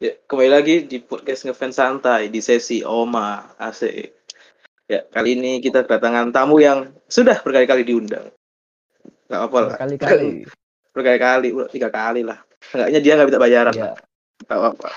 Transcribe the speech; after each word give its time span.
Ya, 0.00 0.16
kembali 0.16 0.48
lagi 0.48 0.88
di 0.88 0.96
podcast 0.96 1.44
ngefans 1.44 1.76
santai 1.76 2.32
di 2.32 2.40
sesi 2.40 2.80
Oma 2.80 3.52
AC. 3.60 3.84
Ya, 4.88 5.04
kali 5.12 5.36
ini 5.36 5.60
kita 5.60 5.84
kedatangan 5.84 6.32
tamu 6.32 6.56
yang 6.56 6.88
sudah 7.04 7.36
berkali-kali 7.44 7.84
diundang. 7.84 8.32
Gak 9.28 9.42
apa 9.44 9.58
lah. 9.60 9.72
Berkali-kali. 9.76 10.48
Berkali-kali, 10.96 11.52
tiga 11.68 11.92
kali 11.92 12.24
lah. 12.24 12.40
Enggaknya 12.72 13.00
dia 13.04 13.12
nggak 13.12 13.28
minta 13.28 13.44
bayaran. 13.44 13.74
Ya. 13.76 13.92
Gak 14.48 14.56
apa-apa. 14.56 14.88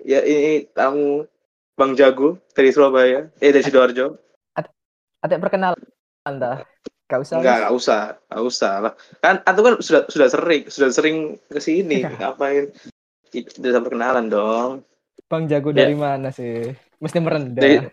Ya, 0.00 0.24
ini 0.24 0.64
tamu 0.72 1.28
Bang 1.76 1.92
Jago 2.00 2.40
dari 2.56 2.72
Surabaya. 2.72 3.28
Eh, 3.36 3.52
dari 3.52 3.60
Sidoarjo. 3.60 4.16
Ada 5.20 5.36
perkenalan 5.36 5.76
Anda. 6.24 6.64
Gak 7.04 7.20
usah. 7.20 7.44
Enggak, 7.44 7.68
enggak 7.68 7.74
usah. 7.76 8.00
Enggak 8.32 8.44
usah 8.48 8.72
lah. 8.80 8.92
Kan 9.20 9.44
aku 9.44 9.60
kan 9.60 9.74
sudah 9.84 10.08
sudah 10.08 10.28
sering, 10.32 10.62
sudah 10.72 10.88
sering 10.88 11.36
ke 11.52 11.60
sini. 11.60 12.00
Ngapain? 12.16 12.72
Tidak 13.30 13.70
sampai 13.70 13.90
kenalan 13.90 14.26
dong. 14.26 14.70
Bang 15.30 15.46
Jago 15.46 15.70
Ya. 15.70 15.86
dari 15.86 15.94
mana 15.94 16.34
sih? 16.34 16.74
Mesti 16.98 17.18
merendah. 17.22 17.62
Dari- 17.62 17.86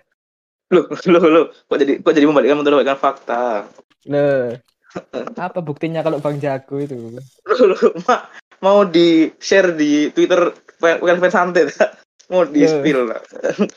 Loh, 0.68 0.84
loh, 1.08 1.24
loh. 1.32 1.46
Kok 1.72 1.78
jadi 1.80 1.94
kok 2.04 2.12
jadi 2.12 2.28
membalikkan 2.28 2.60
membalikkan 2.60 3.00
fakta? 3.00 3.72
Loh. 4.12 4.52
Apa 5.40 5.64
buktinya 5.64 6.04
kalau 6.04 6.20
Bang 6.20 6.42
Jago 6.44 6.82
itu? 6.82 7.16
Loh, 7.48 7.60
loh, 7.72 7.80
mak 8.04 8.34
mau 8.60 8.84
di 8.84 9.30
share 9.38 9.78
di 9.78 10.10
Twitter 10.12 10.52
bukan 10.82 11.22
fans 11.24 11.36
santai 11.38 11.70
tak? 11.72 11.96
Mau 12.28 12.44
di 12.44 12.68
spill 12.68 13.08
lah. 13.08 13.22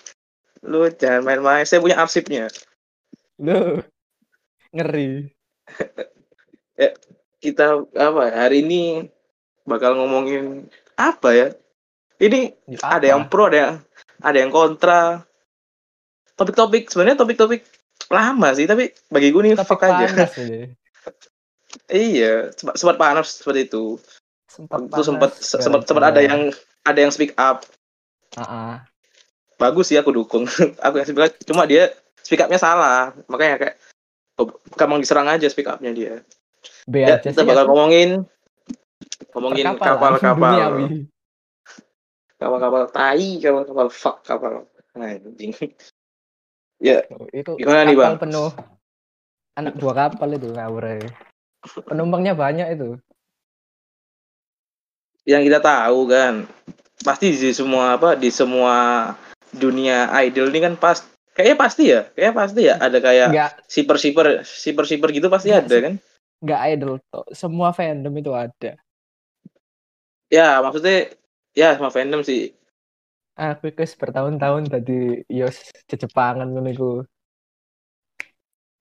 Lu 0.70 0.90
jangan 0.90 1.22
main-main. 1.22 1.62
Saya 1.62 1.78
punya 1.78 2.00
arsipnya. 2.00 2.50
Loh. 3.38 3.78
Ngeri. 4.74 5.30
Kita 7.40 7.80
apa 7.96 8.20
ya, 8.28 8.34
hari 8.44 8.60
ini 8.60 9.08
bakal 9.64 9.96
ngomongin 9.96 10.68
apa 11.00 11.28
ya? 11.32 11.48
Ini 12.20 12.52
Ya, 12.68 12.78
ada 12.84 13.00
apa? 13.00 13.10
yang 13.16 13.22
pro, 13.26 13.48
ada 13.48 13.56
yang 13.56 13.72
ada 14.20 14.36
yang 14.36 14.50
kontra. 14.52 15.24
Topik-topik 16.36 16.88
sebenarnya 16.92 17.16
topik-topik 17.16 17.64
lama 18.08 18.48
sih, 18.52 18.68
tapi 18.68 18.92
bagi 19.08 19.32
gue 19.32 19.42
nih 19.44 19.52
Topik 19.56 19.68
fuck 19.68 19.82
aja. 19.88 20.06
iya, 21.92 22.50
sempat, 22.52 22.74
sempat 22.76 22.96
panas 22.96 23.40
seperti 23.40 23.68
itu. 23.68 23.96
Sempat 24.50 24.88
itu 24.88 25.00
sempat 25.00 25.30
panas 25.32 25.60
sempat 25.64 25.80
sempat 25.88 26.04
ada 26.12 26.20
yang 26.20 26.52
ada 26.84 26.98
yang 26.98 27.12
speak 27.12 27.32
up. 27.36 27.64
Ah, 28.36 28.44
ah. 28.44 28.74
Bagus 29.56 29.92
sih 29.92 29.96
aku 30.00 30.12
dukung. 30.12 30.44
aku 30.84 30.94
yang 31.00 31.06
speak 31.08 31.20
up, 31.20 31.32
cuma 31.44 31.64
dia 31.64 31.92
speak 32.20 32.40
up-nya 32.40 32.60
salah. 32.60 33.12
Makanya 33.28 33.56
kayak 33.60 33.74
oh, 34.40 34.48
gampang 34.76 35.00
diserang 35.00 35.28
aja 35.28 35.46
speak 35.48 35.68
up-nya 35.68 35.92
dia. 35.92 36.14
B 36.84 37.04
Ya, 37.04 37.16
aja 37.16 37.30
kita 37.30 37.40
sih. 37.40 37.48
bakal 37.48 37.64
aku 37.64 37.72
ngomongin 37.72 38.24
ngomongin 39.34 39.64
kapal-kapal. 39.74 40.18
Kapal-kapal 42.40 42.82
tai, 42.88 43.36
kapal-kapal 43.36 43.88
fuck, 43.92 44.24
kapal. 44.24 44.64
Nah, 44.96 45.14
anjing. 45.14 45.52
ya, 46.80 47.04
Oh, 47.12 47.28
Itu 47.30 47.60
Gimana 47.60 47.84
nih, 47.84 47.94
kapal 47.94 48.16
Bang? 48.16 48.20
penuh 48.26 48.50
anak 49.60 49.74
buah 49.76 49.94
kapal 50.08 50.28
itu 50.34 50.48
ngawur 50.50 50.84
ya. 50.88 51.10
Penumpangnya 51.84 52.32
banyak 52.32 52.68
itu. 52.74 52.96
yang 55.28 55.44
kita 55.44 55.60
tahu 55.60 56.08
kan 56.08 56.48
pasti 57.04 57.30
di 57.30 57.52
semua 57.52 57.94
apa 57.94 58.16
di 58.16 58.32
semua 58.32 59.12
dunia 59.52 60.08
idol 60.24 60.48
ini 60.48 60.64
kan 60.64 60.74
pas 60.80 61.04
kayaknya 61.36 61.56
pasti 61.60 61.82
ya 61.92 62.08
kayaknya 62.16 62.34
pasti 62.34 62.60
ya 62.66 62.74
ada 62.80 62.98
kayak 62.98 63.28
Enggak 63.28 63.52
siper 63.68 63.96
siper 64.00 64.26
siper 64.42 64.84
siper 64.88 65.08
gitu 65.12 65.28
pasti 65.28 65.52
Nggak 65.52 65.68
ada 65.68 65.76
kan 65.76 65.94
enggak 66.40 66.60
idol 66.72 66.92
toh. 67.12 67.28
Semua 67.36 67.68
fandom 67.70 68.16
itu 68.16 68.32
ada. 68.32 68.80
Ya 70.30 70.62
maksudnya 70.62 71.10
ya 71.52 71.74
sama 71.74 71.90
fandom 71.90 72.22
sih 72.22 72.54
Aku 73.34 73.72
ikut 73.72 73.88
bertahun-tahun 73.96 74.68
tadi 74.68 75.24
yos 75.26 75.56
Jepangan 75.88 76.52
ngono 76.52 76.68
iku. 76.68 76.90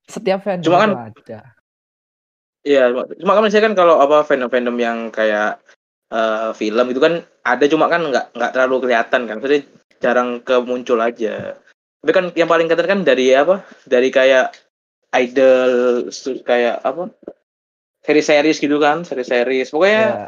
Setiap 0.04 0.44
fandom 0.44 0.66
Cuma 0.68 0.78
kan- 0.84 0.96
ada. 1.16 1.40
ya 2.60 2.92
cuma 2.92 3.40
kan 3.40 3.44
misalnya 3.48 3.72
kan 3.72 3.76
kalau 3.78 4.04
apa 4.04 4.28
fandom 4.28 4.52
fandom 4.52 4.76
yang 4.76 5.08
kayak 5.10 5.64
eh, 6.12 6.52
film 6.52 6.92
itu 6.92 7.00
kan 7.00 7.24
ada 7.48 7.66
cuma 7.72 7.88
kan 7.88 8.04
nggak 8.04 8.36
nggak 8.36 8.52
terlalu 8.52 8.76
kelihatan 8.84 9.22
kan 9.32 9.36
maksudnya 9.40 9.64
jarang 10.04 10.44
ke 10.44 10.60
muncul 10.60 11.00
aja 11.00 11.56
tapi 12.04 12.12
kan 12.12 12.26
yang 12.36 12.52
paling 12.52 12.68
kelihatan 12.68 12.90
kan 12.90 13.02
dari 13.08 13.32
apa 13.32 13.64
dari 13.88 14.12
kayak 14.12 14.52
idol 15.16 15.72
kayak 16.44 16.84
apa 16.84 17.08
seri-series 18.04 18.60
gitu 18.60 18.76
kan 18.76 19.08
seri-series 19.08 19.72
pokoknya 19.72 20.04
Ya. 20.04 20.28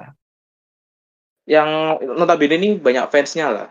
Yang 1.52 2.00
notabene 2.16 2.56
ini 2.56 2.70
banyak 2.80 3.12
fansnya 3.12 3.52
lah. 3.52 3.68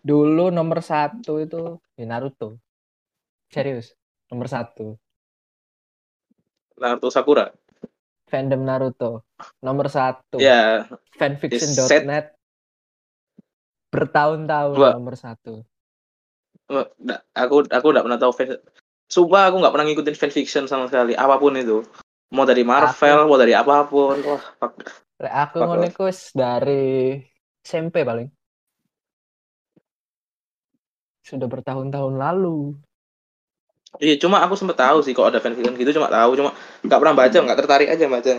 Dulu 0.00 0.48
nomor 0.48 0.80
satu 0.80 1.36
itu 1.36 1.76
ya 2.00 2.08
Naruto. 2.08 2.56
Serius, 3.52 3.92
nomor 4.32 4.48
satu. 4.48 4.96
Naruto 6.80 7.12
Sakura. 7.12 7.52
Fandom 8.24 8.64
Naruto. 8.64 9.28
Nomor 9.60 9.92
satu. 9.92 10.40
Ya, 10.40 10.88
Fanfiction.net. 11.20 12.32
Bertahun-tahun 13.92 14.96
nomor 14.96 15.20
satu. 15.20 15.60
nggak- 16.72 17.24
aku 17.36 17.68
aku 17.68 17.86
nggak 17.92 18.04
pernah 18.08 18.20
tahu 18.20 18.32
fans. 18.32 18.56
Sumpah 19.12 19.52
aku 19.52 19.60
nggak 19.60 19.72
pernah 19.76 19.86
ngikutin 19.92 20.16
fanfiction 20.16 20.64
sama 20.64 20.88
sekali, 20.88 21.12
apa 21.12 21.36
pun 21.36 21.52
itu. 21.52 21.84
Mau 22.32 22.48
dari 22.48 22.64
Marvel, 22.64 23.28
mau 23.28 23.36
dari 23.36 23.52
apa 23.52 23.84
pun. 23.84 24.16
Wah. 24.24 24.40
Lek 25.22 25.30
aku 25.30 25.56
ngono 25.62 25.86
iku 25.86 26.10
dari 26.34 27.14
SMP 27.62 28.02
paling. 28.02 28.26
Sudah 31.22 31.46
bertahun-tahun 31.46 32.14
lalu. 32.18 32.74
Iya, 34.02 34.18
cuma 34.18 34.42
aku 34.42 34.58
sempet 34.58 34.74
tahu 34.74 34.98
sih 35.04 35.14
kok 35.14 35.30
ada 35.30 35.38
fanfiction 35.38 35.78
gitu, 35.78 35.94
cuma 35.94 36.10
tahu, 36.10 36.34
cuma 36.34 36.50
nggak 36.82 36.98
pernah 36.98 37.14
baca, 37.14 37.38
nggak 37.38 37.58
tertarik 37.60 37.88
aja 37.92 38.04
baca. 38.10 38.30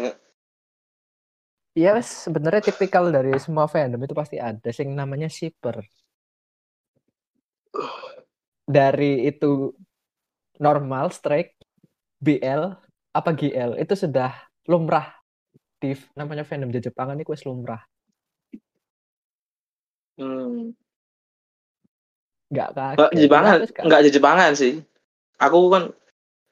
Iya, 1.80 1.90
wes 1.98 2.10
sebenarnya 2.26 2.62
tipikal 2.70 3.08
dari 3.16 3.32
semua 3.40 3.66
fandom 3.72 4.04
itu 4.04 4.14
pasti 4.14 4.38
ada 4.38 4.70
sing 4.76 4.92
namanya 4.92 5.32
shipper. 5.32 5.80
Dari 8.68 9.24
itu 9.32 9.72
normal, 10.60 11.16
strike, 11.16 11.56
BL, 12.20 12.76
apa 13.16 13.30
GL 13.32 13.72
itu 13.80 13.94
sudah 13.96 14.36
lumrah 14.68 15.23
di 15.84 15.92
f- 15.92 16.08
namanya 16.16 16.48
fandom 16.48 16.72
di 16.72 16.80
Jepangan 16.80 17.20
itu 17.20 17.28
wes 17.30 17.44
lumrah. 17.44 17.84
Hmm. 20.16 20.72
Kaget. 22.48 22.96
Nggak 22.96 23.12
Jepangan, 23.18 23.56
Terus 23.60 23.72
kan- 23.74 23.86
nggak 23.90 24.02
Jepangan 24.08 24.52
sih. 24.54 24.74
Aku 25.38 25.68
kan 25.68 25.90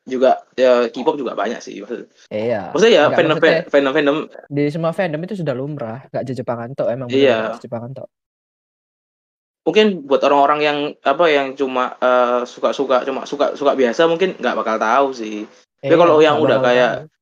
juga 0.03 0.41
ya 0.57 0.89
K-pop 0.89 1.15
juga 1.15 1.37
banyak 1.37 1.61
sih. 1.61 1.79
Maksud- 1.79 2.09
Iya. 2.27 2.73
Maksudnya 2.73 2.91
ya 2.91 3.03
fandom 3.07 3.37
maksudnya- 3.37 3.63
fandom 3.69 3.93
fandom 3.93 4.17
Di 4.49 4.63
semua 4.67 4.91
fandom 4.91 5.21
itu 5.21 5.35
sudah 5.37 5.53
lumrah, 5.53 6.09
nggak 6.09 6.25
Jepangan 6.27 6.69
tok 6.73 6.89
emang 6.89 7.07
Iya. 7.07 7.55
Jepangan 7.57 7.93
tok. 7.95 8.09
mungkin 9.61 10.09
buat 10.09 10.25
orang-orang 10.25 10.59
yang 10.59 10.77
apa 11.05 11.25
yang 11.29 11.53
cuma 11.53 11.93
eh, 11.95 12.41
suka-suka 12.43 13.05
cuma 13.05 13.29
suka 13.29 13.53
suka 13.53 13.77
biasa 13.77 14.09
mungkin 14.09 14.33
nggak 14.33 14.57
bakal 14.57 14.81
tahu 14.81 15.13
sih 15.13 15.45
Tapi 15.77 15.93
kalau 15.93 16.17
Iya, 16.17 16.25
yang 16.25 16.35
nggak 16.35 16.45
udah 16.49 16.59
kayak- 16.59 16.95
tahu. 16.97 17.20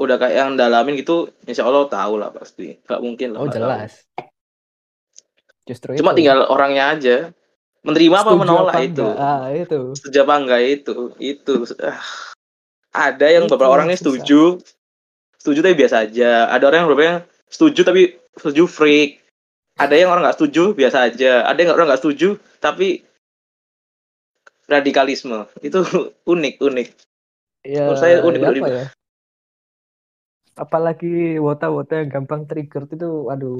Udah 0.00 0.16
kayak 0.16 0.32
yang 0.34 0.50
dalamin 0.54 0.96
gitu 0.96 1.28
insya 1.44 1.62
Allah 1.62 1.84
tahu 1.86 2.16
lah 2.16 2.30
pasti 2.30 2.80
nggak 2.80 3.00
mungkin 3.00 3.28
lah 3.30 3.38
Oh 3.38 3.48
jelas. 3.48 4.00
Justru 5.62 5.92
tahu. 5.92 6.00
cuma 6.00 6.10
itu. 6.10 6.18
tinggal 6.18 6.38
orangnya 6.46 6.84
aja 6.90 7.16
menerima 7.80 8.12
apa 8.14 8.24
Setuju 8.26 8.40
menolak 8.40 8.72
apa 8.72 8.80
itu? 8.82 9.06
Ah, 9.14 9.44
itu. 9.50 9.78
setuju 9.94 10.18
apa 10.20 10.34
enggak 10.36 10.62
itu 10.64 10.94
itu 11.18 11.54
Ah. 11.78 12.00
ada 12.90 13.26
yang 13.26 13.44
Itu 13.44 13.52
beberapa 13.54 13.70
orang 13.70 13.86
yang 13.86 13.92
ini 13.92 13.96
susah. 13.96 14.08
setuju 14.16 14.42
setuju 15.36 15.58
tapi 15.60 15.76
biasa 15.76 15.96
aja 16.02 16.30
ada 16.48 16.64
orang 16.64 16.78
yang 16.78 16.88
beberapa 16.88 17.06
yang 17.06 17.20
setuju 17.46 17.80
tapi 17.82 18.02
setuju 18.34 18.64
freak 18.66 19.10
ada 19.76 19.94
yang 19.94 20.08
orang 20.08 20.24
nggak 20.24 20.36
setuju 20.36 20.72
biasa 20.72 20.98
aja 21.06 21.32
ada 21.42 21.58
yang 21.58 21.72
orang 21.72 21.86
nggak 21.88 22.00
setuju 22.00 22.28
tapi 22.56 23.04
radikalisme 24.66 25.44
itu 25.60 25.80
unik 26.32 26.56
unik 26.58 26.88
Ya, 27.60 27.84
Menurut 27.84 28.00
saya 28.00 28.24
unik, 28.24 28.40
ya 28.40 28.48
unik. 28.48 28.62
apa 28.62 28.72
ya? 28.72 28.84
Apalagi 30.60 31.40
wota-wota 31.40 32.04
yang 32.04 32.12
gampang 32.12 32.44
trigger 32.44 32.84
itu, 32.84 33.32
aduh, 33.32 33.56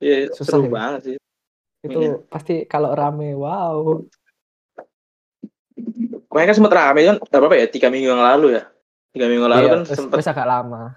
ya, 0.00 0.32
Susah 0.32 0.58
seru 0.58 0.66
ya. 0.66 0.72
banget 0.72 1.00
sih 1.04 1.16
itu 1.82 1.98
Iya. 1.98 2.14
pasti 2.30 2.62
kalau 2.64 2.94
rame, 2.94 3.34
wow. 3.34 4.00
Kemarin 6.30 6.46
kan 6.48 6.56
sempat 6.56 6.72
rame 6.72 7.00
kan 7.04 7.16
berapa 7.28 7.58
ya 7.58 7.66
tiga 7.68 7.90
minggu 7.90 8.08
yang 8.08 8.22
lalu 8.22 8.56
ya 8.56 8.64
tiga 9.12 9.26
minggu 9.28 9.44
lalu 9.44 9.66
Iya, 9.66 9.72
kan 9.76 9.82
sempat 9.84 10.24
agak 10.24 10.48
lama. 10.48 10.96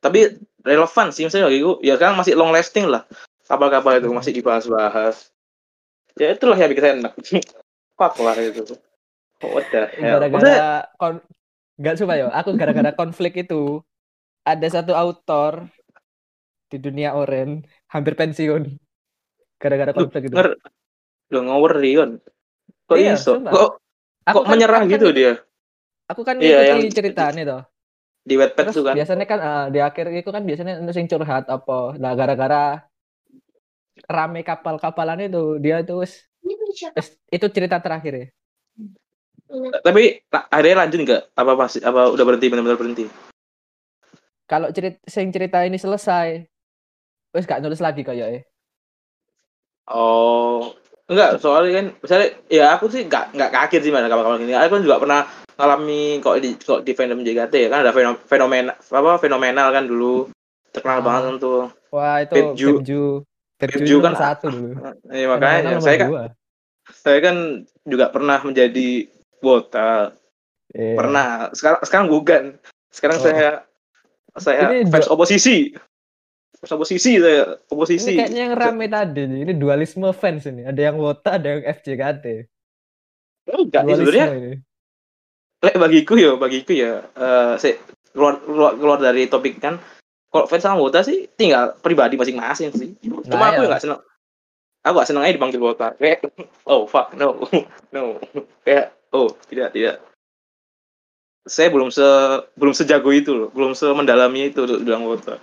tapi 0.00 0.32
relevan 0.64 1.12
sih 1.12 1.28
misalnya 1.28 1.52
bagi 1.52 1.60
gue 1.60 1.76
ya 1.84 1.94
sekarang 2.00 2.16
masih 2.16 2.32
long 2.32 2.50
lasting 2.50 2.88
lah 2.88 3.04
kapal-kapal 3.44 4.00
itu 4.00 4.08
masih 4.08 4.32
dibahas-bahas 4.32 5.28
ya 6.16 6.32
itulah 6.32 6.56
yang 6.56 6.72
bikin 6.72 6.82
saya 6.82 6.94
enak 6.96 7.12
fuck 8.00 8.16
lah 8.24 8.32
itu 8.40 8.64
what 9.44 9.68
the 9.68 9.92
hell 10.00 10.16
Gara-gara 10.24 10.88
kon 10.96 11.20
nggak 11.80 11.96
suka 11.96 12.14
ya, 12.14 12.28
aku 12.28 12.52
gara-gara 12.54 12.92
konflik 12.92 13.40
itu 13.40 13.80
ada 14.44 14.66
satu 14.68 14.92
autor 14.92 15.64
di 16.68 16.76
dunia 16.76 17.16
oren 17.16 17.64
hampir 17.88 18.14
pensiun 18.14 18.76
gara-gara 19.56 19.90
konflik 19.90 20.28
itu. 20.28 20.36
lu 21.30 21.40
ngawur 21.46 21.78
Rion. 21.78 22.18
Kok 22.84 22.96
Iya, 22.98 23.14
iso? 23.14 23.38
sumpah. 23.38 23.52
Kok 23.54 23.70
Aku 24.26 24.34
kok 24.34 24.42
kan- 24.44 24.50
menyerah 24.52 24.78
aku 24.78 24.86
kan 24.86 24.92
gitu 24.92 25.06
ngik- 25.06 25.16
dia 25.16 25.32
Aku 26.10 26.20
kan 26.26 26.36
Iya, 26.36 26.58
ngikuti 26.58 26.68
yang- 26.90 26.92
ceritanya 26.92 27.42
tuh. 27.46 27.62
di 28.20 28.34
Wattpad 28.36 28.64
tuh 28.74 28.82
kan? 28.84 28.94
biasanya 28.98 29.24
kan 29.24 29.38
eh, 29.40 29.66
di 29.70 29.78
akhir 29.80 30.06
itu 30.12 30.28
kan 30.28 30.42
biasanya 30.44 30.74
ono 30.78 30.90
sing 30.90 31.06
curhat 31.06 31.46
apa. 31.46 31.94
Nah, 31.96 32.12
gara-gara 32.12 32.82
rame 34.04 34.42
kapal-kapalan 34.42 35.24
itu 35.24 35.56
dia 35.58 35.80
tuh 35.80 36.02
itu 37.30 37.46
cerita 37.54 37.78
terakhir 37.78 38.12
ya. 38.12 38.26
Tapi 39.80 40.02
nah, 40.26 40.46
akhirnya 40.46 40.76
lanjut 40.80 40.98
nggak? 41.02 41.22
Apa 41.34 41.52
masih 41.54 41.80
apa 41.82 42.08
udah 42.08 42.24
berhenti 42.24 42.46
benar-benar 42.46 42.78
berhenti? 42.78 43.04
Kalau 44.46 44.70
cerita 44.70 44.98
sing 45.06 45.30
cerita 45.30 45.62
ini 45.62 45.74
selesai, 45.74 46.42
wis 47.30 47.46
gak 47.46 47.62
nulis 47.62 47.78
lagi 47.78 48.02
kayaknya. 48.02 48.42
Oh, 49.86 50.70
enggak, 51.06 51.38
soalnya 51.38 51.70
kan 51.72 51.86
misalnya 51.98 52.28
ya 52.46 52.74
aku 52.74 52.86
sih 52.86 53.06
enggak 53.06 53.34
enggak 53.34 53.50
kaget 53.50 53.82
sih 53.82 53.92
mana 53.94 54.06
kapal-kapal 54.06 54.38
gini. 54.38 54.54
Aku 54.54 54.78
kan 54.78 54.82
juga 54.82 54.98
pernah 54.98 55.20
ngalami 55.54 56.02
kok 56.18 56.36
di 56.38 56.50
kok 56.56 56.82
di 56.82 56.92
fandom 56.94 57.20
JKT 57.20 57.54
ya 57.58 57.68
kan 57.68 57.80
ada 57.82 57.92
fenom- 57.92 58.22
fenomena 58.22 58.72
apa 58.78 59.18
fenomenal 59.18 59.68
kan 59.70 59.84
dulu 59.84 60.30
terkenal 60.70 60.98
Ah. 60.98 61.04
banget 61.04 61.34
tuh. 61.38 61.62
Wah, 61.90 62.22
itu. 62.22 62.34
Pepju, 62.34 62.68
Pepju 63.58 63.96
nomor 63.98 64.14
kan- 64.14 64.18
satu 64.18 64.46
dulu. 64.48 64.70
Ya 65.10 65.26
makanya 65.26 65.58
Fenomenal 65.58 65.70
nomor 65.74 65.82
saya 65.82 65.96
kan 65.98 66.08
dua. 66.08 66.24
saya 66.90 67.18
kan 67.20 67.36
juga 67.84 68.06
pernah 68.08 68.38
menjadi 68.40 68.88
wota. 69.42 70.14
Iya. 70.70 70.94
Pernah. 70.96 71.28
Sekarang 71.52 71.80
sekarang 71.82 72.06
bukan. 72.08 72.42
Sekarang 72.90 73.18
Oh. 73.18 73.24
saya 73.24 73.48
saya 74.36 74.62
Ini 74.70 74.86
fans 74.88 75.10
oposisi. 75.10 75.74
Fans 76.56 76.72
oposisi 76.72 77.18
saya, 77.18 77.58
oposisi. 77.66 78.14
Ini 78.14 78.18
kayaknya 78.20 78.40
yang 78.46 78.54
rame 78.54 78.86
tadi 78.86 79.22
nih. 79.26 79.40
Ini 79.48 79.52
dualisme 79.58 80.08
fans 80.12 80.46
ini. 80.46 80.62
Ada 80.62 80.80
yang 80.90 80.96
Wota, 80.96 81.36
ada 81.36 81.48
yang 81.50 81.62
FJKT. 81.66 82.26
Enggak, 83.50 83.82
ini 83.82 83.92
sebenarnya 83.96 84.26
ini. 84.32 84.52
Lek 85.60 85.76
bagiku 85.76 86.14
ya, 86.16 86.30
bagiku 86.38 86.72
ya, 86.72 87.04
eh 87.04 87.52
saya 87.58 87.74
keluar, 88.14 88.40
keluar 88.40 88.72
keluar 88.78 88.98
dari 89.02 89.26
topik 89.26 89.58
kan. 89.58 89.76
Kalau 90.30 90.46
fans 90.46 90.62
sama 90.62 90.78
Wota 90.78 91.02
sih 91.02 91.26
tinggal 91.34 91.74
pribadi 91.82 92.14
masing-masing 92.14 92.70
sih. 92.72 92.94
Cuma 93.02 93.26
Nah, 93.26 93.50
aku 93.50 93.66
ya. 93.66 93.68
nggak 93.74 93.82
seneng. 93.82 94.00
Aku 94.80 94.96
gak 94.96 95.08
seneng 95.12 95.28
aja 95.28 95.36
dipanggil 95.36 95.60
Wota. 95.60 95.92
Kayak, 96.00 96.24
oh 96.64 96.88
fuck, 96.88 97.12
no, 97.12 97.36
no. 97.92 98.16
Kayak, 98.64 98.96
oh 99.14 99.30
tidak, 99.46 99.74
tidak. 99.74 99.96
Saya 101.48 101.72
belum 101.72 101.88
se 101.88 102.04
belum 102.54 102.74
sejago 102.76 103.10
itu 103.10 103.32
loh, 103.32 103.48
belum 103.50 103.72
semendalami 103.72 104.52
itu 104.52 104.62
untuk 104.64 104.84
bilang 104.84 105.08
Wota. 105.08 105.40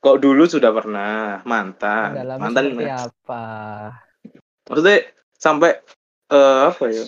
Kok 0.00 0.20
dulu 0.22 0.44
sudah 0.46 0.70
pernah 0.70 1.40
mantan, 1.48 2.14
Dalamnya 2.14 2.42
mantan 2.42 2.66
apa? 3.10 3.44
maksudnya 4.66 4.98
sampai 5.38 5.78
eh 6.26 6.60
apa 6.74 6.84
ya 6.90 7.06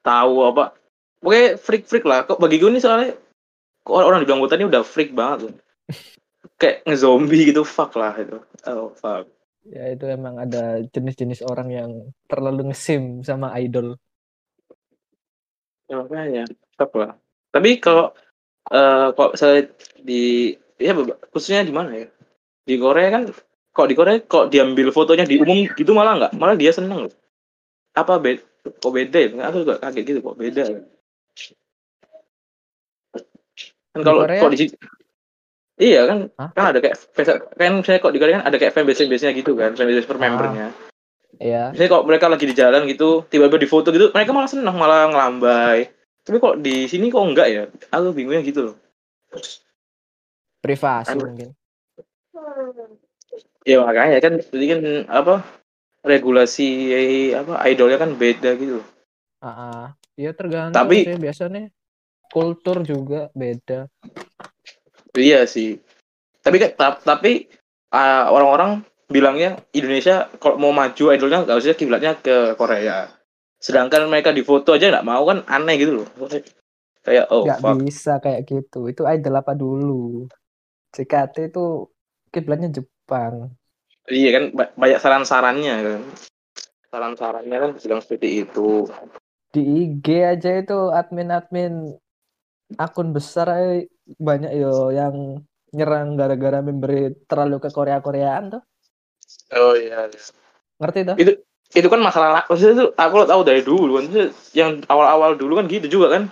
tahu 0.00 0.48
apa 0.48 0.72
oke 1.20 1.60
freak 1.60 1.84
freak 1.84 2.08
lah 2.08 2.24
kok 2.24 2.40
bagi 2.40 2.56
gue 2.56 2.72
nih 2.72 2.80
soalnya 2.80 3.12
kok 3.84 3.94
orang 4.00 4.24
dibilang 4.24 4.40
Wota 4.40 4.56
ini 4.56 4.68
udah 4.68 4.80
freak 4.80 5.12
banget 5.12 5.48
loh. 5.48 5.54
kayak 6.60 6.88
ngezombie 6.88 7.52
gitu 7.52 7.68
fuck 7.68 7.92
lah 8.00 8.16
itu 8.16 8.40
oh 8.64 8.92
fuck 8.96 9.28
Ya 9.64 9.96
itu 9.96 10.04
emang 10.04 10.36
ada 10.36 10.84
jenis-jenis 10.92 11.40
orang 11.40 11.68
yang 11.72 11.90
terlalu 12.28 12.68
ngesim 12.68 13.24
sama 13.24 13.48
idol. 13.56 13.96
Ya 15.88 15.94
makanya 16.00 16.44
fuck 16.76 16.92
lah. 16.96 17.12
Tapi 17.52 17.70
kalau 17.78 18.10
eh 18.72 19.08
kalau 19.12 19.32
saya 19.36 19.68
di 20.00 20.54
ya 20.80 20.92
khususnya 21.30 21.64
di 21.64 21.74
mana 21.74 21.90
ya? 21.94 22.08
Di 22.64 22.74
Korea 22.80 23.08
kan 23.12 23.22
kok 23.74 23.88
di 23.90 23.94
Korea 23.94 24.16
kok 24.24 24.48
diambil 24.48 24.88
fotonya 24.90 25.28
di 25.28 25.36
umum 25.40 25.68
gitu 25.76 25.92
malah 25.92 26.16
nggak? 26.16 26.32
Malah 26.36 26.56
dia 26.56 26.72
seneng 26.72 27.08
loh. 27.08 27.12
Apa 27.94 28.18
beda 28.18 28.42
kok 28.80 28.92
beda 28.92 29.18
ya? 29.20 29.28
Aku 29.52 29.56
juga 29.62 29.76
kaget 29.78 30.04
gitu 30.08 30.20
kok 30.24 30.38
beda. 30.40 30.64
Ya 30.64 30.80
kan 33.94 34.00
kalau 34.02 34.26
kok 34.26 34.50
di 34.50 34.66
iya 35.78 36.06
kan 36.06 36.18
Hah? 36.38 36.50
kan 36.54 36.64
ada 36.74 36.78
kayak 36.82 36.98
kan 37.58 37.72
misalnya 37.82 38.00
kok 38.02 38.14
di 38.14 38.18
Korea 38.18 38.34
kan 38.40 38.46
ada 38.46 38.56
kayak 38.58 38.74
fanbase 38.74 39.06
fanbase 39.06 39.24
nya 39.26 39.32
gitu 39.34 39.54
kan 39.54 39.74
fanbase 39.78 40.06
per 40.06 40.18
Ah. 40.18 40.70
Membernya 41.34 41.42
Ya, 41.42 41.62
misalnya 41.70 41.90
kok 41.90 42.06
mereka 42.06 42.26
lagi 42.28 42.44
di 42.44 42.54
jalan 42.54 42.82
gitu 42.86 43.26
tiba-tiba 43.26 43.58
di 43.58 43.68
foto 43.68 43.88
gitu 43.90 44.10
mereka 44.10 44.30
malah 44.30 44.50
seneng 44.50 44.74
malah 44.74 45.10
ngelambai 45.10 45.90
tapi 46.22 46.36
kok 46.38 46.56
di 46.58 46.86
sini 46.86 47.10
kok 47.10 47.20
enggak 47.20 47.48
ya 47.48 47.62
aku 47.90 48.12
bingungnya 48.12 48.42
gitu 48.42 48.72
loh 48.72 48.76
privasi 50.60 51.12
Anu- 51.12 51.28
mungkin. 51.28 51.48
ya 53.64 53.80
makanya 53.80 54.18
kan 54.20 54.32
jadi 54.40 54.64
kan 54.72 54.80
apa 55.08 55.34
regulasi 56.04 56.68
apa 57.32 57.64
idolnya 57.64 57.96
kan 57.96 58.12
beda 58.12 58.52
gitu. 58.56 58.80
Ah, 59.40 59.48
ah. 59.48 59.84
ya 60.16 60.32
tergantung 60.32 60.76
Tapi- 60.76 61.04
sih 61.04 61.16
biasanya 61.16 61.68
kultur 62.28 62.84
juga 62.84 63.28
beda. 63.32 63.88
iya 65.16 65.44
sih 65.44 65.80
tapi 66.40 66.60
kan 66.60 66.70
ta- 66.76 67.00
tapi 67.00 67.48
ah, 67.88 68.28
orang-orang 68.28 68.84
bilangnya 69.14 69.62
Indonesia 69.70 70.26
kalau 70.42 70.58
mau 70.58 70.74
maju 70.74 71.04
idolnya 71.14 71.46
nggak 71.46 71.58
usah 71.62 71.78
kiblatnya 71.78 72.18
ke 72.18 72.58
Korea 72.58 73.06
sedangkan 73.62 74.10
mereka 74.10 74.34
di 74.34 74.42
foto 74.42 74.74
aja 74.74 74.90
nggak 74.90 75.06
mau 75.06 75.22
kan 75.22 75.46
aneh 75.46 75.78
gitu 75.78 76.02
loh 76.02 76.08
kayak 77.04 77.28
oh 77.30 77.44
Nggak 77.44 77.60
fuck 77.60 77.76
bisa 77.84 78.12
kayak 78.18 78.42
gitu. 78.48 78.88
Itu 78.88 79.04
idol 79.04 79.36
apa 79.36 79.52
dulu? 79.52 80.24
JKT 80.96 81.52
itu 81.52 81.92
kiblatnya 82.32 82.72
Jepang. 82.72 83.52
iya 84.08 84.36
kan 84.36 84.44
ba- 84.52 84.72
banyak 84.76 85.00
saran-sarannya 85.00 85.74
kan 85.80 86.00
saran-sarannya 86.92 87.56
kan 87.56 87.70
sedang 87.80 88.00
seperti 88.04 88.44
itu 88.44 88.84
Di 89.54 89.62
IG 89.62 90.06
aja 90.18 90.50
itu 90.60 90.90
admin-admin 90.90 91.94
akun 92.76 93.14
besar 93.14 93.46
eh, 93.54 93.86
banyak 94.18 94.50
yo 94.60 94.90
yang 94.90 95.40
nyerang 95.72 96.18
gara-gara 96.18 96.58
memberi 96.58 97.14
terlalu 97.30 97.62
ke 97.62 97.70
Korea-Koreaan 97.70 98.44
tuh. 98.58 98.62
Oh 99.56 99.74
iya, 99.78 100.10
iya. 100.10 100.22
Ngerti 100.80 101.00
tuh? 101.06 101.16
itu 101.74 101.88
kan 101.90 101.98
masalah 101.98 102.28
la- 102.30 102.46
maksudnya 102.46 102.74
itu 102.78 102.86
aku 102.94 103.26
tahu 103.26 103.42
dari 103.42 103.60
dulu 103.66 103.98
kan 103.98 104.04
yang 104.54 104.78
awal-awal 104.86 105.34
dulu 105.34 105.58
kan 105.58 105.66
gitu 105.66 105.90
juga 105.90 106.06
kan 106.14 106.22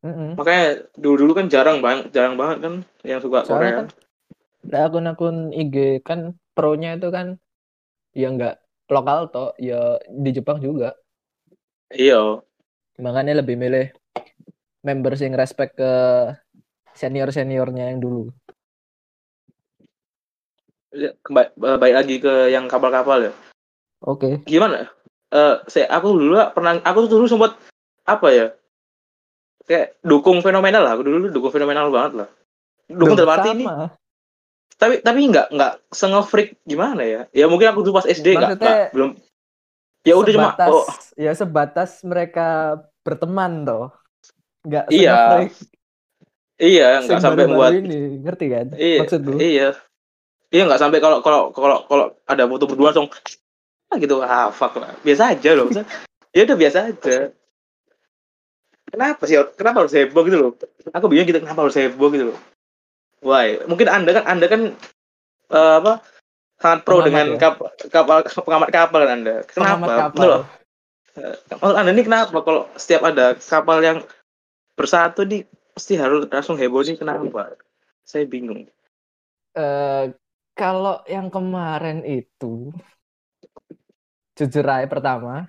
Mm-mm. 0.00 0.40
makanya 0.40 0.88
dulu-dulu 0.96 1.32
kan 1.36 1.46
jarang 1.52 1.84
banget 1.84 2.08
jarang 2.16 2.34
banget 2.40 2.58
kan 2.64 2.74
yang 3.04 3.20
suka 3.20 3.44
Soalnya 3.44 3.52
Korea 3.60 3.72
kan 3.84 3.86
Nah, 4.60 4.82
akun-akun 4.88 5.36
IG 5.56 6.04
kan 6.04 6.36
pro-nya 6.52 6.96
itu 6.96 7.08
kan 7.08 7.40
ya 8.12 8.28
nggak 8.28 8.54
lokal 8.92 9.32
toh, 9.32 9.50
ya 9.56 9.96
di 10.04 10.30
Jepang 10.36 10.60
juga. 10.60 10.92
iya 11.96 12.42
Makanya 13.00 13.40
lebih 13.40 13.56
milih 13.56 13.88
members 14.84 15.20
yang 15.24 15.34
respect 15.36 15.76
ke 15.80 15.92
senior-seniornya 16.96 17.84
yang 17.94 17.98
dulu. 18.02 18.28
Ya, 20.90 21.14
kembali 21.22 21.54
baik 21.54 21.94
lagi 21.94 22.14
ke 22.18 22.50
yang 22.50 22.66
kapal-kapal 22.66 23.30
ya. 23.30 23.32
Oke. 24.02 24.42
gimana? 24.48 24.90
Eh 25.30 25.56
saya 25.70 25.86
aku 25.86 26.18
dulu 26.18 26.34
lah 26.34 26.50
pernah 26.50 26.82
aku 26.82 27.06
tuh 27.06 27.22
dulu 27.22 27.26
sempat 27.30 27.54
apa 28.08 28.28
ya 28.34 28.46
kayak 29.70 30.02
dukung 30.02 30.42
fenomenal 30.42 30.82
lah. 30.82 30.98
Aku 30.98 31.06
dulu 31.06 31.30
dukung 31.30 31.54
fenomenal 31.54 31.94
banget 31.94 32.12
lah. 32.24 32.28
Dukung 32.90 33.14
dalam 33.14 33.38
arti 33.38 33.48
ini. 33.54 33.66
Tapi 34.74 35.04
tapi 35.04 35.30
nggak 35.30 35.54
nggak 35.54 35.72
senge-freak 35.94 36.58
gimana 36.66 37.06
ya? 37.06 37.20
Ya 37.30 37.46
mungkin 37.46 37.70
aku 37.70 37.86
dulu 37.86 38.02
pas 38.02 38.08
SD 38.10 38.34
nggak 38.34 38.90
belum. 38.90 39.14
Ya 40.02 40.16
udah 40.16 40.32
cuma 40.32 40.50
oh. 40.72 40.88
ya 41.14 41.30
sebatas 41.36 42.02
mereka 42.02 42.80
berteman 43.06 43.62
toh. 43.62 43.94
Nggak 44.66 44.90
Iya, 44.90 45.46
iya 46.58 46.88
nggak 47.04 47.20
sampai 47.20 47.46
buat 47.48 47.72
ini, 47.72 48.20
ngerti 48.20 48.46
kan? 48.52 48.66
iya 48.76 48.98
Maksudku? 49.00 49.36
iya 49.40 49.68
iya 50.50 50.66
nggak 50.66 50.80
sampai 50.82 50.98
kalau 50.98 51.22
kalau 51.22 51.54
kalau 51.54 51.86
kalau 51.86 52.04
ada 52.26 52.44
foto 52.46 52.66
berdua 52.66 52.90
langsung 52.92 53.08
ah 53.90 53.96
gitu. 53.98 54.22
Ah 54.22 54.50
fuck 54.54 54.78
lah 54.78 54.94
biasa 55.02 55.34
aja 55.34 55.50
loh 55.54 55.70
ya 56.34 56.46
udah 56.46 56.56
biasa 56.58 56.78
aja. 56.94 57.34
Kenapa 58.90 59.22
sih 59.22 59.38
kenapa 59.54 59.86
harus 59.86 59.94
heboh 59.94 60.22
gitu 60.26 60.36
loh? 60.38 60.50
Aku 60.90 61.06
bingung 61.06 61.26
gitu 61.30 61.38
kenapa 61.42 61.62
harus 61.62 61.78
heboh 61.78 62.10
gitu 62.10 62.34
loh. 62.34 62.38
Why? 63.22 63.62
Mungkin 63.66 63.86
anda 63.86 64.10
kan 64.10 64.24
anda 64.26 64.46
kan 64.50 64.74
eh, 65.54 65.74
apa 65.78 66.02
sangat 66.60 66.80
pro 66.84 67.00
Pengamat 67.00 67.06
dengan 67.08 67.26
ya? 67.34 67.38
kapal 67.38 67.68
kapal 67.88 68.16
pengamat 68.26 68.68
kapal 68.74 69.00
kan 69.06 69.10
anda. 69.22 69.34
Kenapa? 69.46 70.10
Kapal. 70.10 70.26
Loh. 70.26 70.42
Menurut 71.60 71.76
anda 71.78 71.90
ini 71.94 72.02
kenapa 72.06 72.38
kalau 72.42 72.62
setiap 72.74 73.06
ada 73.06 73.38
kapal 73.38 73.78
yang 73.82 73.98
bersatu 74.74 75.22
nih 75.26 75.46
pasti 75.74 75.94
harus 75.94 76.26
langsung 76.26 76.58
heboh 76.58 76.82
nih 76.82 76.98
kenapa? 76.98 77.54
Saya 78.02 78.26
bingung. 78.26 78.66
Eh, 79.54 80.04
kalau 80.60 81.00
yang 81.08 81.32
kemarin 81.32 81.98
itu 82.04 82.68
jujur 84.36 84.64
aja 84.68 84.86
pertama 84.92 85.48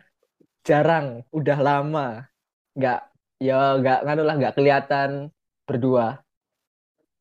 jarang 0.68 1.28
udah 1.36 1.58
lama. 1.60 2.08
Nggak 2.78 3.00
ya 3.42 3.76
nggak 3.80 4.00
nganu 4.08 4.24
lah 4.24 4.36
nggak 4.40 4.56
kelihatan 4.58 5.10
berdua. 5.68 6.24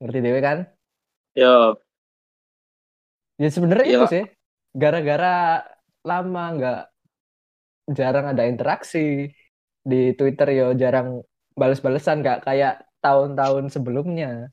Ngerti 0.01 0.19
dewe 0.25 0.41
kan? 0.41 0.59
Yo, 1.35 1.81
ya 3.43 3.49
sebenarnya 3.49 3.87
Iya, 3.87 3.97
itu 3.99 4.07
sih 4.15 4.25
gara-gara 4.77 5.35
lama 6.07 6.43
nggak 6.57 6.81
jarang 7.99 8.27
ada 8.33 8.43
interaksi. 8.47 9.31
Di 9.81 10.13
Twitter 10.19 10.49
yo 10.61 10.67
jarang 10.77 11.25
balas-balesan 11.57 12.21
nggak 12.23 12.39
kayak 12.47 12.75
tahun-tahun 13.01 13.73
sebelumnya 13.73 14.53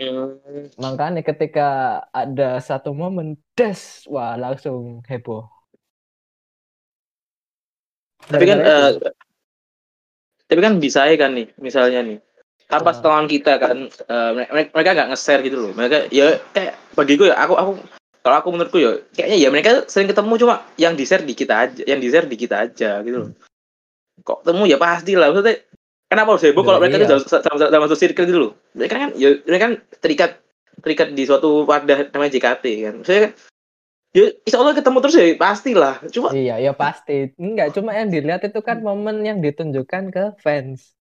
Hmm. 0.00 0.40
makanya 0.80 1.20
ketika 1.20 1.68
ada 2.08 2.56
satu 2.56 2.96
momen 2.96 3.36
des 3.52 4.08
wah 4.08 4.32
langsung 4.34 5.04
heboh 5.04 5.44
Tapi 8.24 8.44
kan 8.44 8.58
itu. 8.60 9.08
tapi 10.44 10.60
kan 10.60 10.76
bisa 10.76 11.04
ya 11.04 11.16
kan 11.16 11.32
nih, 11.32 11.48
misalnya 11.56 12.00
nih. 12.04 12.18
Apa 12.68 12.90
Ah. 12.90 12.94
setelan 12.94 13.26
kita 13.26 13.58
kan 13.58 13.88
eh, 13.88 14.30
mereka 14.50 14.70
mereka 14.76 14.90
nggak 14.94 15.08
nge-share 15.10 15.42
gitu 15.42 15.56
loh. 15.58 15.72
Mereka 15.74 16.08
ya 16.14 16.38
kayak 16.52 16.74
bagiku 16.94 17.26
ya 17.26 17.34
aku 17.36 17.54
aku 17.58 17.72
kalau 18.20 18.36
aku 18.38 18.48
menurutku 18.52 18.78
ya 18.78 18.92
kayaknya 19.16 19.36
ya 19.40 19.48
mereka 19.50 19.70
sering 19.88 20.06
ketemu 20.12 20.32
cuma 20.38 20.54
yang 20.76 20.94
di-share 20.94 21.24
di 21.24 21.34
kita 21.34 21.54
aja, 21.66 21.82
yang 21.88 21.98
di-share 21.98 22.28
di 22.28 22.36
kita 22.38 22.56
aja 22.70 23.00
gitu 23.02 23.16
loh. 23.26 23.30
Kok 24.22 24.44
ketemu 24.44 24.62
ya 24.68 24.76
pasti 24.78 25.12
lah 25.16 25.32
maksudnya 25.32 25.56
kenapa 26.10 26.34
harus 26.34 26.44
heboh 26.44 26.66
kalau 26.66 26.78
Ya, 26.78 26.82
mereka 26.82 26.96
iya. 26.98 27.06
itu 27.06 27.16
sama, 27.30 27.40
sama, 27.46 27.56
sama 27.70 27.84
satu 27.86 28.00
circle 28.02 28.26
gitu 28.26 28.38
loh. 28.42 28.52
Mereka 28.74 28.94
kan 28.98 29.10
ya 29.14 29.28
mereka 29.46 29.62
kan 29.70 29.74
terikat 30.02 30.30
terikat 30.82 31.08
di 31.14 31.22
suatu 31.24 31.64
wadah 31.64 32.10
namanya 32.10 32.34
JKT 32.34 32.64
kan. 32.82 32.94
Saya 33.06 33.18
kan 33.28 33.32
ya 34.10 34.26
insya 34.42 34.58
Allah 34.58 34.74
ketemu 34.74 34.98
terus 34.98 35.16
ya 35.16 35.26
pastilah. 35.38 35.94
Cuma 36.10 36.28
Iya, 36.34 36.54
ya 36.58 36.72
pasti. 36.74 37.30
Enggak, 37.38 37.78
cuma 37.78 37.94
yang 37.94 38.10
dilihat 38.10 38.42
itu 38.42 38.60
kan 38.60 38.82
momen 38.82 39.22
yang 39.22 39.38
ditunjukkan 39.38 40.10
ke 40.10 40.24
fans. 40.42 40.98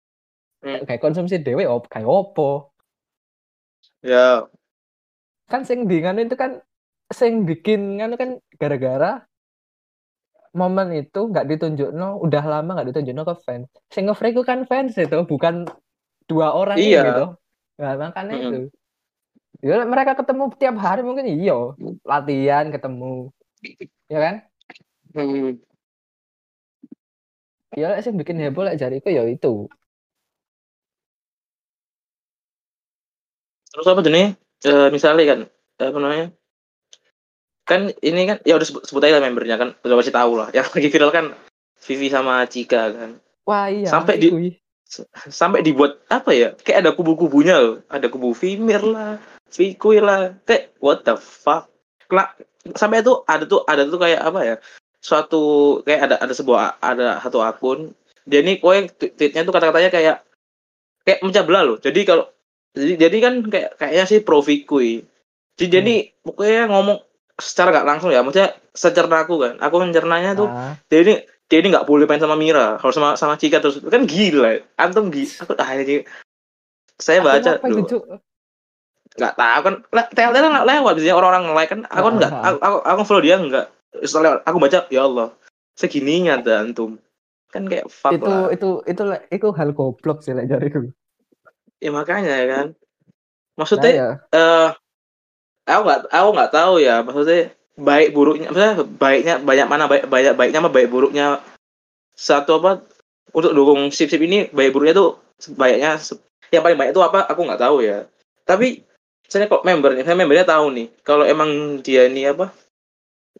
Hmm. 0.66 0.82
Kayak 0.82 1.02
konsumsi 1.06 1.38
dewe 1.38 1.62
op, 1.70 1.86
kayak 1.86 2.08
opo. 2.10 2.74
ya 4.02 4.50
Kan 5.46 5.62
sing 5.62 5.86
di 5.86 6.02
itu 6.02 6.34
kan 6.34 6.58
sing 7.14 7.46
bikin 7.46 8.02
nganu 8.02 8.18
kan 8.18 8.30
gara-gara 8.58 9.22
momen 10.60 10.88
itu 11.00 11.20
nggak 11.30 11.46
ditunjukno, 11.50 12.08
udah 12.24 12.42
lama 12.52 12.70
nggak 12.74 12.88
ditunjukno 12.90 13.22
ke 13.28 13.34
fans. 13.44 13.66
Sing 13.94 14.04
nge 14.08 14.16
itu 14.32 14.42
kan 14.50 14.58
fans 14.70 14.92
itu, 14.96 15.18
bukan 15.30 15.54
dua 16.30 16.48
orang 16.58 16.78
Iya. 16.80 17.00
gitu. 17.08 17.24
Nah, 17.80 17.92
makanya 18.00 18.34
Mm-mm. 18.34 18.50
itu. 18.50 18.58
Ya, 19.64 19.76
mereka 19.92 20.12
ketemu 20.20 20.42
tiap 20.60 20.76
hari 20.84 21.00
mungkin 21.08 21.26
iya, 21.32 21.56
latihan 22.04 22.66
ketemu. 22.74 23.32
Ya 24.12 24.18
kan? 24.24 24.34
hmm. 25.14 25.58
Ya 27.80 27.86
lek 27.92 28.00
sing 28.04 28.14
bikin 28.20 28.40
heboh 28.42 28.62
lek 28.66 28.78
jariku 28.80 29.08
ya 29.12 29.22
itu. 29.34 29.68
terus 33.72 33.86
apa 33.92 34.02
jenis 34.02 34.28
Eh, 34.64 34.88
misalnya 34.88 35.24
kan 35.30 35.40
apa 35.84 35.98
namanya 36.00 36.26
kan 37.66 37.90
ini 38.00 38.22
kan 38.30 38.38
ya 38.46 38.54
udah 38.56 38.66
sebut, 38.66 38.82
sebut 38.86 39.02
aja 39.02 39.18
lah 39.18 39.26
membernya 39.26 39.58
kan 39.58 39.74
udah 39.82 39.96
pasti 39.98 40.14
tahu 40.14 40.32
lah. 40.38 40.48
Yang 40.54 40.66
lagi 40.72 40.88
viral 40.88 41.12
kan 41.12 41.26
Vivi 41.82 42.08
sama 42.08 42.46
Cika 42.46 42.82
kan. 42.94 43.10
Wah, 43.46 43.66
iya. 43.68 43.90
Sampai 43.90 44.16
di- 44.22 44.32
kuy. 44.32 44.50
sampai 45.26 45.66
dibuat 45.66 45.98
apa 46.06 46.30
ya 46.30 46.54
kayak 46.62 46.86
ada 46.86 46.90
kubu-kubunya 46.94 47.58
loh. 47.58 47.82
Ada 47.90 48.06
kubu 48.06 48.30
Vimir 48.38 48.86
lah 48.86 49.18
Vikui 49.50 49.98
lah 49.98 50.38
kayak 50.46 50.78
what 50.78 51.02
the 51.02 51.18
fuck. 51.18 51.66
Kena, 52.06 52.30
sampai 52.78 53.02
itu 53.02 53.18
ada 53.26 53.42
tuh 53.50 53.66
ada 53.66 53.82
tuh 53.82 53.98
kayak 53.98 54.22
apa 54.22 54.40
ya 54.46 54.56
suatu 55.02 55.82
kayak 55.82 56.06
ada 56.06 56.16
ada 56.22 56.30
sebuah 56.30 56.78
ada 56.78 57.18
satu 57.18 57.42
akun. 57.42 57.98
Dia 58.30 58.46
ini 58.46 58.62
kowe 58.62 58.78
tweetnya 58.94 59.42
tuh 59.42 59.50
kata-katanya 59.50 59.90
kayak 59.90 60.16
kayak 61.02 61.18
memecah 61.18 61.42
belah 61.42 61.62
loh. 61.66 61.78
Jadi 61.82 62.06
kalau 62.06 62.30
jadi 62.76 63.10
jadi 63.10 63.16
kan 63.18 63.34
kayak 63.50 63.70
kayaknya 63.80 64.04
sih 64.06 64.20
pro 64.22 64.38
Vikui 64.38 65.02
jadi 65.56 65.80
jadi 65.80 65.94
pokoknya 66.20 66.68
ngomong 66.68 66.98
secara 67.36 67.68
nggak 67.72 67.88
langsung 67.88 68.10
ya 68.12 68.24
maksudnya 68.24 68.56
secerna 68.72 69.24
aku 69.24 69.40
kan. 69.40 69.54
Aku 69.60 69.76
mencernanya 69.80 70.32
tuh 70.32 70.48
Ah, 70.48 70.74
dia 70.88 71.04
ini 71.04 71.14
dia 71.46 71.58
ini 71.62 71.68
nggak 71.70 71.86
boleh 71.86 72.08
main 72.08 72.20
sama 72.20 72.34
Mira 72.34 72.80
harus 72.80 72.96
sama 72.96 73.14
sama 73.14 73.36
Cika 73.36 73.60
terus. 73.60 73.78
Kan 73.84 74.08
gila 74.08 74.60
antum 74.80 75.12
gila 75.12 75.44
aku 75.44 75.52
ah 75.60 75.70
ini 75.76 76.02
saya 76.96 77.20
baca 77.20 77.60
nggak 79.16 79.34
tahu 79.36 79.60
kan 79.64 79.74
tel 80.12 80.30
tel 80.32 80.48
nggak 80.52 80.68
lewat 80.68 80.92
biasanya 80.96 81.16
orang-orang 81.16 81.44
like 81.56 81.70
kan. 81.72 81.80
Aku 81.88 82.04
kan 82.08 82.14
nggak 82.20 82.32
aku, 82.32 82.58
aku, 82.60 82.76
aku 82.84 83.00
follow 83.04 83.22
dia 83.24 83.36
nggak. 83.36 83.66
Terus 83.96 84.12
lewat 84.16 84.40
aku 84.44 84.56
baca 84.60 84.78
ya 84.92 85.02
Allah 85.04 85.28
segininya 85.76 86.40
ada 86.40 86.64
antum. 86.64 87.00
Kan 87.52 87.68
kayak 87.68 87.88
fuck 87.88 88.16
itu 88.16 88.26
lah. 88.26 88.48
itu 88.52 88.68
itu 88.88 89.04
itu 89.32 89.46
hal 89.54 89.70
goblok 89.76 90.20
sih 90.24 90.32
lek 90.36 90.48
jariku. 90.48 90.88
ya 91.76 91.92
makanya 91.92 92.32
ya 92.32 92.46
kan. 92.48 92.66
Nah, 92.72 93.60
maksudnya 93.60 93.92
ya. 93.92 94.08
eh 94.32 94.68
aku 95.66 95.80
nggak 95.82 96.00
aku 96.08 96.28
nggak 96.32 96.52
tahu 96.54 96.74
ya 96.78 96.94
maksudnya 97.02 97.42
baik 97.76 98.08
buruknya 98.16 98.48
maksudnya 98.48 98.74
baiknya 98.96 99.34
banyak 99.42 99.66
mana 99.68 99.84
baik 99.90 100.04
banyak 100.08 100.32
baiknya 100.38 100.58
sama 100.64 100.70
baik 100.72 100.88
buruknya. 100.88 101.26
Satu 102.16 102.62
apa 102.62 102.80
untuk 103.36 103.52
dukung 103.52 103.92
sip 103.92 104.08
sip 104.08 104.22
ini 104.22 104.48
baik 104.48 104.72
buruknya 104.72 104.94
tuh 104.96 105.20
baiknya 105.52 106.00
se- 106.00 106.22
yang 106.48 106.64
paling 106.64 106.78
baik 106.80 106.96
itu 106.96 107.02
apa 107.04 107.28
aku 107.28 107.40
nggak 107.44 107.60
tahu 107.60 107.84
ya. 107.84 108.08
Tapi 108.48 108.80
saya 109.26 109.50
kok 109.50 109.66
membernya 109.66 110.06
saya 110.06 110.16
membernya 110.16 110.46
tahu 110.46 110.70
nih 110.72 110.86
kalau 111.02 111.26
emang 111.26 111.82
dia 111.82 112.06
ini 112.06 112.30
apa 112.30 112.54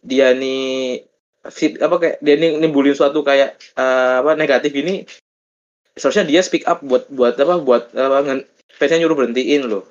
dia 0.03 0.35
nih 0.35 1.01
fit 1.47 1.79
apa 1.79 1.95
kayak 1.97 2.17
dia 2.21 2.35
nih 2.37 2.59
nimbulin 2.59 2.93
suatu 2.93 3.23
kayak 3.23 3.55
eh, 3.79 4.15
apa 4.21 4.35
negatif 4.35 4.75
ini 4.75 5.07
seharusnya 5.97 6.27
dia 6.27 6.41
speak 6.45 6.67
up 6.69 6.83
buat 6.85 7.09
buat 7.09 7.33
apa 7.39 7.55
buat 7.63 7.83
apa 7.95 8.45
fansnya 8.77 9.01
nyuruh 9.01 9.17
berhentiin 9.17 9.65
loh. 9.65 9.87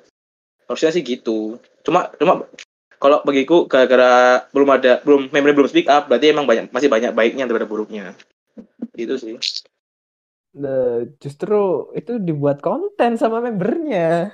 Harusnya 0.69 0.95
sih 0.95 1.03
gitu 1.03 1.59
cuma 1.87 2.11
cuma 2.19 2.43
kalau 2.99 3.23
bagiku 3.23 3.63
gara-gara 3.71 4.43
belum 4.51 4.69
ada 4.75 4.99
belum 5.07 5.31
member 5.31 5.55
belum 5.55 5.69
speak 5.71 5.87
up 5.87 6.11
berarti 6.11 6.35
emang 6.35 6.43
banyak 6.43 6.67
masih 6.75 6.91
banyak 6.91 7.15
baiknya 7.15 7.47
daripada 7.47 7.69
buruknya 7.69 8.11
gitu 8.99 9.15
sih 9.15 9.39
Le- 10.57 11.13
justru 11.21 11.93
itu 11.93 12.17
dibuat 12.17 12.65
konten 12.65 13.13
sama 13.13 13.45
membernya. 13.45 14.33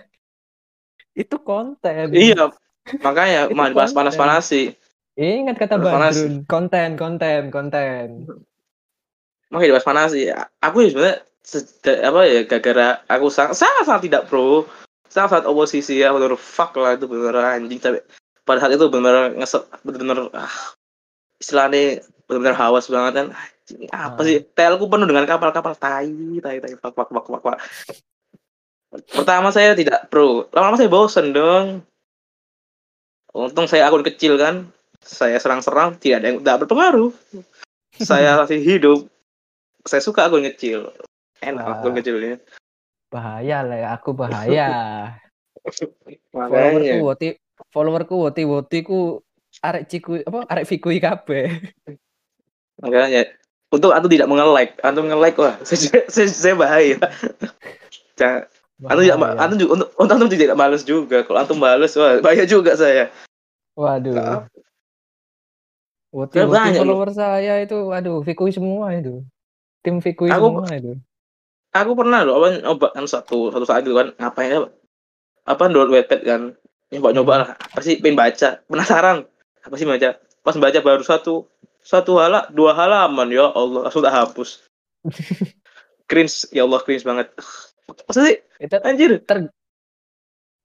Itu 1.12 1.44
konten. 1.44 2.16
iya 2.16 2.48
makanya 3.04 3.52
Itu 3.52 3.60
konten. 3.60 3.92
panas-panas 3.92 4.48
sih 4.48 4.72
Ingat 5.20 5.60
kata. 5.62 5.78
Badrun, 5.78 6.48
konten, 6.48 6.98
konten, 6.98 7.52
konten. 7.54 8.06
makanya 9.54 9.78
dibahas 9.78 9.86
panas 9.86 10.10
sih 10.16 10.32
aku 10.58 10.78
ya 10.82 10.90
sebenarnya 10.90 11.18
apa 12.08 12.20
ya 12.26 12.42
gara-gara 12.50 12.88
aku 13.06 13.28
sangat 13.30 13.60
sangat, 13.60 13.84
sangat 13.86 14.02
tidak 14.10 14.26
pro 14.26 14.66
sangat 15.14 15.46
oposisi 15.46 16.02
ya 16.02 16.10
benar 16.10 16.34
fuck 16.36 16.74
lah 16.76 16.98
itu 16.98 17.06
benar 17.06 17.56
anjing. 17.56 17.78
Tapi 17.78 18.02
pada 18.44 18.60
saat 18.60 18.74
itu 18.74 18.90
benar 18.90 19.32
ngesel 19.38 19.64
benar 19.86 20.28
ah, 20.34 20.52
istilahnya 21.38 22.02
benar 22.26 22.58
hawas 22.58 22.90
banget 22.90 23.14
kan. 23.14 23.28
Anjing, 23.32 23.88
apa 23.94 24.20
Ah. 24.20 24.26
sih? 24.26 24.42
Telku 24.58 24.90
penuh 24.90 25.06
dengan 25.06 25.30
kapal-kapal 25.30 25.78
tai 25.78 26.10
tai 26.42 26.58
tai 26.60 26.74
fuck 26.76 26.98
fuck 26.98 27.10
fuck 27.14 27.26
fuck, 27.30 27.42
fuck. 27.46 27.58
pertama 29.14 29.50
saya 29.50 29.78
tidak 29.78 30.10
pro. 30.10 30.50
Lama-lama 30.50 30.78
saya 30.78 30.90
bosen 30.90 31.32
dong. 31.32 31.86
Untung 33.34 33.66
saya 33.66 33.90
akun 33.90 34.06
kecil 34.06 34.38
kan. 34.38 34.70
Saya 35.04 35.36
serang-serang 35.42 35.98
tidak 36.00 36.22
ada 36.22 36.28
yang 36.32 36.38
tidak 36.42 36.58
berpengaruh. 36.66 37.10
Saya 37.98 38.34
masih 38.42 38.62
hidup. 38.62 39.06
Saya 39.86 40.02
suka 40.02 40.26
akun 40.30 40.46
kecil. 40.46 40.94
Enak 41.42 41.64
Wah. 41.66 41.74
akun 41.82 41.94
kecilnya 41.98 42.38
Bahaya 43.14 43.62
lah 43.62 43.78
ya, 43.78 43.88
aku 43.94 44.10
bahaya. 44.18 44.68
followerku 46.34 46.98
woti 47.06 47.28
followerku 47.72 48.16
woti 48.18 48.44
woti 48.44 48.80
ku 48.84 49.22
arek 49.62 49.86
ciku 49.88 50.20
apa 50.26 50.50
arek 50.50 50.66
fikui 50.68 50.98
kabeh. 51.00 51.62
makanya 52.84 53.30
untuk 53.72 53.94
antum 53.96 54.12
tidak 54.12 54.28
menge-like 54.28 54.76
antum 54.84 55.08
nge-like 55.08 55.38
wah 55.40 55.56
saya, 55.68 56.04
saya, 56.10 56.28
saya 56.28 56.56
bahaya 56.58 56.98
antum 58.84 59.04
tidak 59.08 59.18
antum 59.40 59.58
juga 59.62 59.72
untuk, 59.78 59.90
untuk 59.96 60.14
antum 60.20 60.30
tidak 60.34 60.58
balas 60.58 60.82
juga 60.84 61.24
kalau 61.24 61.40
antum 61.40 61.62
balas 61.62 61.96
wah 61.96 62.20
bahaya 62.20 62.44
juga 62.44 62.76
saya 62.76 63.08
Waduh. 63.74 64.46
Woti 66.14 66.38
Ya, 66.38 66.46
woti 66.46 66.78
follower 66.78 67.10
saya 67.10 67.58
itu 67.66 67.90
waduh 67.90 68.22
fikui 68.22 68.54
semua 68.54 68.94
itu. 68.94 69.26
Tim 69.82 69.98
fikui 69.98 70.30
Aku- 70.30 70.62
semua 70.62 70.70
itu. 70.78 70.94
Aku 71.74 71.92
pernah 71.98 72.22
loh 72.22 72.38
apa 72.40 72.62
nyoba 72.62 72.88
kan 72.94 73.06
satu 73.10 73.50
satu 73.50 73.66
saat 73.66 73.82
gitu 73.84 73.98
kan 73.98 74.14
ngapain 74.22 74.54
ya 74.54 74.70
apa 75.44 75.64
download 75.68 75.92
webpad 75.92 76.22
kan? 76.24 76.42
Nyoba 76.94 77.10
nyoba 77.12 77.34
lah. 77.44 77.50
Pasti 77.76 78.00
pengen 78.00 78.16
baca? 78.16 78.64
Penasaran. 78.70 79.28
Apa 79.64 79.76
sih 79.76 79.88
baca? 79.88 80.16
Pas 80.44 80.56
baca 80.56 80.80
baru 80.80 81.04
satu 81.04 81.48
satu 81.84 82.16
hala 82.16 82.48
dua 82.56 82.72
halaman 82.72 83.28
ya 83.28 83.52
Allah 83.52 83.88
langsung 83.88 84.04
tak 84.04 84.16
hapus. 84.16 84.64
Cringe 86.10 86.48
ya 86.56 86.64
Allah 86.64 86.80
cringe 86.84 87.04
banget. 87.04 87.28
Maksudnya 88.08 88.40
Itu 88.60 88.76
anjir. 88.84 89.12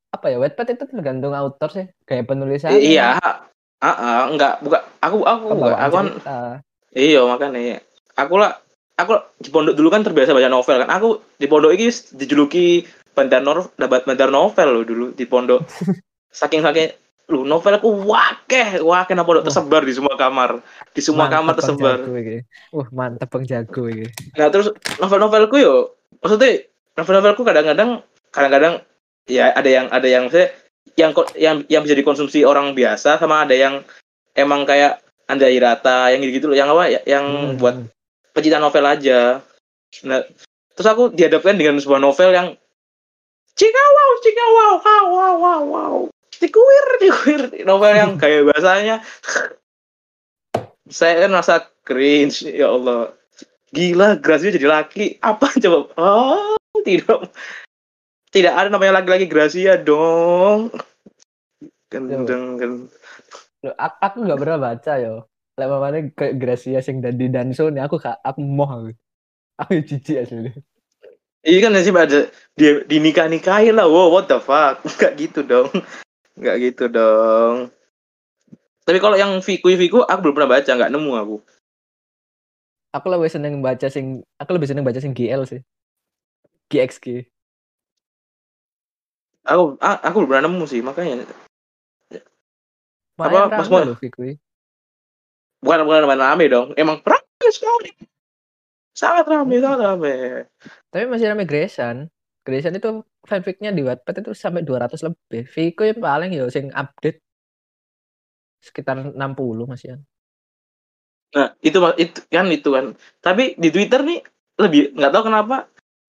apa 0.09 0.33
ya 0.33 0.41
Wattpad 0.41 0.73
itu 0.73 0.85
tergantung 0.89 1.37
author 1.37 1.69
sih 1.69 1.87
kayak 2.09 2.33
penulisan. 2.33 2.73
iya 2.73 3.21
ah 3.21 3.45
ah, 3.85 4.25
enggak 4.33 4.57
bukan 4.65 4.81
aku 5.05 5.21
aku 5.21 5.45
enggak 5.53 5.79
aku 5.79 5.95
kan 5.95 6.07
iya 6.97 7.21
makanya. 7.29 7.79
Aku 8.17 8.35
lah 8.41 8.57
aku 8.99 9.15
di 9.39 9.49
pondok 9.49 9.75
dulu 9.75 9.89
kan 9.89 10.03
terbiasa 10.03 10.35
baca 10.35 10.51
novel 10.51 10.83
kan 10.83 10.91
aku 10.91 11.09
di 11.39 11.47
pondok 11.47 11.71
ini 11.73 11.87
dijuluki 12.19 12.83
bandar 13.15 13.41
novel 13.41 13.71
dapat 13.75 14.03
bandar 14.05 14.29
novel 14.29 14.69
loh 14.69 14.85
dulu 14.85 15.07
di 15.15 15.25
pondok 15.25 15.63
saking 16.35 16.61
saking 16.61 16.91
lu 17.29 17.45
novel 17.45 17.77
aku 17.77 17.89
wakeh 18.09 18.81
wah 18.81 19.05
kenapa 19.05 19.29
udah 19.29 19.45
tersebar 19.45 19.85
di 19.85 19.93
semua 19.93 20.17
kamar 20.17 20.65
di 20.91 21.01
semua 21.05 21.29
kamar 21.29 21.53
Mantep, 21.53 21.77
Bang 21.77 21.77
tersebar. 21.77 21.99
Wah, 22.73 22.89
mantep 22.89 23.29
Bang 23.29 23.45
Jago 23.45 23.83
iki. 23.85 24.09
nah 24.33 24.49
terus 24.49 24.73
novel-novelku 24.97 25.57
yo 25.61 25.75
maksudnya 26.25 26.65
novel-novelku 26.97 27.45
kadang-kadang 27.45 28.01
kadang-kadang 28.33 28.81
ya 29.29 29.53
ada 29.53 29.69
yang 29.69 29.87
ada 29.93 30.09
yang 30.09 30.25
saya 30.33 30.49
yang 30.97 31.13
yang 31.37 31.57
yang 31.69 31.85
bisa 31.85 31.93
dikonsumsi 31.95 32.49
orang 32.49 32.73
biasa 32.73 33.21
sama 33.21 33.45
ada 33.45 33.53
yang 33.53 33.85
emang 34.33 34.65
kayak 34.65 35.05
anda 35.29 35.53
Hirata 35.53 36.09
yang 36.09 36.25
gitu-gitu 36.25 36.49
loh 36.49 36.57
yang 36.57 36.73
apa 36.73 36.89
ya 36.89 37.01
yang 37.05 37.25
Hmm. 37.29 37.61
buat 37.61 37.77
pecinta 38.39 38.63
novel 38.63 38.87
aja. 38.87 39.43
Nah 40.07 40.23
terus 40.79 40.89
aku 40.89 41.11
dihadapkan 41.11 41.59
dengan 41.59 41.83
sebuah 41.83 41.99
novel 41.99 42.31
yang 42.31 42.49
cika 43.59 43.85
wow 43.91 44.11
cika 44.23 44.45
wow 44.47 44.75
wow 45.11 45.35
wow 45.35 45.61
wow. 45.67 45.95
Cikuir 46.31 46.87
cikuir 47.03 47.43
novel 47.67 47.93
yang 47.99 48.15
kayak 48.23 48.47
bahasanya 48.47 49.03
saya 50.89 51.27
kan 51.27 51.31
merasa 51.35 51.55
cringe 51.85 52.47
ya 52.47 52.71
Allah. 52.71 53.13
Gila 53.69 54.17
Gracia 54.25 54.49
jadi 54.49 54.65
laki. 54.65 55.21
Apa 55.21 55.53
coba? 55.61 55.93
Oh 56.01 56.57
tidak. 56.81 57.29
Tidak 58.33 58.53
ada 58.53 58.73
namanya 58.73 59.01
laki-laki 59.01 59.29
Gracia 59.29 59.77
dong. 59.77 60.73
Gendeng 61.93 62.89
aku, 63.65 63.97
aku 64.01 64.17
nggak 64.25 64.41
pernah 64.41 64.59
baca 64.61 64.93
yo. 65.01 65.28
Lek 65.59 65.67
mamane 65.67 65.99
kayak 66.15 66.39
Gracia 66.39 66.79
sing 66.79 67.03
dadi 67.03 67.27
Danso 67.27 67.67
nih 67.67 67.83
aku 67.83 67.99
gak 67.99 68.23
aku 68.23 68.41
moh 68.47 68.71
aku. 68.71 68.91
Aku 69.59 69.83
jijik 69.83 70.23
asli. 70.23 70.55
Iya 71.43 71.59
kan 71.67 71.75
sih 71.83 71.95
ada 71.95 72.31
dia 72.55 72.83
dinikah 72.87 73.27
nikahin 73.27 73.75
lah, 73.75 73.91
wow 73.91 74.11
what 74.11 74.31
the 74.31 74.39
fuck, 74.39 74.83
nggak 74.99 75.19
gitu 75.19 75.43
dong, 75.47 75.71
nggak 76.39 76.57
gitu 76.63 76.91
dong. 76.91 77.71
Tapi 78.83 78.99
kalau 78.99 79.19
yang 79.19 79.39
Viku 79.43 79.71
Viku 79.75 80.03
aku 80.03 80.19
belum 80.23 80.35
pernah 80.35 80.59
baca, 80.59 80.71
nggak 80.71 80.93
nemu 80.95 81.13
aku. 81.15 81.37
Aku 82.95 83.07
lebih 83.11 83.31
seneng 83.31 83.59
baca 83.59 83.87
sing 83.87 84.23
aku 84.39 84.51
lebih 84.55 84.67
seneng 84.71 84.87
baca 84.87 84.99
sing 84.99 85.15
GL 85.15 85.43
sih. 85.47 85.63
GXG. 86.71 87.27
Aku 89.47 89.79
aku 89.81 90.17
belum 90.23 90.31
pernah 90.31 90.45
nemu 90.51 90.65
sih, 90.67 90.83
makanya 90.83 91.27
Main 93.19 93.51
Mas 93.51 93.67
rame 93.67 93.99
Mo? 93.99 93.99
Bukan 95.63 95.85
bukan 95.87 96.19
rame 96.19 96.45
dong, 96.51 96.69
emang 96.79 97.03
rame 97.03 97.49
sekali, 97.51 97.91
sangat 98.95 99.27
rame, 99.31 99.63
sangat 99.63 99.81
rame. 99.85 100.15
Tapi 100.91 101.05
masih 101.07 101.27
rame 101.31 101.45
Gresan. 101.47 102.11
Gresan 102.43 102.81
itu 102.81 103.05
fanficnya 103.29 103.69
di 103.69 103.85
Wattpad 103.85 104.25
itu 104.25 104.33
sampai 104.33 104.65
200 104.65 105.05
lebih. 105.05 105.45
Viko 105.53 105.85
yang 105.85 106.01
paling 106.01 106.31
ya 106.33 106.49
sing 106.49 106.73
update 106.73 107.21
sekitar 108.65 108.97
60 109.13 109.69
masih. 109.69 110.01
Nah 111.37 111.53
itu 111.61 111.77
itu 112.01 112.19
kan 112.33 112.47
itu 112.49 112.69
kan. 112.73 112.87
Tapi 113.21 113.53
di 113.61 113.69
Twitter 113.69 114.01
nih 114.01 114.25
lebih 114.59 114.97
nggak 114.97 115.13
tahu 115.13 115.25
kenapa 115.29 115.69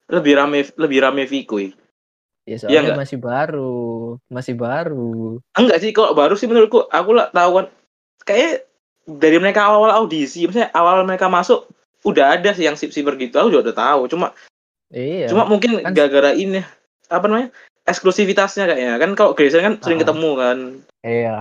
lebih 0.09 0.33
rame 0.39 0.63
lebih 0.79 0.99
rame 1.03 1.23
Viku. 1.27 1.59
Ya 1.59 1.75
Iya 2.49 2.57
soalnya 2.57 2.81
nggak? 2.95 2.99
masih 3.05 3.17
baru, 3.21 3.77
masih 4.31 4.55
baru. 4.57 5.37
Enggak 5.53 5.85
sih, 5.85 5.93
kalau 5.93 6.17
baru 6.17 6.33
sih 6.33 6.49
menurutku 6.49 6.81
aku 6.89 7.13
lah 7.13 7.29
tahu 7.29 7.61
kan 7.61 7.65
kayak 8.25 8.68
dari 9.17 9.41
mereka 9.41 9.65
awal 9.65 9.89
audisi, 9.89 10.45
misalnya 10.45 10.69
awal 10.71 11.01
mereka 11.01 11.25
masuk 11.25 11.65
udah 12.05 12.37
ada 12.37 12.53
sih 12.53 12.63
yang 12.63 12.77
sip 12.77 12.93
siper 12.93 13.17
gitu, 13.17 13.35
aku 13.35 13.49
juga 13.49 13.71
udah 13.71 13.77
tahu. 13.77 14.01
Cuma 14.07 14.27
Iya. 14.89 15.33
cuma 15.33 15.45
mungkin 15.45 15.81
Kan- 15.81 15.93
gara-gara 15.93 16.33
ini 16.33 16.61
apa 17.07 17.25
namanya 17.25 17.49
eksklusivitasnya 17.83 18.69
kayaknya 18.69 18.95
kan 18.97 19.11
kalau 19.13 19.33
Grayson 19.33 19.65
kan 19.65 19.75
sering 19.81 19.97
Ah. 19.97 20.03
ketemu 20.05 20.29
kan, 20.37 20.57
Iya. 21.01 21.35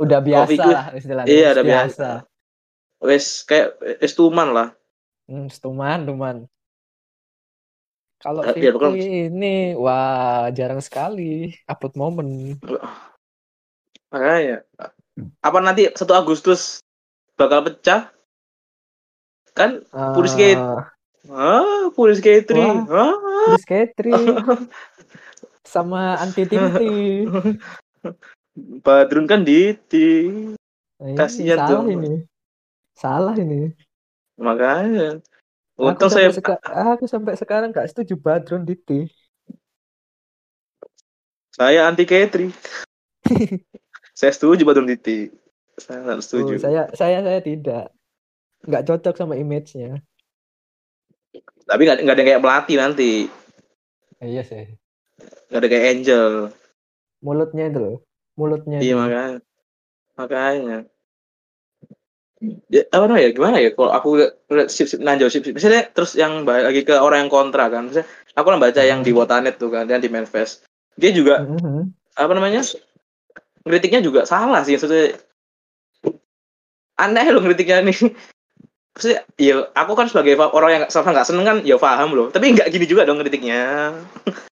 Udah 0.00 0.18
biasa 0.18 0.62
lah 0.64 0.86
istilahnya. 0.92 1.28
iya 1.28 1.48
udah 1.54 1.64
biasa. 1.64 2.08
Wes 2.98 3.44
kayak 3.44 3.78
wes 4.00 4.14
tuman 4.14 4.48
lah. 4.50 4.68
Hmm, 5.28 5.46
tuman, 5.48 5.98
tuman. 6.02 6.36
Kalau 8.18 8.40
Eh, 8.42 8.56
Viko 8.56 8.80
bukan- 8.80 8.96
ini, 8.96 9.76
wah 9.76 10.48
jarang 10.50 10.80
sekali 10.80 11.52
upload 11.68 11.94
momen. 11.94 12.56
Makanya 14.08 14.64
apa 15.40 15.58
nanti 15.60 15.88
1 15.88 16.14
Agustus 16.14 16.80
bakal 17.34 17.66
pecah? 17.66 18.10
Kan 19.54 19.86
Puris 20.14 20.34
Gate. 20.34 20.58
Ah, 20.58 20.90
ah, 21.30 21.84
Puris 21.94 22.18
Gate 22.18 22.50
Wah. 22.50 22.82
ah. 22.90 23.14
Chris 23.54 23.64
Ketri 23.68 24.14
sama 25.74 26.18
Anti 26.18 26.42
Timti. 26.48 27.28
Badrun 28.84 29.26
kan 29.26 29.42
Diti. 29.42 30.30
Ini 31.02 31.18
Kasihan 31.18 31.58
salah 31.58 31.82
tuh. 31.82 31.90
ini. 31.90 32.12
Salah 32.94 33.34
ini. 33.34 33.74
Makanya. 34.38 35.18
Aku 35.74 35.90
Untung 35.90 36.06
sampai, 36.06 36.30
saya 36.30 36.38
seka- 36.38 36.62
aku 36.94 37.04
sampai 37.10 37.34
sekarang 37.34 37.74
gak 37.74 37.90
setuju 37.90 38.14
Badrun 38.14 38.62
Diti. 38.62 39.10
saya 41.54 41.86
anti 41.86 42.02
Ketri. 42.06 42.50
saya 44.18 44.30
setuju 44.34 44.62
Badrun 44.62 44.86
Diti. 44.90 45.30
Saya 45.74 45.98
nggak 46.02 46.20
setuju. 46.22 46.54
Oh, 46.54 46.60
saya 46.60 46.82
saya 46.94 47.18
saya 47.20 47.40
tidak. 47.42 47.90
Nggak 48.64 48.84
cocok 48.86 49.14
sama 49.18 49.34
image-nya. 49.34 50.00
Tapi 51.66 51.80
nggak 51.82 51.98
nggak 52.06 52.16
ada 52.16 52.24
kayak 52.24 52.42
melati 52.42 52.74
nanti. 52.76 53.12
Iya 54.22 54.42
sih. 54.46 54.64
Nggak 55.50 55.60
ada 55.60 55.68
kayak 55.68 55.86
Angel. 55.90 56.26
Mulutnya 57.20 57.64
itu 57.68 57.78
loh. 57.80 57.96
Mulutnya. 58.36 58.78
Iya 58.78 58.94
makanya. 58.94 59.38
Makanya. 60.14 60.78
Ya, 62.68 62.84
apa 62.92 63.08
namanya 63.08 63.24
ya 63.24 63.30
gimana 63.32 63.56
ya 63.56 63.72
kalau 63.72 63.88
aku 63.88 64.08
lihat- 64.20 64.68
sip 64.68 64.84
sip 64.84 65.00
nanjau 65.00 65.32
sip 65.32 65.48
sip 65.48 65.56
misalnya 65.56 65.88
terus 65.88 66.12
yang 66.12 66.44
balik 66.44 66.68
lagi 66.68 66.80
ke 66.84 66.92
orang 66.92 67.24
yang 67.24 67.32
kontra 67.32 67.72
kan 67.72 67.88
misalnya 67.88 68.04
aku 68.36 68.52
lah 68.52 68.60
baca 68.60 68.82
yang 68.84 69.00
di 69.00 69.16
Wotanet 69.16 69.56
tuh 69.56 69.72
kan 69.72 69.88
yang 69.88 70.04
di 70.04 70.12
Manfest 70.12 70.60
dia 70.92 71.08
juga 71.08 71.40
Mhm. 71.40 71.88
apa 72.20 72.32
namanya 72.36 72.60
kritiknya 73.64 74.04
juga 74.04 74.28
salah 74.28 74.60
sih 74.60 74.76
maksudnya 74.76 75.16
aneh 76.96 77.26
loh 77.30 77.42
kritiknya 77.42 77.82
nih 77.84 77.98
Maksudnya, 78.94 79.26
ya 79.34 79.66
aku 79.74 79.98
kan 79.98 80.06
sebagai 80.06 80.38
orang 80.38 80.70
yang 80.70 80.84
sama 80.86 81.10
nggak 81.10 81.26
seneng 81.26 81.42
kan 81.42 81.56
ya 81.66 81.74
paham 81.74 82.14
loh 82.14 82.30
tapi 82.30 82.54
nggak 82.54 82.70
gini 82.70 82.86
juga 82.86 83.02
dong 83.02 83.18
kritiknya 83.18 83.90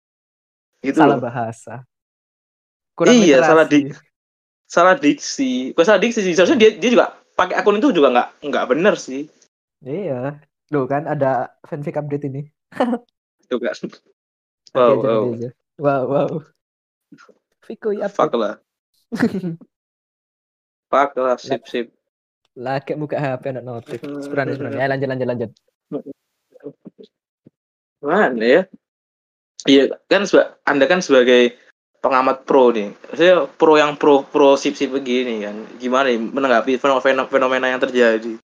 gitu 0.85 0.97
Salah 0.97 1.21
loh. 1.21 1.21
bahasa. 1.21 1.85
Kurang 2.97 3.21
Iya, 3.21 3.37
literasi. 3.37 3.49
salah 3.53 3.65
di- 3.69 3.93
salah 4.65 4.95
diksi 4.97 5.75
bukan 5.77 5.85
salah 5.85 6.01
diksi 6.01 6.19
sih 6.25 6.33
seharusnya 6.33 6.57
dia 6.57 6.71
dia 6.79 6.89
juga 6.89 7.05
pakai 7.37 7.59
akun 7.59 7.77
itu 7.77 7.91
juga 7.93 8.09
nggak 8.09 8.27
nggak 8.49 8.65
bener 8.71 8.95
sih 8.97 9.29
Iya. 9.85 10.41
Loh 10.73 10.89
kan 10.89 11.05
ada 11.05 11.53
fanfic 11.67 11.99
update 12.01 12.25
ini. 12.31 12.41
itu 13.45 13.55
kan 13.61 13.75
wow 14.73 14.97
aja, 14.97 15.05
wow 15.05 15.23
aja. 15.37 15.49
Wow, 15.77 16.03
wow. 16.09 16.31
Viko 17.67 17.93
ya 17.93 18.09
fuck 18.09 18.33
lah 18.33 18.57
fuck 20.89 21.11
lah 21.13 21.37
sip 21.37 21.61
sip 21.69 21.93
Lagi 22.57 22.93
muka 22.99 23.15
HP 23.15 23.55
anak 23.55 23.63
notif. 23.63 23.99
Sebenarnya 24.01 24.55
sebenarnya. 24.59 24.87
Lanjut 24.91 25.07
lanjut 25.07 25.27
lanjut. 25.27 25.51
mana 28.01 28.41
ya 28.41 28.61
iya 29.69 29.93
kan 30.09 30.25
anda 30.65 30.89
kan 30.89 31.05
sebagai 31.05 31.53
pengamat 32.01 32.49
pro 32.49 32.73
nih 32.73 32.89
saya 33.13 33.45
pro 33.45 33.77
yang 33.77 33.93
pro 33.93 34.25
pro 34.25 34.57
sip 34.57 34.73
sip 34.73 34.89
begini 34.89 35.45
kan 35.45 35.53
gimana 35.77 36.09
nih 36.09 36.17
menanggapi 36.17 36.81
fenomena 36.81 37.29
fenomena 37.29 37.69
yang 37.69 37.77
terjadi 37.77 38.41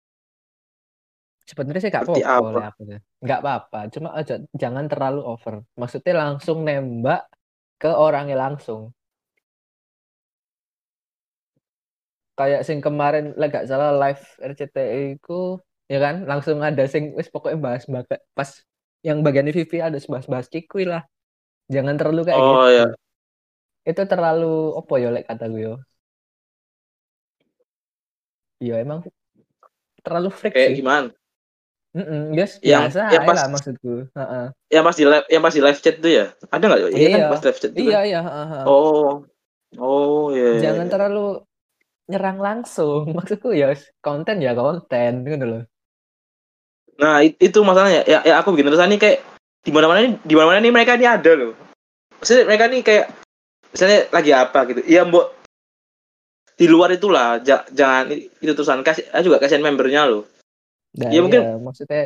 Sebenarnya 1.46 1.78
sih 1.78 1.94
gak 1.94 2.10
apa-apa. 2.10 2.74
Nggak 3.22 3.38
apa-apa. 3.38 3.86
Cuma 3.94 4.10
aja 4.18 4.42
jangan 4.50 4.90
terlalu 4.90 5.22
over. 5.22 5.62
Maksudnya 5.78 6.18
langsung 6.18 6.66
nembak 6.66 7.30
ke 7.78 7.86
orangnya 7.86 8.34
langsung. 8.34 8.90
Kayak 12.36 12.62
sing 12.68 12.78
kemarin 12.84 13.32
lah 13.40 13.48
gak 13.48 13.64
salah 13.64 13.96
live 13.96 14.20
RCTI 14.38 15.16
ku 15.24 15.56
ya 15.88 15.98
kan 16.02 16.26
langsung 16.28 16.60
ada 16.60 16.84
sing 16.84 17.16
wis 17.16 17.32
pokoknya 17.32 17.56
bahas 17.62 17.84
bahas 17.88 18.06
pas 18.36 18.50
yang 19.00 19.22
bagian 19.24 19.48
Vivi 19.48 19.78
ada 19.80 19.96
bahas-bahas 19.96 20.46
cikui 20.52 20.84
lah. 20.84 21.02
Jangan 21.72 21.94
terlalu 21.96 22.22
kayak 22.28 22.38
Oh, 22.38 22.66
gitu. 22.66 22.76
ya. 22.76 22.86
Itu 23.86 24.02
terlalu 24.04 24.76
apa 24.76 24.94
ya 24.98 25.08
lek 25.14 25.24
kata 25.30 25.44
gue 25.48 25.62
yo. 25.62 25.74
Iya 28.60 28.80
emang 28.84 29.00
terlalu 30.00 30.28
freak 30.32 30.52
kayak 30.56 30.70
sih. 30.72 30.80
gimana 30.80 31.08
Mm 31.96 32.36
yes, 32.36 32.60
Yang- 32.60 32.92
biasa 32.92 33.00
yang 33.08 33.24
pas- 33.24 33.38
lah 33.40 33.48
maksudku. 33.48 33.92
Heeh. 34.12 34.46
yang 34.68 34.84
pas 34.84 34.96
di 35.00 35.04
live 35.08 35.26
yang 35.32 35.40
pas 35.40 35.54
di 35.56 35.62
live 35.64 35.80
chat 35.80 35.96
tuh 35.96 36.12
ya 36.12 36.26
ada 36.52 36.64
nggak 36.68 36.80
iya, 36.92 37.08
kan 37.08 37.20
Iya. 37.24 37.28
pas 37.32 37.40
live 37.40 37.56
chat 37.56 37.70
Iya 37.72 37.88
kan? 37.88 38.04
iya. 38.04 38.20
heeh. 38.20 38.62
oh 38.68 39.24
oh 39.80 40.28
iya 40.36 40.60
iya, 40.60 40.60
Jangan 40.68 40.86
iya. 40.86 40.92
terlalu 40.92 41.24
nyerang 42.06 42.38
langsung. 42.38 43.10
Maksudku 43.16 43.50
ya 43.52 43.74
konten 44.00 44.38
ya 44.38 44.54
konten 44.54 45.12
gitu 45.22 45.44
loh. 45.46 45.62
nah 46.96 47.20
it- 47.20 47.36
itu 47.36 47.60
masalahnya 47.60 48.08
ya, 48.08 48.24
ya 48.24 48.40
aku 48.40 48.56
bikin 48.56 48.72
terusan 48.72 48.88
nih 48.88 48.96
kayak 48.96 49.18
di 49.60 49.68
mana 49.68 49.84
mana 49.84 50.00
nih 50.00 50.16
di 50.24 50.32
mana 50.32 50.46
mana 50.48 50.64
nih 50.64 50.72
mereka 50.72 50.96
ini 50.96 51.04
ada 51.04 51.32
loh 51.36 51.52
Maksudnya 52.16 52.48
mereka 52.48 52.64
nih 52.72 52.80
kayak 52.80 53.06
misalnya 53.68 53.98
lagi 54.08 54.32
apa 54.32 54.58
gitu. 54.72 54.80
Iya, 54.88 55.04
Mbok. 55.04 55.26
Di 56.56 56.64
luar 56.64 56.88
itulah, 56.96 57.36
ja- 57.44 57.68
jangan 57.68 58.08
itu 58.16 58.52
terusan 58.56 58.80
kasih 58.80 59.04
ah, 59.12 59.20
juga 59.20 59.36
kasihan 59.36 59.60
membernya 59.60 60.08
loh. 60.08 60.24
Nah, 60.96 61.12
Ya, 61.12 61.20
mungkin- 61.20 61.44
iya, 61.44 61.60
maksudnya 61.60 62.02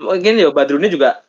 Mungkin 0.00 0.40
ya 0.40 0.48
Badrunnya 0.48 0.88
juga 0.88 1.20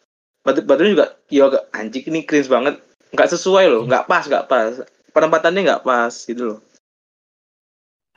Badr 0.47 0.63
Badrunnya 0.63 0.93
juga 0.95 1.07
ya 1.27 1.51
agak 1.51 1.63
anjing 1.75 2.07
ini 2.07 2.23
cringe 2.23 2.47
banget. 2.47 2.79
Nggak 3.11 3.29
sesuai 3.35 3.67
loh, 3.67 3.83
nggak 3.83 4.07
pas, 4.07 4.23
nggak 4.23 4.47
pas. 4.47 4.79
Penempatannya 5.11 5.61
nggak 5.67 5.83
pas 5.83 6.13
gitu 6.15 6.55
loh. 6.55 6.59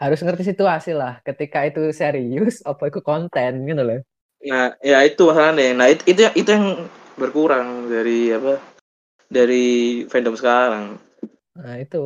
Harus 0.02 0.18
ngerti 0.24 0.42
situasi 0.50 0.90
lah. 1.00 1.22
Ketika 1.26 1.58
itu 1.68 1.80
serius, 1.94 2.60
apa 2.70 2.90
itu 2.90 3.00
konten 3.04 3.52
gitu 3.68 3.82
loh. 3.88 4.00
Nah, 4.44 4.76
ya 4.84 4.98
itu 5.08 5.22
masalahnya. 5.28 5.72
Nah, 5.78 5.88
itu 5.92 6.02
itu, 6.12 6.20
itu 6.40 6.50
yang 6.56 6.66
berkurang 7.20 7.88
dari 7.92 8.30
apa? 8.36 8.60
Dari 9.30 9.64
fandom 10.10 10.34
sekarang. 10.36 10.84
Nah 11.58 11.74
itu 11.82 11.96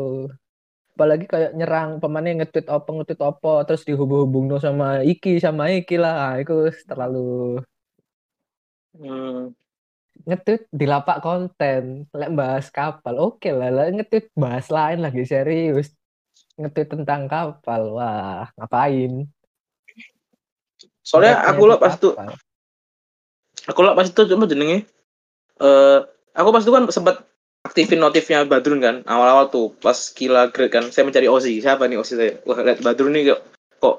apalagi 0.95 1.25
kayak 1.33 1.51
nyerang 1.59 1.91
pemainnya 2.03 2.33
nge-tweet 2.43 2.67
apa 2.77 2.89
nge-tweet 2.97 3.23
apa 3.31 3.51
terus 3.67 3.83
dihubung-hubung 3.89 4.47
sama 4.67 4.87
Iki 5.13 5.31
sama 5.45 5.63
Iki 5.79 5.95
lah 6.03 6.13
Nah, 6.21 6.35
itu 6.43 6.55
terlalu 6.91 7.19
Hmm. 8.99 9.55
nge-tweet 10.29 10.63
di 10.81 10.85
lapak 10.93 11.19
konten 11.25 11.83
lek 12.19 12.31
bahas 12.39 12.67
kapal 12.77 13.15
oke 13.27 13.49
lah 13.59 13.69
lah 13.77 13.85
nge-tweet 13.95 14.27
bahas 14.43 14.67
lain 14.77 14.99
lagi 15.05 15.23
serius 15.33 15.87
nge-tweet 16.59 16.89
tentang 16.91 17.31
kapal. 17.31 17.95
Wah 17.95 18.51
ngapain? 18.59 19.31
Soalnya 21.07 21.41
Mereka 21.41 21.51
aku 21.55 21.65
nge-tweet 21.71 21.79
pas 21.79 21.95
itu 21.97 22.09
aku 23.69 23.81
lah 23.85 23.93
pas 23.97 24.09
itu 24.09 24.23
cuma 24.29 24.45
jenenge 24.49 24.85
eh 25.61 26.01
aku 26.37 26.49
pas 26.53 26.63
itu 26.63 26.73
kan 26.73 26.85
sempat 26.89 27.25
aktifin 27.67 28.01
notifnya 28.01 28.47
Badrun 28.47 28.81
kan 28.81 28.97
awal-awal 29.05 29.51
tuh 29.51 29.75
pas 29.83 29.97
kila 30.15 30.49
grade 30.49 30.73
kan 30.73 30.85
saya 30.89 31.05
mencari 31.09 31.29
Ozi. 31.29 31.59
Siapa 31.61 31.85
nih 31.85 31.99
Ozi? 32.01 32.15
Saya 32.17 32.39
wah 32.47 32.59
lihat 32.63 32.81
Badrun 32.81 33.13
nih 33.13 33.35
kok, 33.35 33.41
kok 33.83 33.97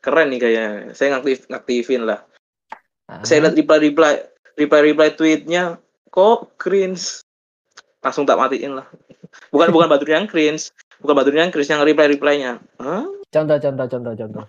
keren 0.00 0.32
nih 0.32 0.40
kayaknya. 0.40 0.68
Saya 0.96 1.18
ngaktif 1.18 1.46
ngaktifin 1.46 2.02
lah. 2.08 2.24
Nah, 3.10 3.22
saya 3.22 3.44
lihat 3.44 3.54
reply 3.54 3.78
reply 3.92 4.12
reply 4.56 4.80
reply 4.80 5.08
tweetnya 5.12 5.78
kok 6.08 6.56
cringe. 6.56 7.20
Langsung 8.00 8.24
tak 8.24 8.40
matiin 8.40 8.80
lah. 8.80 8.86
Bukan 9.52 9.70
bukan 9.74 9.90
Badrun 9.90 10.24
yang 10.24 10.28
cringe 10.30 10.72
bukan 11.04 11.14
Badrun 11.14 11.36
yang 11.38 11.52
cringe 11.52 11.68
yang 11.68 11.84
reply 11.84 12.08
replynya. 12.08 12.52
Hah? 12.80 13.04
contoh 13.28 13.58
contoh 13.60 13.86
contoh 13.86 14.12
contoh. 14.16 14.44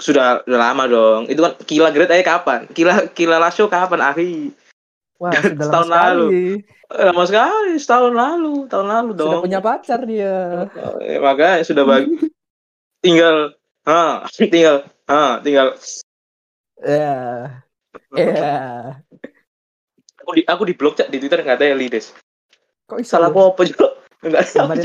Sudah 0.00 0.40
udah 0.48 0.60
lama 0.62 0.88
dong. 0.88 1.22
Itu 1.28 1.44
kan 1.44 1.52
kila 1.62 1.92
grade 1.92 2.08
aja 2.10 2.40
kapan? 2.40 2.64
Kila 2.66 3.12
kila 3.12 3.36
lasio 3.36 3.68
kapan 3.68 4.00
Ari? 4.00 4.48
Wah 5.20 5.30
sudah 5.30 5.52
lama 5.52 5.62
Setahun 5.68 5.88
lalu. 5.88 6.26
sekali. 6.26 6.44
Eh, 6.92 7.04
lama 7.04 7.24
sekali 7.24 7.72
setahun 7.76 8.14
lalu 8.14 8.54
tahun 8.66 8.86
lalu 8.88 9.10
dong. 9.12 9.28
sudah 9.28 9.40
punya 9.44 9.60
pacar 9.60 10.00
dia. 10.02 10.36
Eh, 11.04 11.20
makanya 11.20 11.60
sudah 11.62 11.84
bagi 11.84 12.16
tinggal 13.04 13.52
ha 13.84 14.24
tinggal 14.32 14.76
ha 15.06 15.38
tinggal. 15.44 15.76
Ya 16.80 17.18
ya. 18.16 18.56
Aku 20.22 20.30
di 20.32 20.42
aku 20.46 20.62
di 20.64 20.72
blok 20.72 20.96
cak 20.96 21.10
di 21.10 21.18
twitter 21.18 21.42
nggak 21.42 21.58
ada 21.58 21.66
ya 21.70 21.76
lides 21.76 22.14
kok 22.86 23.00
salah 23.02 23.26
lu? 23.26 23.50
apa 23.50 23.62
juga 23.64 23.94
nggak 24.22 24.44
Ya, 24.44 24.52
tahu 24.54 24.66
mari 24.70 24.82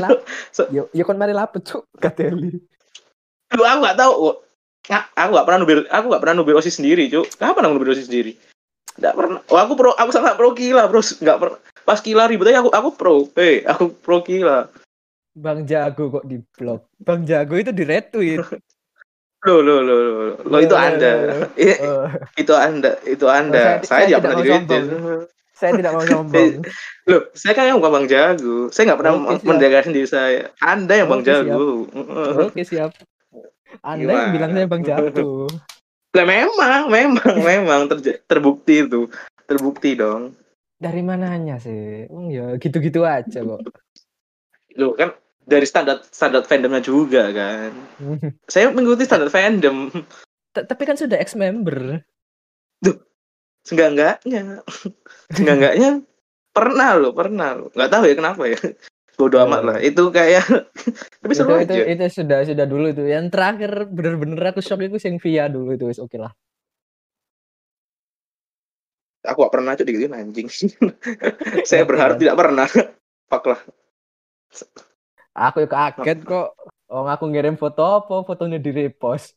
Cuk. 0.52 0.68
yo 0.74 0.84
yo 0.92 1.04
kon 1.06 1.18
mari 1.18 1.34
lapet 1.34 1.62
cuk 1.62 1.86
kateli 1.98 2.58
Aduh, 3.48 3.64
aku 3.64 3.80
nggak 3.80 3.96
tahu. 3.96 4.12
Aku 5.16 5.30
nggak 5.32 5.46
pernah 5.48 5.60
nubir 5.64 5.78
aku 5.88 6.06
nggak 6.12 6.22
pernah 6.24 6.36
nubir 6.36 6.56
osis 6.60 6.76
sendiri 6.76 7.08
cuk. 7.08 7.28
Kapan 7.38 7.64
aku 7.68 7.74
nubir 7.80 7.96
osis 7.96 8.08
sendiri? 8.12 8.36
Nggak 8.98 9.14
pernah. 9.16 9.40
Oh 9.48 9.60
aku 9.60 9.74
pro 9.78 9.92
aku 9.96 10.12
sangat 10.12 10.36
pro 10.36 10.52
kila 10.52 10.90
bro. 10.90 11.00
Nggak 11.00 11.38
pernah 11.40 11.58
pas 11.88 12.00
kila 12.04 12.28
ribut 12.28 12.50
aja 12.50 12.60
aku 12.60 12.72
aku 12.76 12.90
pro. 12.92 13.16
Eh 13.40 13.64
aku 13.64 13.94
pro 13.94 14.20
kila. 14.20 14.68
Bang 15.38 15.70
Jago 15.70 16.10
kok 16.10 16.26
di 16.26 16.42
blog. 16.58 16.82
Bang 16.98 17.22
Jago 17.24 17.56
itu 17.56 17.70
di 17.72 17.84
retweet. 17.86 18.42
Lo 19.46 19.62
lo 19.62 19.86
lo 19.86 19.96
lo 19.96 20.12
lo 20.44 20.58
itu 20.60 20.74
Loh, 20.74 20.82
anda. 20.82 21.12
Oh, 21.86 22.10
itu 22.36 22.54
anda. 22.58 22.92
Itu 23.06 23.26
anda. 23.30 23.80
Saya- 23.86 24.10
tidak 24.10 24.26
pernah 24.26 24.42
di 24.42 24.50
sombong. 24.50 24.86
Saya 25.58 25.74
tidak 25.74 25.92
mau 25.92 26.06
sombong 26.08 26.62
Loh, 27.06 27.22
saya 27.34 27.52
kan 27.52 27.66
yang 27.66 27.80
bukan 27.80 27.94
Bang 27.94 28.08
Jago. 28.08 28.68
Saya 28.70 28.84
nggak 28.88 29.00
pernah 29.00 29.14
Oke, 29.16 29.26
siap. 29.34 29.48
mendeklarasikan 29.48 29.96
diri 29.96 30.08
saya. 30.08 30.42
Anda 30.60 30.94
yang 30.96 31.08
Bang 31.08 31.22
Oke, 31.22 31.28
siap. 31.28 31.44
Jago. 31.44 31.68
oke 32.44 32.62
siap 32.62 32.92
anda 33.80 34.08
yang 34.08 34.32
bilang 34.32 34.52
saya 34.54 34.68
Bang 34.68 34.84
Jago 34.84 35.48
Lah 36.16 36.26
memang, 36.26 36.82
memang, 36.88 37.36
memang 37.52 37.82
terja- 37.88 38.22
terbukti 38.24 38.82
itu. 38.82 39.10
Terbukti 39.44 39.94
dong. 39.94 40.36
dari 40.78 41.02
mananya 41.02 41.58
sih 41.58 42.06
Hmm, 42.06 42.30
ya 42.30 42.54
gitu-gitu 42.56 43.02
aja 43.02 43.42
kok 43.42 43.66
Loh 44.76 44.94
kan 44.94 45.10
dari 45.42 45.64
standar 45.64 46.04
standar 46.06 46.44
fandomnya 46.44 46.78
juga 46.80 47.32
kan. 47.32 47.72
Saya 48.46 48.70
mengikuti 48.70 49.04
standar 49.04 49.28
fandom. 49.28 49.90
T- 50.52 50.66
tapi 50.66 50.84
kan 50.84 50.94
sudah 50.94 51.16
ex 51.16 51.34
member 51.34 52.04
Seenggak-enggaknya. 53.68 54.64
Seenggak-enggaknya 55.36 55.90
pernah 56.56 56.90
loh, 56.96 57.12
pernah 57.12 57.50
loh. 57.52 57.70
Nggak 57.76 57.92
tahu 57.92 58.04
ya 58.08 58.16
kenapa 58.16 58.44
ya. 58.48 58.60
Bodoh 59.20 59.44
amat 59.44 59.62
lah. 59.68 59.78
Itu 59.84 60.08
kayak 60.16 60.48
tapi 61.22 61.34
itu, 61.36 61.44
seru 61.44 61.60
itu, 61.60 61.76
aja. 61.76 61.84
itu 61.84 62.06
sudah 62.24 62.40
sudah 62.48 62.66
dulu 62.66 62.86
itu 62.96 63.04
yang 63.04 63.28
terakhir 63.28 63.92
bener-bener 63.92 64.56
aku 64.56 64.64
shock 64.64 64.80
itu 64.80 64.96
yang 65.04 65.20
via 65.20 65.46
dulu 65.52 65.76
itu 65.76 65.92
oke 66.00 66.16
lah 66.16 66.32
Aku 69.28 69.44
gak 69.44 69.60
pernah 69.60 69.76
cuy 69.76 69.84
digituin 69.84 70.16
anjing. 70.16 70.48
saya 71.68 71.84
berharap 71.84 72.16
kan? 72.16 72.22
tidak 72.24 72.36
pernah. 72.40 72.68
Fuck 73.30 73.44
lah. 73.52 73.60
aku 75.36 75.68
kaget 75.68 76.24
kok 76.24 76.56
oh 76.88 77.06
aku 77.06 77.28
ngirim 77.28 77.60
foto 77.60 78.00
apa 78.00 78.24
fotonya 78.24 78.58
di 78.58 78.72
repost 78.72 79.36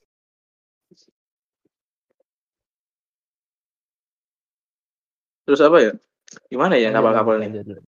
Terus 5.51 5.67
apa 5.67 5.83
ya? 5.83 5.93
Gimana 6.47 6.79
ya 6.79 6.95
kapal-kapal 6.95 7.43
nih? 7.43 7.51
Lanjut, 7.51 7.67
lanjut. 7.75 7.85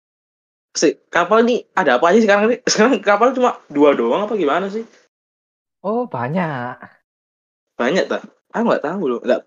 Si, 0.78 0.94
kapal 1.10 1.42
nih 1.42 1.66
ada 1.74 1.98
apa 1.98 2.14
aja 2.14 2.22
sekarang 2.22 2.54
ini? 2.54 2.62
Sekarang 2.70 3.02
kapal 3.02 3.34
cuma 3.34 3.58
dua 3.66 3.98
doang 3.98 4.30
apa 4.30 4.38
gimana 4.38 4.70
sih? 4.70 4.86
oh 5.82 6.06
banyak 6.06 6.78
Banyak 7.74 8.06
tak? 8.06 8.30
Aku 8.54 8.62
nggak 8.62 8.86
tahu 8.86 9.04
loh. 9.10 9.20
Nggak. 9.26 9.42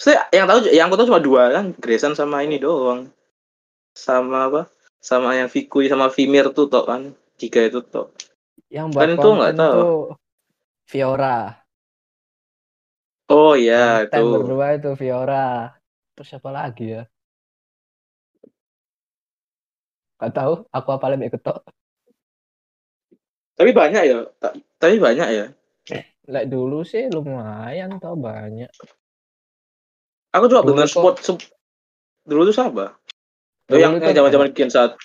Saya 0.00 0.24
yang 0.32 0.48
tahu 0.48 0.72
yang 0.72 0.88
aku 0.88 0.96
tahu 0.96 1.12
cuma 1.12 1.20
dua 1.20 1.52
kan, 1.52 1.76
Grayson 1.76 2.16
sama 2.16 2.40
ini 2.48 2.56
doang. 2.56 3.12
Sama 3.92 4.48
apa? 4.48 4.62
Sama 5.04 5.36
yang 5.36 5.52
Vikui 5.52 5.92
sama 5.92 6.08
Vimir 6.08 6.48
tuh 6.56 6.72
tok 6.72 6.88
kan. 6.88 7.12
Tiga 7.36 7.60
itu 7.68 7.84
tok. 7.84 8.16
yang 8.72 8.88
buat 8.88 9.04
Kan 9.04 9.20
itu 9.20 9.28
nggak 9.36 9.54
tahu. 9.60 10.16
Fiora 10.88 11.60
Oh 13.28 13.56
iya 13.56 14.04
itu. 14.04 14.20
berdua 14.20 14.76
itu 14.76 14.92
Fiora 14.96 15.72
terus 16.12 16.28
siapa 16.28 16.52
lagi 16.52 16.92
ya 16.92 17.02
Gak 20.24 20.32
tahu 20.40 20.64
aku 20.72 20.88
apa 20.88 21.06
lebih 21.12 21.28
ikut 21.28 21.42
tok 21.44 21.60
Tapi 23.54 23.70
banyak 23.76 24.02
ya. 24.08 24.18
Ta- 24.40 24.56
Tapi 24.80 24.96
banyak 24.96 25.28
ya. 25.30 25.46
Like 26.24 26.48
dulu 26.48 26.80
sih 26.80 27.12
lumayan 27.12 28.00
tau 28.00 28.16
banyak 28.16 28.72
Aku 30.32 30.48
Dulu 30.48 30.64
bener 30.64 30.88
kok- 30.88 30.96
spot 30.96 31.16
sep- 31.20 31.52
dulu 32.24 32.48
tuh 32.48 32.56
siapa? 32.56 32.96
Dulu 33.68 33.76
yang 33.76 34.00
zaman-zaman 34.00 34.48
Gen 34.56 34.72
saat 34.72 34.96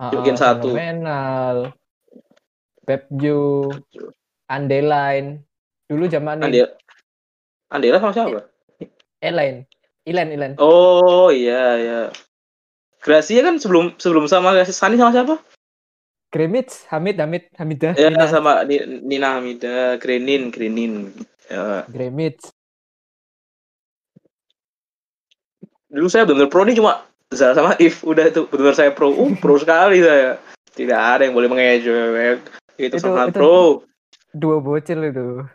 Ah, 0.00 0.10
Bikin 0.10 0.34
ah, 0.34 0.40
satu. 0.40 0.72
fenomenal 0.74 1.56
Pepju 2.88 3.68
Andeline 4.48 5.44
dulu 5.86 6.08
zaman 6.08 6.40
ini 6.40 6.64
Andela. 6.64 6.68
Andela 7.68 7.96
sama 8.00 8.12
siapa? 8.16 8.40
Elaine 9.20 9.68
Ilen 10.04 10.28
Ilen 10.32 10.52
Oh 10.56 11.28
iya 11.30 11.64
iya. 11.78 12.00
Gracia 13.04 13.44
kan 13.44 13.60
sebelum 13.60 13.92
sebelum 14.00 14.24
sama 14.24 14.56
Sani 14.64 14.96
sama 14.96 15.12
siapa? 15.12 15.36
Grimits 16.32 16.88
Hamid 16.88 17.20
Hamid 17.20 17.46
Hamidah 17.54 17.92
Ya 17.94 18.08
Nina 18.10 18.26
sama 18.26 18.64
Ni- 18.64 18.82
Nina 19.04 19.38
Hamida, 19.38 20.00
Grenin, 20.00 20.48
Grenin. 20.50 21.12
Ya. 21.46 21.84
Dulu 25.92 26.08
saya 26.10 26.26
benar 26.26 26.48
pro 26.50 26.64
nih 26.66 26.74
cuma 26.80 27.04
Zara 27.30 27.54
sama 27.54 27.76
If 27.78 28.02
udah 28.02 28.32
itu 28.32 28.48
benar 28.50 28.74
saya 28.74 28.90
pro. 28.90 29.12
Uh, 29.14 29.36
pro 29.38 29.60
sekali 29.60 30.00
saya. 30.02 30.40
Tidak 30.74 30.96
ada 30.98 31.22
yang 31.22 31.36
boleh 31.38 31.46
mengejek. 31.46 32.42
Itu, 32.80 32.98
Itu- 32.98 33.04
sangat 33.04 33.30
itu- 33.30 33.38
pro. 33.38 33.84
dua 34.34 34.58
bocil 34.58 34.98
itu 35.06 35.46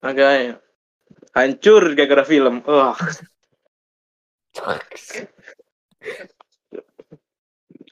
Makanya 0.00 0.56
hancur 1.36 1.92
gara-gara 1.92 2.24
film. 2.24 2.64
Wah, 2.64 2.96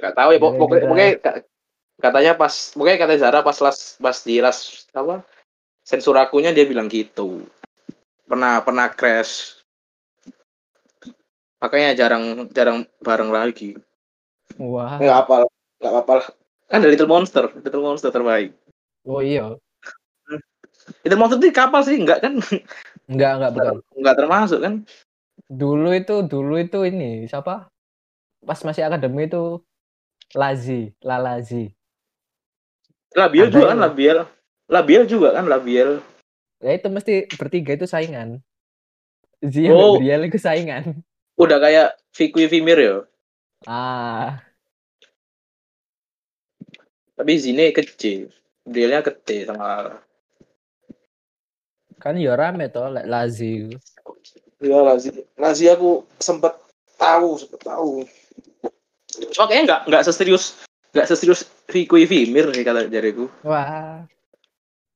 nggak 0.00 0.16
tahu 0.16 0.28
ya 0.34 0.38
pok- 0.40 0.56
pokoknya, 0.56 0.64
Gara-gara- 0.66 0.88
pokoknya 0.88 1.10
ka- 1.20 1.46
katanya 2.00 2.32
pas 2.34 2.54
pokoknya 2.72 2.98
kata 2.98 3.14
Zara 3.20 3.40
pas 3.44 3.58
las 3.60 3.78
pas 4.00 4.16
di 4.24 4.36
las 4.40 4.58
apa 4.96 5.20
sensor 5.84 6.16
akunya 6.16 6.50
dia 6.56 6.64
bilang 6.64 6.88
gitu. 6.88 7.44
Pernah 8.24 8.64
pernah 8.64 8.88
crash. 8.88 9.60
Makanya 11.60 11.92
jarang 11.92 12.48
jarang 12.56 12.88
bareng 13.04 13.28
lagi. 13.28 13.76
Wah. 14.56 14.96
Nggak 14.96 15.18
apa 15.28 15.34
nggak 15.80 15.92
apa-apa 15.92 16.12
lah. 16.24 16.26
Kan 16.70 16.80
ada 16.80 16.88
Little 16.88 17.10
Monster. 17.10 17.44
Little 17.52 17.84
Monster 17.84 18.08
terbaik. 18.08 18.56
Oh 19.04 19.20
iya. 19.20 19.58
Little 21.04 21.20
Monster 21.20 21.36
itu 21.36 21.52
kapal 21.52 21.84
sih 21.84 22.00
enggak 22.00 22.24
kan? 22.24 22.40
Enggak, 23.10 23.32
enggak 23.36 23.50
bukan. 23.52 23.76
enggak 23.98 24.16
termasuk 24.16 24.60
kan? 24.62 24.74
Dulu 25.50 25.90
itu 25.92 26.22
dulu 26.24 26.54
itu 26.62 26.86
ini 26.86 27.26
siapa? 27.26 27.68
Pas 28.40 28.60
masih 28.64 28.86
akademi 28.86 29.28
itu 29.28 29.60
Lazi, 30.32 30.94
Lalazi. 31.02 31.70
Labiel 33.10 33.50
Ada 33.50 33.54
juga 33.54 33.66
kan 33.68 33.78
Labiel 33.80 34.18
Labiel 34.70 35.02
juga 35.04 35.28
kan 35.34 35.44
Labiel 35.44 35.98
Ya 36.60 36.76
itu 36.76 36.86
mesti 36.86 37.26
bertiga 37.34 37.74
itu 37.74 37.88
saingan. 37.88 38.38
Zia 39.40 39.72
Oh. 39.72 39.96
Gabriel 39.96 40.28
itu 40.28 40.38
saingan. 40.38 41.00
udah 41.34 41.56
kayak 41.56 41.88
Vicky 42.12 42.44
Vimir 42.46 42.78
ya 42.78 42.96
Ah, 43.64 44.44
tapi 47.14 47.36
Zine 47.36 47.72
kecil 47.72 48.28
Gabrielnya 48.62 49.00
kecil 49.00 49.48
sama 49.48 50.00
kan 51.96 52.16
ya 52.16 52.32
rame 52.32 52.68
toh 52.68 52.88
lek 52.88 53.04
Lazi. 53.04 53.72
Iya 54.56 54.78
Lazi, 54.80 55.08
Lazi 55.36 55.68
aku 55.68 56.04
sempet 56.16 56.52
tahu, 56.96 57.36
sempet 57.36 57.60
tahu. 57.60 58.04
Cuma 59.34 59.44
kayaknya 59.50 59.64
nggak 59.66 59.80
nggak 59.90 60.02
seserius 60.06 60.60
nggak 60.94 61.06
seserius 61.06 61.46
Vicky 61.70 62.06
Vimir 62.06 62.50
nih 62.50 62.62
kata 62.62 62.90
jariku. 62.90 63.26
Wah. 63.46 64.06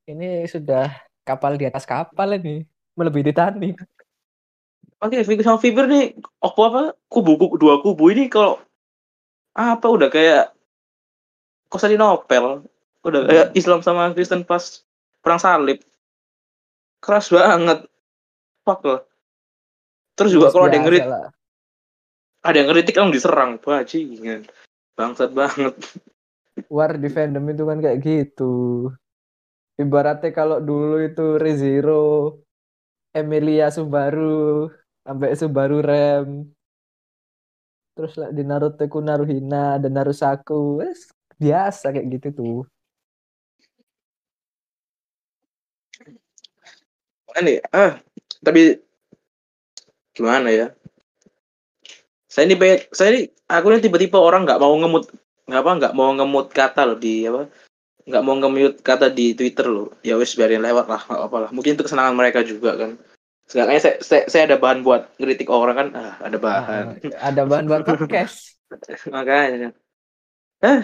Ini 0.04 0.44
sudah 0.44 0.92
kapal 1.24 1.56
di 1.56 1.64
atas 1.66 1.88
kapal 1.88 2.36
ini. 2.38 2.62
Melebihi 2.94 3.32
Titanic. 3.32 3.74
Oke, 5.02 5.20
Vicky 5.26 5.42
sama 5.42 5.58
Vimir 5.58 5.86
nih 5.90 6.04
apa 6.38 6.60
apa 6.70 6.82
kubu, 7.10 7.34
kubu 7.36 7.54
dua 7.58 7.82
kubu 7.82 8.14
ini 8.14 8.30
kalau 8.30 8.62
apa 9.54 9.86
udah 9.86 10.10
kayak 10.10 10.54
Konstantinopel, 11.70 12.62
udah 13.02 13.20
kayak 13.26 13.46
Islam 13.58 13.82
sama 13.82 14.14
Kristen 14.14 14.46
pas 14.46 14.86
perang 15.18 15.42
salib. 15.42 15.82
Keras 17.02 17.34
banget. 17.34 17.90
Fuck 18.62 18.80
lah. 18.86 19.02
Terus 20.14 20.30
juga 20.30 20.54
kalau 20.54 20.70
ada 20.70 20.78
yang 20.78 20.86
lah. 21.10 21.33
Ada 22.44 22.56
yang 22.60 22.68
ngeritik 22.68 23.00
langsung 23.00 23.16
diserang, 23.16 23.56
bajingan. 23.56 24.44
Bangsat 24.92 25.32
banget. 25.32 25.72
War 26.68 26.94
di 27.00 27.08
fandom 27.08 27.48
itu 27.50 27.64
kan 27.64 27.80
kayak 27.80 27.98
gitu. 28.04 28.54
Ibaratnya 29.80 30.30
kalau 30.30 30.62
dulu 30.62 31.02
itu 31.02 31.40
Rezero, 31.40 32.38
Emilia 33.10 33.72
Subaru, 33.72 34.70
sampai 35.02 35.34
Subaru 35.34 35.82
Rem. 35.82 36.52
Terus 37.96 38.14
lah 38.20 38.30
di 38.30 38.42
Naruto 38.46 38.84
ku 38.86 39.00
Naruhina 39.00 39.80
dan 39.82 39.96
Narusaku. 39.96 40.84
Wes, 40.84 41.10
biasa 41.40 41.90
kayak 41.90 42.06
gitu 42.20 42.28
tuh. 42.30 42.60
Ini, 47.34 47.58
ah, 47.74 47.98
tapi 48.46 48.78
gimana 50.14 50.54
ya? 50.54 50.70
Saya 52.34 52.50
ini 52.50 52.58
pengen- 52.58 52.82
saya 52.90 53.08
ini 53.14 53.20
aku 53.46 53.70
ini 53.70 53.78
tiba-tiba 53.78 54.18
orang 54.18 54.42
nggak 54.42 54.58
mau 54.58 54.74
ngemut 54.74 55.06
nggak 55.46 55.60
apa 55.62 55.70
nggak 55.78 55.94
mau 55.94 56.10
ngemut 56.10 56.46
kata 56.50 56.82
loh 56.82 56.98
di 56.98 57.30
apa 57.30 57.46
nggak 58.04 58.22
mau 58.26 58.34
ngemut 58.34 58.74
kata 58.82 59.06
di 59.08 59.38
Twitter 59.38 59.70
loh. 59.70 59.94
Ya 60.02 60.18
wes 60.18 60.34
biarin 60.34 60.66
lewat 60.66 60.90
lah 60.90 60.98
nggak 61.06 61.22
apa 61.30 61.36
lah. 61.46 61.50
Mungkin 61.54 61.78
itu 61.78 61.86
kesenangan 61.86 62.18
mereka 62.18 62.42
juga 62.42 62.74
kan. 62.74 62.98
Seenggaknya 63.46 63.80
saya, 63.80 63.96
saya, 64.02 64.22
saya 64.26 64.42
ada 64.50 64.56
bahan 64.58 64.82
buat 64.82 65.14
ngeritik 65.20 65.46
orang 65.46 65.76
kan. 65.78 65.88
Ah, 65.94 66.14
ada 66.18 66.36
bahan. 66.40 66.84
Ah, 67.14 67.30
ada 67.30 67.42
bahan 67.46 67.70
buat 67.70 67.86
podcast. 67.86 68.58
makanya. 69.14 69.70
Eh 70.58 70.80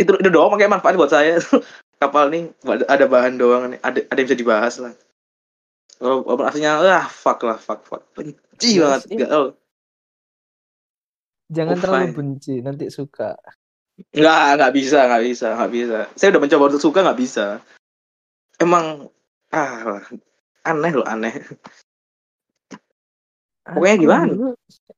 itu 0.00 0.10
itu 0.16 0.28
doang 0.32 0.54
pakai 0.56 0.70
manfaat 0.72 0.96
buat 0.96 1.12
saya. 1.12 1.36
Kapal 2.00 2.32
nih 2.32 2.48
ada- 2.88 3.10
bahan 3.10 3.36
doang 3.36 3.68
nih. 3.74 3.80
Ada 3.84 4.00
ada 4.08 4.16
yang 4.16 4.28
bisa 4.32 4.38
dibahas 4.38 4.74
lah. 4.80 4.94
Kalau 6.00 6.24
kalau 6.24 6.44
aslinya 6.46 6.80
ah 6.80 7.04
fuck 7.04 7.42
lah 7.44 7.58
fuck 7.60 7.84
fuck. 7.84 8.00
Benci 8.16 8.76
Yes, 8.76 8.80
banget. 8.80 9.00
iya. 9.12 9.16
nggak 9.20 9.32
tahu 9.36 9.46
Jangan 11.46 11.76
Oh, 11.78 11.82
terlalu 11.82 12.06
fine. 12.10 12.14
benci, 12.16 12.54
nanti 12.62 12.84
suka. 12.90 13.38
nggak 14.12 14.60
nggak 14.60 14.72
bisa 14.76 14.98
nggak 15.08 15.24
bisa 15.24 15.46
nggak 15.56 15.72
bisa 15.72 15.98
saya 16.20 16.28
udah 16.36 16.42
mencoba 16.44 16.68
untuk 16.68 16.84
suka 16.84 17.00
nggak 17.00 17.16
bisa 17.16 17.64
emang 18.60 19.08
ah 19.56 20.04
aneh 20.68 20.92
loh 20.92 21.06
aneh 21.08 21.32
Pokoknya 23.66 23.96
Aku 23.96 24.02
gimana? 24.04 24.30
dulu, 24.36 24.48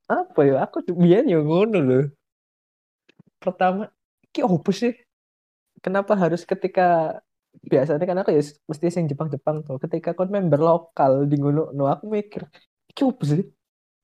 apa 0.05 0.39
ya? 0.45 0.55
Aku 0.61 0.77
tuh 0.85 0.93
biyen 0.93 1.25
ya 1.25 1.41
ngono 1.41 1.79
loh. 1.81 2.05
Pertama, 3.41 3.89
ki 4.29 4.45
opo 4.45 4.69
sih? 4.69 4.93
Kenapa 5.81 6.13
harus 6.13 6.45
ketika 6.45 7.17
biasanya 7.65 8.05
kan 8.05 8.19
aku 8.21 8.29
ya 8.35 8.45
mesti 8.69 8.87
sing 8.93 9.09
Jepang-Jepang 9.09 9.65
tuh. 9.65 9.81
Ketika 9.81 10.13
kon 10.13 10.29
member 10.29 10.61
lokal 10.61 11.25
di 11.25 11.41
ngono, 11.41 11.73
no 11.73 11.89
aku 11.89 12.13
mikir, 12.13 12.45
ki 12.93 13.01
opo 13.09 13.23
sih? 13.25 13.41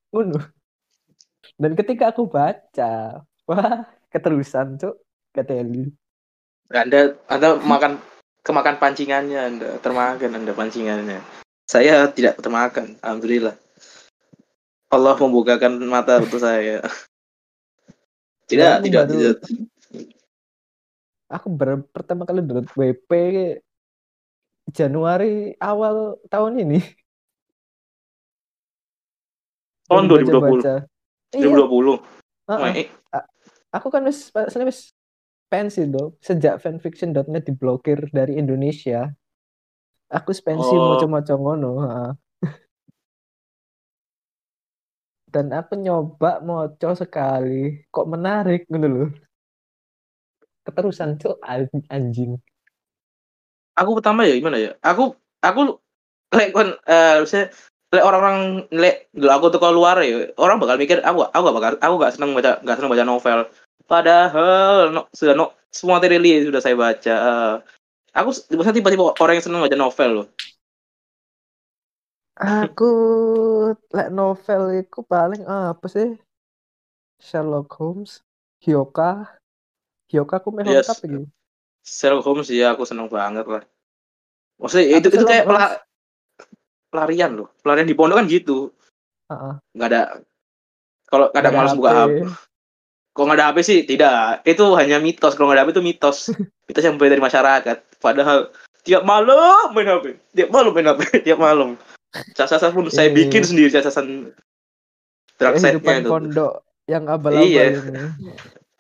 Ngono. 0.10 0.55
Dan 1.54 1.78
ketika 1.78 2.10
aku 2.10 2.26
baca, 2.26 3.22
wah, 3.46 3.86
keterusan 4.10 4.82
cuk, 4.82 4.96
keteli. 5.32 5.92
anda 6.72 7.14
anda 7.30 7.62
makan 7.62 8.02
kemakan 8.42 8.82
pancingannya 8.82 9.38
anda 9.38 9.70
termakan 9.86 10.34
anda 10.34 10.50
pancingannya 10.50 11.22
saya 11.70 12.10
tidak 12.10 12.42
termakan 12.42 12.98
alhamdulillah 13.06 13.54
Allah 14.90 15.14
membukakan 15.14 15.78
mata 15.86 16.18
untuk 16.18 16.42
saya 16.42 16.82
tidak 18.50 18.82
aku 18.82 18.86
tidak 18.90 19.04
baru- 19.06 19.14
tidak 19.14 19.36
Aku 21.26 21.50
baru 21.50 21.82
pertama 21.90 22.22
kali 22.22 22.42
download 22.46 22.70
WP 22.74 23.12
Januari 24.70 25.58
awal 25.58 26.22
tahun 26.30 26.62
ini. 26.62 26.80
Tahun 29.86 30.06
Dari 30.06 30.22
2020. 30.22 30.30
baca-baca. 30.30 30.76
Iya, 30.86 30.95
2020 31.42 32.00
heeh. 32.52 32.74
Eh, 32.86 33.26
aku 33.74 33.88
kan 33.92 34.06
wis 34.08 34.30
aslinya 34.32 34.70
wis 34.70 34.96
pensi 35.52 35.86
do 35.86 36.16
sejak 36.24 36.62
fanfiction.net 36.64 37.44
diblokir 37.46 38.10
dari 38.10 38.40
Indonesia 38.40 39.10
aku 40.10 40.32
pensi 40.42 40.74
Oh. 40.78 40.96
maca-maca 40.96 41.34
ngono 41.36 41.72
dan 45.34 45.52
aku 45.52 45.76
nyoba 45.76 46.40
moco 46.40 46.96
sekali. 46.96 47.84
Kok 47.92 48.08
menarik 48.08 48.72
ngono 48.72 48.88
loh 48.88 49.10
keterusan 50.66 51.20
an- 51.46 51.88
anjing. 51.92 52.40
Aku 53.76 54.00
pertama 54.00 54.24
ya 54.26 54.34
gimana 54.40 54.58
ya? 54.58 54.72
Aku 54.82 55.14
aku 55.44 55.78
lek 56.34 56.50
kon 56.56 56.74
eh 56.88 57.22
lek 57.96 58.06
orang-orang 58.06 58.68
lek 58.76 59.08
dulu 59.16 59.32
aku 59.32 59.46
tuh 59.56 59.62
keluar 59.64 59.96
ya 60.04 60.30
orang 60.36 60.60
bakal 60.60 60.76
mikir 60.76 61.00
aku 61.02 61.24
aku 61.32 61.42
gak 61.48 61.58
bakal 61.58 61.72
aku 61.80 61.94
gak 62.04 62.14
seneng 62.14 62.36
baca 62.36 62.60
gak 62.62 62.76
seneng 62.78 62.92
baca 62.92 63.06
novel. 63.08 63.40
Padahal 63.86 64.90
no, 64.92 65.08
sudah 65.14 65.38
no, 65.38 65.54
semua 65.70 66.02
materi 66.02 66.18
sudah 66.42 66.60
saya 66.60 66.76
baca 66.76 67.16
Eh, 67.16 67.56
aku 68.18 68.30
biasanya 68.52 68.76
tiba-tiba 68.82 69.14
orang 69.18 69.34
yang 69.38 69.46
seneng 69.46 69.62
baca 69.64 69.78
novel 69.78 70.10
loh. 70.12 70.28
Aku 72.36 72.92
lek 73.96 74.12
novel 74.12 74.84
itu 74.84 75.00
paling 75.08 75.48
apa 75.48 75.88
sih? 75.88 76.20
Sherlock 77.24 77.72
Holmes 77.80 78.20
Hyoka. 78.60 79.40
Hyoka 80.12 80.44
aku 80.44 80.52
meh 80.52 80.68
Yes. 80.68 80.92
Sherlock 81.86 82.28
Holmes 82.28 82.52
ya 82.52 82.76
aku 82.76 82.84
seneng 82.84 83.08
banget 83.08 83.48
lah. 83.48 83.64
Maksudnya 84.60 85.00
itu 85.00 85.08
Aku 85.12 85.16
itu 85.22 85.26
kayak 85.28 85.46
pelarian 86.96 87.32
loh 87.36 87.52
pelarian 87.60 87.84
di 87.84 87.92
pondok 87.92 88.24
kan 88.24 88.28
gitu 88.32 88.72
Heeh. 89.28 89.54
nggak 89.76 89.90
ada 89.92 90.02
kalau 91.06 91.30
kadang 91.30 91.54
Nggak 91.54 91.62
ada 91.62 91.70
malas 91.70 91.76
buka 91.78 91.92
HP. 91.94 92.12
Kalau 93.14 93.26
nggak 93.30 93.38
ada 93.40 93.48
HP 93.48 93.58
sih 93.62 93.80
tidak. 93.86 94.18
Itu 94.44 94.66
hanya 94.76 94.98
mitos. 94.98 95.38
Kalau 95.38 95.48
nggak 95.48 95.58
ada 95.62 95.64
HP 95.64 95.72
itu 95.72 95.84
mitos. 95.86 96.18
mitos 96.68 96.84
yang 96.84 96.98
beredar 96.98 97.22
di 97.22 97.24
masyarakat. 97.24 97.78
Padahal 98.02 98.50
tiap 98.82 99.06
malam 99.06 99.70
main 99.72 99.86
HP. 99.88 100.06
Tiap 100.34 100.50
malam 100.50 100.74
main 100.74 100.90
HP. 100.92 101.02
Tiap 101.30 101.40
malam. 101.40 101.78
Casasan 102.34 102.74
pun 102.74 102.90
saya 102.90 103.14
Ini- 103.14 103.16
bikin 103.22 103.46
sendiri 103.46 103.70
casasan 103.70 104.34
side-nya 105.38 105.78
kehidupan 105.78 106.02
itu. 106.02 106.10
pondok 106.10 106.54
yang 106.90 107.04
abal-abal 107.06 107.46
Iya. 107.46 107.64
ini. 107.76 108.04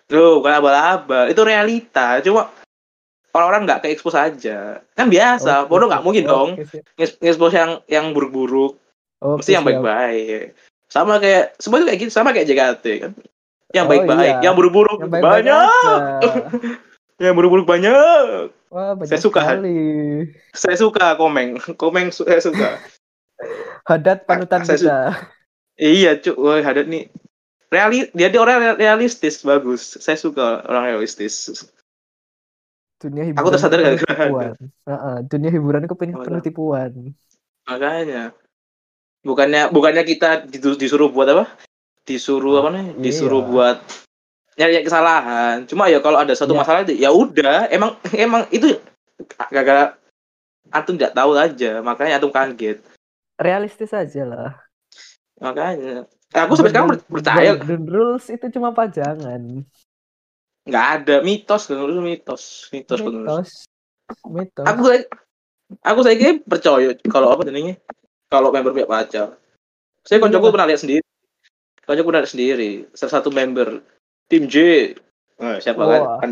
Tuh, 0.09 0.41
bukan 0.41 0.53
abal-abal. 0.59 1.23
Itu 1.29 1.41
realita. 1.45 2.19
Cuma 2.19 2.49
orang-orang 3.35 3.67
nggak 3.67 3.79
ke 3.83 3.87
expose 3.91 4.15
aja. 4.15 4.79
Kan 4.95 5.07
biasa. 5.07 5.63
Oke, 5.63 5.69
Pondok 5.69 5.91
nggak 5.91 6.03
mungkin 6.03 6.23
dong. 6.23 6.49
Oke, 6.55 6.63
siap. 6.65 6.83
nge- 6.95 7.17
Nge-expose 7.19 7.53
yang 7.53 7.71
yang 7.85 8.05
buruk-buruk. 8.09 8.79
Oke, 9.19 9.43
Mesti 9.43 9.51
yang 9.51 9.63
baik-baik. 9.63 10.55
Sama 10.87 11.19
kayak 11.19 11.53
semua 11.57 11.77
itu 11.77 11.85
kayak 11.85 11.99
gitu. 11.99 12.11
Sama 12.11 12.31
kayak 12.31 12.47
JKT 12.47 12.85
kan. 13.01 13.11
Yang 13.69 13.85
Oh, 13.85 13.89
baik-baik. 13.91 14.33
iya. 14.33 14.41
Yang 14.41 14.55
buruk-buruk 14.55 14.97
banyak. 15.05 15.69
Yang 17.23 17.33
buruk-buruk 17.33 17.63
banyak. 17.65 18.51
Wah, 18.67 18.91
banyak 18.93 19.07
Saya 19.07 19.19
suka. 19.19 19.39
sekali. 19.41 19.79
Saya 20.51 20.75
suka 20.75 21.15
komeng. 21.15 21.55
Komeng 21.75 22.11
su- 22.11 22.23
saya 22.23 22.39
suka. 22.39 22.79
Hadat 23.89 24.23
panutan 24.23 24.63
Saya 24.63 24.77
kita. 24.77 24.97
iya, 25.75 26.15
cuk. 26.15 26.35
Wah, 26.35 26.59
hadat 26.59 26.87
nih 26.87 27.07
reali 27.67 28.07
dia 28.11 28.29
dia 28.29 28.39
orang 28.39 28.77
realistis 28.77 29.41
bagus 29.41 29.99
saya 29.99 30.15
suka 30.15 30.63
orang 30.63 30.95
realistis 30.95 31.65
dunia 32.95 33.23
hiburan 33.27 33.41
Aku 33.43 33.49
tersadar 33.51 33.79
gara-gara 33.79 34.13
tipuan. 34.15 34.51
Heeh, 34.87 35.15
dunia 35.27 35.49
hiburan 35.51 35.81
itu 35.83 35.95
penuh, 35.95 36.19
penuh 36.23 36.41
tipuan. 36.41 36.91
Makanya. 37.67 38.31
Bukannya 39.25 39.73
bukannya 39.73 40.03
kita 40.05 40.45
disu- 40.45 40.77
disuruh 40.77 41.09
buat 41.09 41.25
apa? 41.27 41.45
Disuruh 42.05 42.61
apa 42.61 42.69
nih 42.71 42.87
disuruh 43.01 43.41
Iya. 43.41 43.49
buat 43.49 43.77
nyari 44.55 44.85
kesalahan. 44.85 45.65
Cuma 45.65 45.89
ya 45.89 45.97
kalau 45.99 46.21
ada 46.21 46.31
satu 46.37 46.53
Iya. 46.53 46.59
masalah 46.61 46.79
itu 46.85 46.93
ya 46.93 47.09
udah. 47.09 47.65
Emang 47.67 47.97
emang 48.13 48.45
itu 48.53 48.77
gara-gara 49.49 49.97
antum 50.69 50.93
tidak 50.93 51.17
tahu 51.17 51.33
aja. 51.33 51.81
Makanya 51.81 52.21
antum 52.21 52.29
kaget. 52.29 52.79
Realistis 53.35 53.91
aja 53.91 54.23
lah. 54.23 54.51
Makanya. 55.41 56.05
Aku 56.35 56.53
sampai 56.53 56.71
sekarang 56.71 56.89
per- 56.93 57.05
percaya. 57.07 57.55
dan 57.55 57.83
rules 57.87 58.27
itu 58.27 58.45
cuma 58.51 58.75
pajangan 58.75 59.63
nggak 60.65 60.85
ada. 60.99 61.15
Mitos 61.21 61.69
kan 61.69 61.77
itu 61.77 62.01
mitos. 62.01 62.43
Mitos 62.73 62.99
mitos. 62.99 63.47
Mitos. 64.25 64.65
Aku 64.65 64.81
aku 65.81 65.99
saya 66.05 66.15
kira 66.17 66.41
percaya 66.41 66.93
kalau 67.07 67.33
apa 67.33 67.45
jenenge 67.45 67.77
kalau 68.27 68.49
member 68.49 68.73
punya 68.73 68.89
pacar. 68.89 69.27
Saya 70.05 70.17
Iya. 70.17 70.23
koncoku 70.29 70.53
pernah 70.53 70.67
lihat 70.69 70.81
sendiri. 70.81 71.05
Koncoku 71.85 72.07
pernah 72.09 72.21
lihat 72.25 72.33
sendiri. 72.33 72.71
Salah 72.93 73.13
satu 73.21 73.29
member 73.29 73.81
tim 74.29 74.45
J. 74.45 74.57
Nah, 75.35 75.59
siapa 75.59 75.83
kan? 75.83 76.01
Wah. 76.01 76.19
kan 76.23 76.31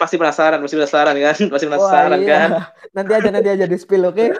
pasti 0.00 0.16
penasaran 0.16 0.58
pasti 0.58 0.76
penasaran 0.78 1.14
kan? 1.14 1.36
Pasti 1.52 1.66
Wah, 1.66 1.72
penasaran 1.76 2.18
iya. 2.22 2.28
kan? 2.32 2.50
Nanti 2.96 3.12
aja 3.12 3.28
nanti 3.28 3.48
aja 3.52 3.66
di 3.68 3.76
spill 3.76 4.08
oke? 4.08 4.32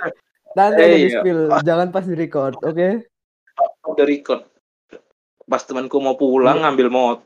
Nanti 0.56 0.80
Eh, 0.80 0.86
aja 0.86 0.96
di 0.96 1.02
iya. 1.12 1.20
spill. 1.20 1.40
Jangan 1.60 1.88
pas 1.92 2.04
di 2.08 2.16
record 2.16 2.56
oke? 2.64 2.88
Udah 3.84 4.06
record. 4.08 4.42
Pas 5.44 5.60
temanku 5.60 6.00
mau 6.00 6.16
Iya. 6.16 6.20
pulang 6.20 6.58
ngambil 6.64 6.88
mod 6.88 7.18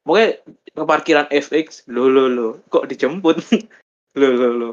pokoknya 0.00 0.40
ke 0.70 0.82
parkiran 0.86 1.26
FX 1.28 1.84
lo 1.90 2.06
lo 2.06 2.26
lo 2.30 2.48
kok 2.70 2.86
dijemput? 2.86 3.36
Lo 4.18 4.26
lo 4.34 4.48
lo 4.50 4.70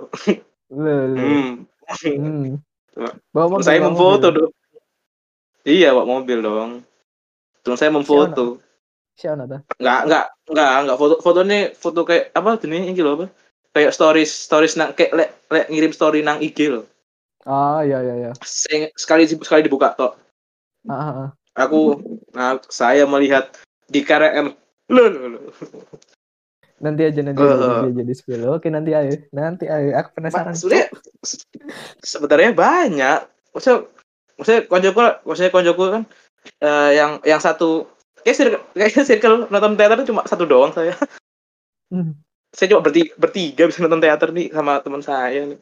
Loh, 0.67 1.03
loh. 1.13 1.15
hmm. 1.15 1.63
Hmm. 2.03 2.59
bawa 3.31 3.45
mobil, 3.55 3.63
saya 3.63 3.79
bawa 3.79 3.93
memfoto 3.93 4.27
mobil. 4.33 4.37
dong 4.43 4.51
iya 5.63 5.89
bawa 5.95 6.05
mobil 6.09 6.39
dong. 6.43 6.71
Terus 7.63 7.77
saya 7.79 7.91
memfoto. 7.93 8.59
Siapa 9.15 9.45
tuh 9.45 9.61
nggak 9.81 10.01
nggak 10.09 10.25
nggak 10.53 10.69
nggak. 10.85 10.97
Foto 10.97 11.15
fotonya 11.23 11.59
foto 11.73 12.01
kayak 12.05 12.35
apa 12.35 12.59
ini 12.65 12.93
ini 12.93 12.99
loh 13.01 13.13
apa? 13.17 13.25
Kayak 13.73 13.93
stories 13.93 14.31
stories 14.33 14.73
nang 14.77 14.93
kayak 14.97 15.13
lek 15.13 15.29
lek 15.53 15.65
ngirim 15.69 15.93
story 15.93 16.19
nang 16.21 16.41
IG 16.41 16.69
loh. 16.69 16.85
Ah 17.47 17.81
iya 17.81 18.01
iya 18.03 18.15
iya. 18.27 18.31
Sing- 18.43 18.91
sekali 18.97 19.25
sekali 19.29 19.65
dibuka 19.65 19.93
tok. 19.95 20.19
Ah, 20.87 20.93
ah, 20.93 21.11
ah. 21.25 21.29
aku 21.57 21.99
nah 22.35 22.59
saya 22.69 23.03
melihat 23.09 23.49
di 23.89 24.03
KRM 24.03 24.51
lo 24.87 25.03
lo 25.05 25.27
lo 25.35 25.39
nanti 26.77 27.01
aja 27.03 27.21
nanti 27.25 27.41
Eh, 27.41 27.49
aja, 27.49 27.57
eh. 27.57 27.69
nanti 27.73 27.89
aja 27.91 28.03
di 28.05 28.15
spill. 28.15 28.41
Oke 28.53 28.69
nanti 28.69 28.93
ayo 28.93 29.09
nanti 29.33 29.65
ayo 29.65 29.97
aku 29.97 30.09
penasaran. 30.13 30.53
Maksudnya 30.53 30.93
se- 31.25 31.41
sebenarnya 32.05 32.53
banyak. 32.53 33.19
Maksudnya 33.49 33.77
maksudnya 34.37 34.61
konjoku 34.69 34.99
maksudnya 35.25 35.49
konjoku 35.49 35.83
kan 35.89 36.03
eh, 36.61 36.89
yang 36.93 37.11
yang 37.25 37.41
satu 37.41 37.89
kayak 38.21 38.37
circle, 38.37 38.61
kayak 38.77 38.93
circle 39.09 39.35
nonton 39.49 39.73
teater 39.73 40.05
cuma 40.05 40.21
satu 40.23 40.45
doang 40.45 40.69
saya. 40.69 40.93
Hmm. 41.89 42.13
saya 42.53 42.73
cuma 42.73 42.83
bertiga, 42.83 43.11
bertiga 43.17 43.63
bisa 43.65 43.81
nonton 43.81 44.01
teater 44.01 44.29
nih 44.29 44.53
sama 44.53 44.77
teman 44.79 45.01
saya 45.01 45.49
nih. 45.49 45.59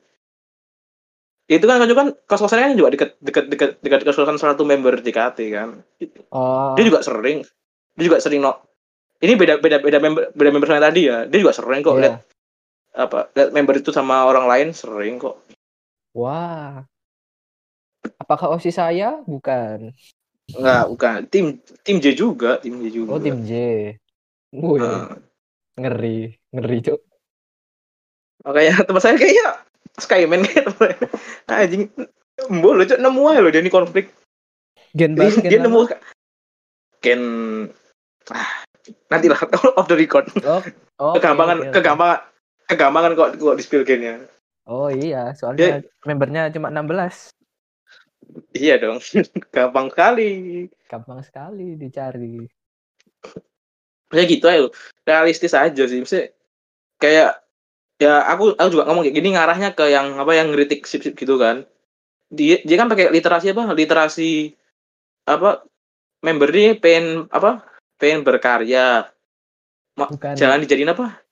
Itu 1.47 1.63
kan 1.63 1.79
konjoku 1.79 1.95
kan 1.95 2.09
kos 2.27 2.41
kosannya 2.43 2.73
kan 2.73 2.75
juga 2.75 2.89
dekat 2.91 3.09
dekat 3.23 3.45
dekat 3.47 3.69
dekat 3.79 3.99
kos 4.03 4.19
kosan 4.19 4.35
salah 4.35 4.59
satu 4.59 4.67
member 4.67 4.99
JKT 4.99 5.39
kan. 5.47 5.79
Oh. 6.27 6.75
Dia 6.75 6.83
juga 6.83 6.99
sering 6.99 7.47
dia 7.95 8.03
juga 8.03 8.19
sering 8.19 8.43
no 8.43 8.59
ini 9.25 9.33
beda 9.35 9.59
beda 9.59 9.77
beda 9.81 9.97
member 9.99 10.23
beda 10.31 10.49
member 10.53 10.67
sama 10.69 10.81
tadi 10.85 11.01
ya 11.09 11.25
dia 11.25 11.37
juga 11.41 11.53
sering 11.53 11.81
kok 11.81 11.97
iya. 11.97 12.01
lihat 12.01 12.15
apa 12.95 13.19
lihat 13.35 13.49
member 13.51 13.75
itu 13.81 13.91
sama 13.91 14.23
orang 14.23 14.45
lain 14.47 14.69
sering 14.71 15.17
kok 15.17 15.35
wah 16.15 16.85
apakah 18.21 18.55
osi 18.55 18.69
saya 18.69 19.19
bukan 19.25 19.91
Enggak, 20.45 20.85
bukan. 20.93 21.19
Tim 21.25 21.45
tim 21.81 21.97
J 21.97 22.13
juga, 22.13 22.61
tim 22.61 22.77
J 22.77 22.93
juga. 22.93 23.17
oh 23.17 23.21
tim 23.21 23.41
J 23.41 23.51
Wih, 24.53 24.77
Nah, 24.77 25.17
ngeri 25.75 26.37
ngeri 26.55 26.77
cuk 26.85 27.01
makanya 28.45 28.85
teman 28.87 29.01
saya 29.01 29.17
kayaknya 29.19 29.47
Skyman 29.95 30.43
kayak 30.43 30.65
teman. 30.69 30.95
Anjing. 31.47 31.83
Mbok 32.51 32.73
lo 32.75 32.83
cok 32.83 32.99
nemu 32.99 33.21
aja 33.31 33.39
lo 33.39 33.49
dia 33.49 33.63
ini 33.63 33.71
konflik. 33.71 34.11
gen 34.91 35.15
Dia, 35.15 35.31
dia 35.39 35.59
nemu 35.59 35.87
Ken 36.99 37.21
ah, 38.31 38.64
nanti 39.09 39.27
lah 39.31 39.39
off 39.79 39.87
the 39.89 39.97
record. 39.97 40.25
oh, 40.45 40.61
oh 41.01 41.13
kegampangan 41.17 41.57
oke, 41.61 41.67
oke. 41.69 41.75
kegampangan 41.75 42.19
kegampangan 42.65 43.11
kok 43.17 43.29
kok 43.37 43.57
di 43.57 43.63
spill 43.63 43.85
gennya. 43.85 44.25
oh 44.65 44.89
iya 44.89 45.33
soalnya 45.37 45.85
membernya 46.05 46.49
cuma 46.49 46.73
16 46.73 47.35
Iya 48.55 48.81
dong. 48.81 48.99
Gampang 49.55 49.87
sekali. 49.91 50.29
gampang 50.85 51.21
sekali 51.25 51.75
dicari 51.79 52.45
Ya 54.13 54.23
gitu 54.23 54.45
aja. 54.47 54.69
Realistis 55.03 55.53
aja 55.57 55.83
sih. 55.89 55.99
Maksudnya 55.99 56.31
kayak 57.01 57.41
ya 57.99 58.23
aku 58.27 58.55
aku 58.55 58.69
juga 58.75 58.85
ngomong 58.87 59.03
kayak 59.07 59.17
gini 59.17 59.29
ngarahnya 59.35 59.71
ke 59.75 59.87
yang 59.91 60.19
apa 60.19 60.31
yang 60.35 60.51
ngeritik 60.53 60.85
sip 60.87 61.03
sip 61.03 61.17
gitu 61.17 61.35
kan. 61.41 61.65
Dia 62.31 62.61
dia 62.63 62.75
kan 62.79 62.87
pakai 62.87 63.11
literasi 63.11 63.51
apa? 63.51 63.73
Literasi 63.73 64.53
apa? 65.25 65.65
Member 66.21 66.49
ini 66.53 66.77
pengen 66.77 67.27
apa? 67.33 67.65
Pengen 67.95 68.27
berkarya. 68.27 69.07
Ma- 69.95 70.11
bukan 70.11 70.35
Jangan 70.35 70.59
dijadiin 70.59 70.91
apa? 70.91 71.23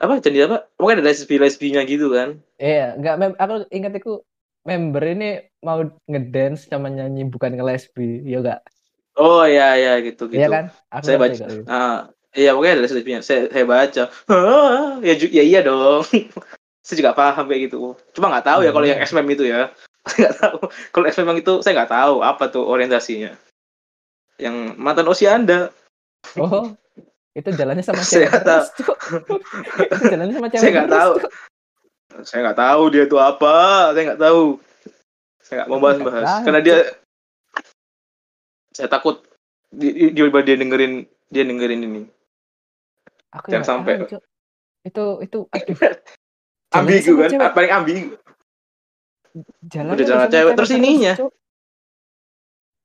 Apa 0.00 0.20
jadi 0.20 0.48
apa? 0.48 0.68
Pokoknya 0.76 1.00
ada 1.00 1.06
lesbi 1.08 1.36
lesbinya 1.40 1.80
gitu 1.84 2.12
kan. 2.12 2.40
Iya, 2.56 2.96
enggak 2.96 3.14
mem 3.20 3.32
aku 3.36 3.54
ingat 3.72 3.92
itu 3.96 4.20
member 4.64 5.04
ini 5.04 5.44
mau 5.64 5.84
ngedance 6.08 6.68
sama 6.68 6.88
nyanyi 6.92 7.28
bukan 7.28 7.56
nge-lesbi, 7.56 8.24
ya 8.24 8.40
enggak? 8.40 8.60
Oh 9.16 9.44
iya 9.48 9.76
iya 9.80 9.92
gitu 10.04 10.28
gitu. 10.28 10.36
Iya 10.40 10.48
kan? 10.52 10.64
Aku 10.92 11.04
Saya 11.08 11.16
baca. 11.16 11.32
kok 11.32 11.48
itu. 11.48 11.56
Ah, 11.68 12.12
iya 12.36 12.52
pokoknya 12.52 12.72
ada 12.76 12.82
lesbinya. 12.84 13.20
Saya, 13.24 13.48
saya 13.48 13.64
baca. 13.64 14.02
"Hah, 14.28 15.00
ya, 15.00 15.14
ya 15.16 15.44
iya 15.44 15.60
dong. 15.64 16.04
saya 16.84 16.96
juga 17.00 17.16
paham 17.16 17.48
kayak 17.48 17.72
gitu. 17.72 17.96
Cuma 18.12 18.28
nggak 18.32 18.44
tahu 18.44 18.60
ya 18.64 18.70
kalau 18.76 18.86
yang. 18.88 19.00
SMM 19.00 19.28
itu 19.32 19.44
ya. 19.48 19.72
Nggak 20.20 20.34
tahu. 20.38 20.58
Kalau 20.94 21.06
SMM 21.10 21.38
itu 21.42 21.52
saya 21.64 21.72
nggak 21.82 21.92
tahu 21.92 22.14
apa 22.22 22.44
tuh 22.46 22.62
orientasinya. 22.62 23.34
Yang 24.36 24.56
mantan 24.76 25.08
usia 25.08 25.32
Anda. 25.32 25.72
Oh, 26.36 26.74
itu 27.32 27.48
jalannya 27.52 27.84
sama 27.84 28.02
Saya 28.06 28.28
nggak. 28.28 28.64
Itu 29.86 30.04
jalannya 30.10 30.34
sama 30.36 30.48
cewek 30.52 30.60
Saya 30.60 30.70
nggak 30.72 30.90
tahu. 30.92 31.12
Saya 32.24 32.40
nggak 32.48 32.58
tahu 32.58 32.82
dia 32.92 33.02
itu 33.04 33.16
apa. 33.16 33.56
Saya 33.92 34.02
nggak 34.12 34.22
tahu. 34.22 34.42
Saya 35.40 35.54
nggak 35.62 35.68
mau 35.68 35.76
Nggak 35.76 35.84
bahas-bahas. 35.84 36.26
tahu, 36.26 36.44
Karena 36.44 36.60
dia 36.60 36.78
saya 38.76 38.88
takut 38.92 39.24
dia, 39.72 40.12
dia, 40.12 40.24
dia 40.28 40.56
dengerin 40.56 40.92
dia 41.32 41.42
dengerin 41.48 41.80
ini. 41.80 42.02
Aku 43.32 43.48
Jangan 43.48 43.64
sampai. 43.64 44.04
tahu. 44.04 44.20
Itu 44.84 45.04
itu 45.24 45.38
aduh. 45.56 45.76
Ambigu 46.76 47.12
kan? 47.16 47.30
cewek. 47.32 47.50
Paling 47.56 47.72
ambigu. 47.72 48.14
Jalannya 49.64 49.94
Udah 49.96 50.04
jalan 50.04 50.20
sama 50.24 50.32
cewek. 50.32 50.52
Terus 50.56 50.70
ininya. 50.72 51.12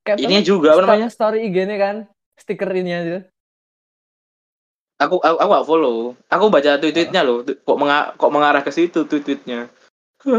Kayak 0.01 0.17
Ini 0.19 0.37
juga 0.41 0.73
apa 0.73 0.81
namanya? 0.81 1.09
Story 1.13 1.45
IG-nya 1.45 1.77
kan, 1.77 1.95
stiker 2.35 2.69
ini 2.73 2.91
aja. 2.91 3.17
aku 4.97 5.17
aku 5.17 5.37
aku 5.41 5.49
gak 5.49 5.65
follow. 5.65 5.95
Aku 6.29 6.53
baca 6.53 6.77
tweet-tweetnya 6.77 7.25
loh 7.25 7.41
kok 7.41 7.77
menga- 7.77 8.13
kok 8.13 8.29
mengarah 8.29 8.61
ke 8.61 8.69
situ 8.69 9.01
tweet-tweetnya. 9.01 9.65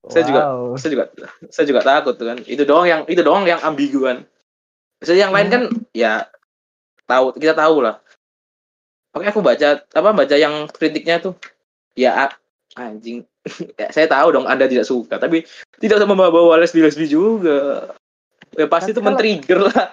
Saya 0.00 0.24
juga- 0.24 0.46
saya 0.80 0.90
juga 0.96 1.04
saya 1.52 1.66
juga 1.68 1.80
takut 1.84 2.14
tuh 2.16 2.30
kan. 2.30 2.38
Itu 2.46 2.62
doang 2.64 2.86
yang 2.88 3.02
itu 3.04 3.20
doang 3.20 3.44
yang 3.44 3.60
ambigu 3.60 4.00
kan 4.00 4.24
Maksudnya 4.96 5.28
yang 5.28 5.34
lain 5.34 5.46
Hmm. 5.48 5.54
kan 5.54 5.62
ya 5.92 6.12
tahu 7.04 7.36
kita 7.36 7.52
tahu 7.52 7.84
lah. 7.84 8.00
Oke 9.12 9.26
aku 9.28 9.42
baca 9.42 9.82
apa 9.82 10.10
baca 10.14 10.36
yang 10.36 10.64
kritiknya 10.70 11.20
tuh 11.20 11.34
ya 11.92 12.30
anjing 12.78 13.26
ya, 13.80 13.88
saya 13.88 14.06
tahu 14.06 14.36
dong 14.36 14.46
anda 14.46 14.68
tidak 14.68 14.84
suka 14.84 15.16
tapi 15.16 15.44
tidak 15.80 15.96
usah 16.02 16.08
membawa 16.08 16.60
lesbi 16.60 16.84
lesbi 16.84 17.08
juga 17.08 17.92
ya 18.52 18.66
pasti 18.68 18.90
Tapi 18.90 18.94
itu 18.94 19.00
kalau- 19.00 19.08
men-trigger 19.16 19.60
lah 19.70 19.86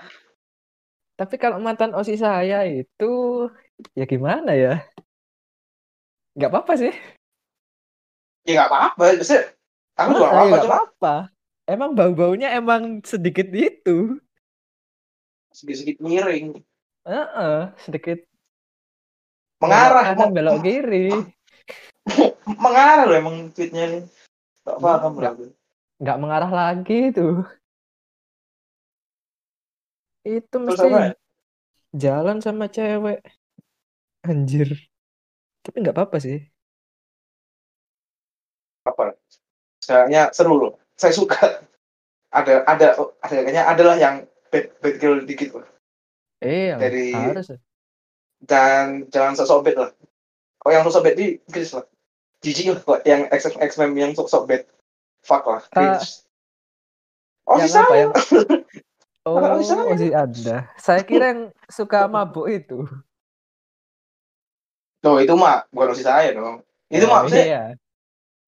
Tapi 1.18 1.36
kalau 1.42 1.58
mantan 1.58 1.98
OSIS 1.98 2.22
saya 2.22 2.62
itu 2.70 3.14
ya 3.98 4.06
gimana 4.06 4.54
ya? 4.54 4.86
Nggak 6.38 6.54
apa-apa 6.54 6.78
sih. 6.78 6.94
ya 8.46 8.54
nggak 8.54 8.70
apa-apa 8.70 9.04
aku 9.98 10.10
juga 10.14 10.14
Masa 10.14 10.22
ya 10.22 10.30
apa 10.30 10.46
nggak 10.46 10.70
apa-apa. 10.70 11.16
Emang 11.66 11.98
bau-baunya 11.98 12.54
emang 12.54 13.02
sedikit 13.02 13.50
itu. 13.50 14.22
sedikit 15.50 15.98
miring 16.06 16.62
Heeh, 17.02 17.60
sedikit 17.82 18.22
mengarah 19.58 20.14
kanan 20.14 20.38
belok 20.38 20.62
kiri. 20.62 21.10
Mengarah 22.56 23.04
loh 23.04 23.18
emang 23.20 23.36
tweetnya 23.52 23.84
ini 23.92 24.00
Gak 24.68 24.80
paham 24.84 25.16
Nggak. 25.16 25.34
Nggak 26.04 26.18
mengarah 26.20 26.52
lagi 26.52 27.16
tuh. 27.16 27.48
Itu 30.28 30.56
Terus 30.60 30.76
mesti 30.76 30.88
apa? 30.92 31.16
jalan 31.96 32.38
sama 32.44 32.68
cewek. 32.68 33.24
Anjir. 34.28 34.76
Tapi 35.64 35.76
nggak 35.80 35.96
apa-apa 35.96 36.20
sih. 36.20 36.44
Apa? 38.84 39.16
Kayaknya 39.80 40.36
seru 40.36 40.60
loh. 40.60 40.74
Saya 41.00 41.16
suka. 41.16 41.64
Ada 42.28 42.68
ada 42.68 42.88
ada 43.24 43.36
kayaknya 43.40 43.64
adalah 43.72 43.96
yang 43.96 44.28
bad, 44.52 44.68
bad 44.84 44.96
girl 45.00 45.24
dikit 45.24 45.56
loh. 45.56 45.68
Eh, 46.44 46.76
Dari- 46.76 47.16
harus. 47.16 47.56
Dan 48.44 49.08
jangan 49.08 49.34
sok-sok 49.40 49.64
bad 49.64 49.78
lah. 49.80 49.92
Kalau 50.60 50.72
yang 50.76 50.84
sok-sok 50.84 51.04
bad 51.08 51.16
di 51.16 51.40
cringe 51.48 51.72
lah. 51.72 51.88
Jijik 52.42 52.66
lah 52.74 52.80
kok 52.82 53.00
yang 53.04 53.22
X 53.34 53.50
X 53.50 53.72
Men 53.78 53.98
yang 53.98 54.12
sok-sok 54.14 54.44
bad. 54.46 54.64
Fuck 55.26 55.44
lah. 55.46 55.62
Cringe. 55.74 56.24
oh 57.48 57.58
yang 57.58 57.68
bisa. 57.68 57.80
apa 57.82 57.96
yang 57.96 58.12
Oh, 59.28 59.44
ya. 59.44 59.76
masih 59.92 60.16
ada. 60.16 60.72
Saya 60.80 61.04
kira 61.04 61.36
yang 61.36 61.42
suka 61.68 62.08
mabuk 62.08 62.48
itu. 62.48 62.88
Tuh 65.04 65.20
itu 65.20 65.34
mah 65.36 65.68
bukan 65.68 65.92
opsi 65.92 66.08
saya 66.08 66.32
dong. 66.32 66.64
Itu 66.88 67.04
Oh, 67.06 67.12
mah 67.12 67.28
maksudnya 67.28 67.44
iya. 67.44 67.64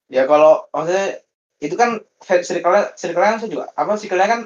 ya 0.07 0.23
kalau 0.23 0.63
maksudnya 0.71 1.19
itu 1.59 1.75
kan 1.75 1.99
circle-nya 2.23 2.95
circle-nya 2.95 3.35
kan 3.35 3.39
saya 3.43 3.51
juga 3.51 3.65
apa 3.75 3.99
circle-nya 3.99 4.27
kan 4.31 4.41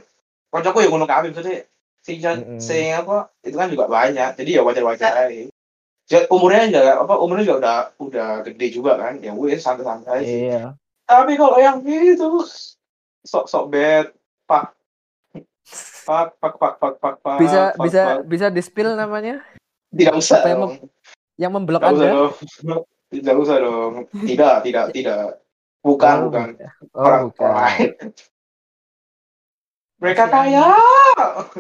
kocokku 0.49 0.81
ya 0.81 0.89
ngono 0.89 1.05
kabeh 1.05 1.29
maksudnya 1.29 1.69
si 2.01 2.17
Mm-mm. 2.17 2.57
si 2.57 2.89
apa 2.89 3.29
itu 3.45 3.53
kan 3.53 3.69
juga 3.69 3.85
banyak 3.85 4.33
jadi 4.33 4.49
ya 4.57 4.61
wajar-wajar 4.65 5.29
aja 5.29 5.29
Ya, 5.29 5.52
umurnya 6.28 6.70
juga 6.70 6.91
apa 6.99 7.14
umurnya 7.18 7.43
juga 7.43 7.57
udah 7.59 7.78
udah 7.99 8.30
gede 8.43 8.68
juga 8.72 8.91
kan 8.97 9.14
ya 9.20 9.32
wes 9.32 9.59
santai-santai 9.59 10.20
sih 10.22 10.39
Iya. 10.47 10.76
tapi 11.03 11.34
kalau 11.34 11.57
yang 11.57 11.80
itu 11.82 12.28
sok 13.24 13.45
sok 13.45 13.66
bad 13.70 14.05
pak 14.43 14.76
pak 16.03 16.28
pak 16.38 16.53
pak 16.59 16.74
pak 16.78 16.93
pak 16.99 17.16
pak 17.18 17.38
Bisa 17.39 17.61
pak, 17.72 17.82
bisa 17.82 18.01
pak. 18.03 18.18
bisa 18.28 18.47
di-spill 18.47 18.93
namanya 18.93 19.39
tidak 19.89 20.14
usah 20.16 20.39
apa 20.39 20.47
yang 20.49 20.59
dong. 20.59 20.74
yang 21.36 21.51
memblok 21.51 21.80
tidak 21.80 21.93
usah 21.93 22.03
Anda? 22.03 22.14
dong 22.14 22.84
tidak 23.09 23.36
usah 23.38 23.57
dong 23.57 23.93
tidak 24.28 24.53
tidak 24.61 24.86
tidak 24.91 25.22
bukan 25.80 26.16
Oh, 26.16 26.24
bukan 26.28 26.47
Oh, 26.91 26.99
orang, 26.99 27.22
bukan. 27.30 27.51
lain. 27.53 27.91
Mereka 29.97 30.28
kaya, 30.28 30.68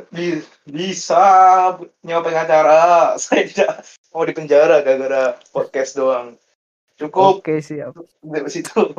Bi- 0.09 0.43
bisa 0.67 1.23
nyawa 2.03 2.21
pengacara. 2.21 2.81
Saya 3.21 3.47
tidak 3.47 3.71
mau 4.13 4.23
di 4.23 4.33
penjara 4.37 4.85
gara-gara 4.85 5.35
podcast 5.49 5.97
doang. 5.97 6.37
Cukup 6.95 7.41
Oke, 7.41 7.57
siap. 7.59 7.97
dari 8.21 8.49
situ. 8.53 8.93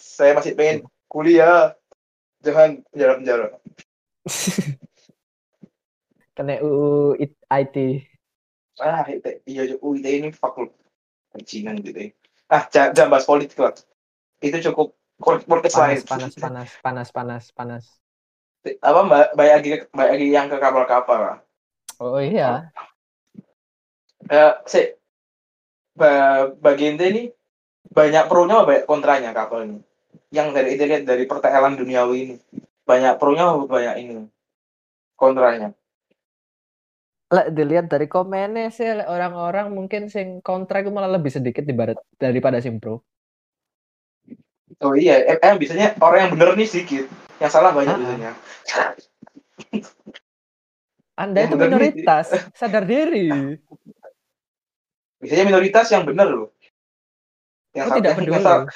Saya 0.00 0.32
masih 0.40 0.56
pengen 0.56 0.88
kuliah. 1.06 1.76
Jangan 2.40 2.80
penjara-penjara. 2.90 3.60
Kena 6.32 6.56
UU 6.64 7.20
it- 7.20 7.44
IT. 7.52 7.76
Ah, 8.80 9.04
IT, 9.04 9.44
iya, 9.44 9.76
oh, 9.84 9.92
IT 9.92 10.08
ini 10.08 10.32
fuck 10.32 10.56
lu. 10.56 10.72
Pancingan 11.28 11.76
gitu 11.84 12.08
ya. 12.08 12.10
Ah, 12.48 12.64
jangan, 12.72 13.12
bahas 13.12 13.28
politik 13.28 13.60
lah. 13.60 13.76
Itu 14.40 14.56
cukup 14.64 14.96
podcast 15.20 15.76
lain. 15.76 16.00
Panas, 16.08 16.08
panas, 16.08 16.34
panas, 16.40 16.70
panas, 16.80 17.08
panas, 17.12 17.44
panas. 17.52 17.84
Apa, 18.80 19.00
mbak, 19.04 19.26
baik 19.36 19.52
lagi, 19.60 19.70
baik 19.92 20.10
lagi 20.16 20.26
yang 20.32 20.46
ke 20.48 20.56
kapal-kapal 20.56 21.20
lah. 21.20 21.38
Oh 22.00 22.16
iya. 22.18 22.72
Eh, 24.30 24.52
si 24.70 24.80
ba 25.92 26.46
bagi 26.48 26.88
ente 26.88 27.04
ini 27.10 27.22
banyak 27.92 28.24
pro-nya 28.30 28.64
banyak 28.64 28.86
kontranya 28.88 29.30
kapal 29.34 29.66
ini? 29.68 29.78
Yang 30.32 30.48
dari 30.56 30.68
itu 30.76 30.84
lihat 30.88 31.04
dari 31.04 31.24
pertelan 31.28 31.76
duniawi 31.76 32.16
ini 32.24 32.34
banyak 32.86 33.14
pro-nya 33.20 33.46
banyak 33.66 33.94
ini 34.00 34.14
kontranya? 35.18 35.74
Lek 37.32 37.48
dilihat 37.56 37.88
dari 37.88 38.06
komennya 38.12 38.68
sih 38.68 38.84
orang-orang 39.08 39.72
mungkin 39.72 40.12
sing 40.12 40.44
kontra 40.44 40.84
itu 40.84 40.92
malah 40.92 41.08
lebih 41.08 41.32
sedikit 41.32 41.64
dibarat 41.64 41.96
daripada 42.20 42.60
sing 42.60 42.76
pro. 42.76 43.00
Oh 44.80 44.92
iya, 44.96 45.20
eh, 45.24 45.38
eh, 45.40 45.54
biasanya 45.56 45.96
orang 46.00 46.18
yang 46.26 46.30
bener 46.36 46.48
nih 46.56 46.68
sedikit, 46.68 47.04
yang 47.40 47.52
salah 47.52 47.72
banyak 47.72 47.92
Ah, 47.92 48.00
biasanya. 48.00 48.30
Anda 51.16 51.44
Yang 51.44 51.48
itu 51.48 51.56
minoritas, 51.60 52.26
sadar 52.56 52.84
diri. 52.88 53.56
Biasanya 55.22 55.44
minoritas 55.46 55.86
yang 55.88 56.02
bener 56.02 56.28
loh. 56.28 56.50
Yang 57.72 57.86
Oh 57.88 57.96
tidak 57.96 58.10
yang 58.10 58.18
peduli. 58.20 58.42
salah- 58.42 58.66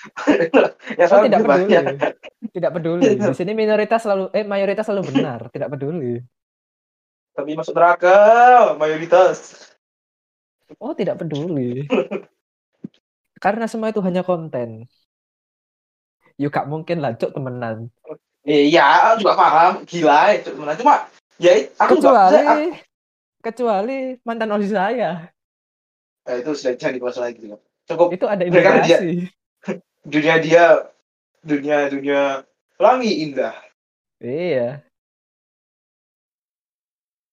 yang 1.00 1.08
Oh 1.10 1.20
tidak 1.20 1.40
peduli. 1.42 1.52
banyak. 1.52 1.84
Tidak 2.54 2.70
peduli. 2.72 3.10
Di 3.18 3.34
sini 3.34 3.52
minoritas 3.52 4.00
selalu 4.00 4.24
eh 4.32 4.44
mayoritas 4.46 4.84
selalu 4.86 5.02
benar, 5.12 5.40
tidak 5.50 5.68
peduli. 5.68 6.22
Tapi 7.34 7.50
masuk 7.52 7.74
neraka 7.76 8.16
mayoritas. 8.78 9.68
Oh 10.78 10.94
tidak 10.94 11.20
peduli. 11.20 11.84
Karena 13.44 13.68
semua 13.68 13.92
itu 13.92 14.00
hanya 14.00 14.24
konten. 14.24 14.88
Yuk 16.40 16.48
gak 16.48 16.64
mungkin 16.64 17.00
lah 17.00 17.12
cuk 17.12 17.32
temenan. 17.32 17.92
Iya, 18.46 19.18
juga 19.18 19.36
paham. 19.36 19.84
Gila, 19.84 20.32
itu 20.32 20.54
cuma 20.54 20.72
cuma 20.72 20.94
ya 21.36 21.52
aku 21.76 22.00
juga 22.00 22.08
Kecuali 22.16 22.32
saya- 22.32 22.48
aku- 22.48 22.76
kecuali 23.44 23.96
mantan 24.24 24.54
osis 24.56 24.72
saya. 24.72 25.28
Eh, 26.26 26.36
itu 26.38 26.50
sudah 26.52 26.90
dibahas 26.90 27.16
lagi 27.16 27.38
gitu. 27.40 27.56
Cukup 27.86 28.08
Itu 28.10 28.26
ada 28.26 28.42
Mereka 28.42 28.82
dia- 28.82 28.98
indikasi. 28.98 29.30
dunia 30.02 30.34
dia 30.38 30.64
dunia 31.40 31.78
dunia 31.86 32.20
pelangi 32.74 33.22
indah 33.22 33.54
Iya, 34.16 34.80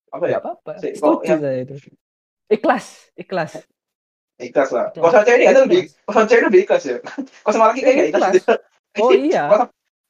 apa 0.10 0.26
ya 0.28 0.38
apa-apa. 0.38 0.78
Si- 0.78 0.94
kok 0.94 1.22
Setuju 1.22 1.26
yang- 1.26 1.42
saya 1.42 1.58
itu. 1.64 1.76
Ikhlas, 2.48 2.86
ikhlas. 3.16 3.52
ikhlas 4.36 4.70
lah 4.70 4.90
cewek 4.92 5.38
ini 5.40 5.46
kan 5.48 5.64
lebih 5.64 5.82
sama 6.04 6.22
cewek 6.26 6.44
lebih 6.44 6.60
ikhlas 6.66 6.84
ya 6.84 6.98
sama 7.46 7.70
laki 7.70 7.80
kayak 7.80 8.12
ikhlas 8.12 8.34
Ikhlas. 8.36 8.60
Oh 9.00 9.10
iya, 9.10 9.44
Kalau- 9.52 9.70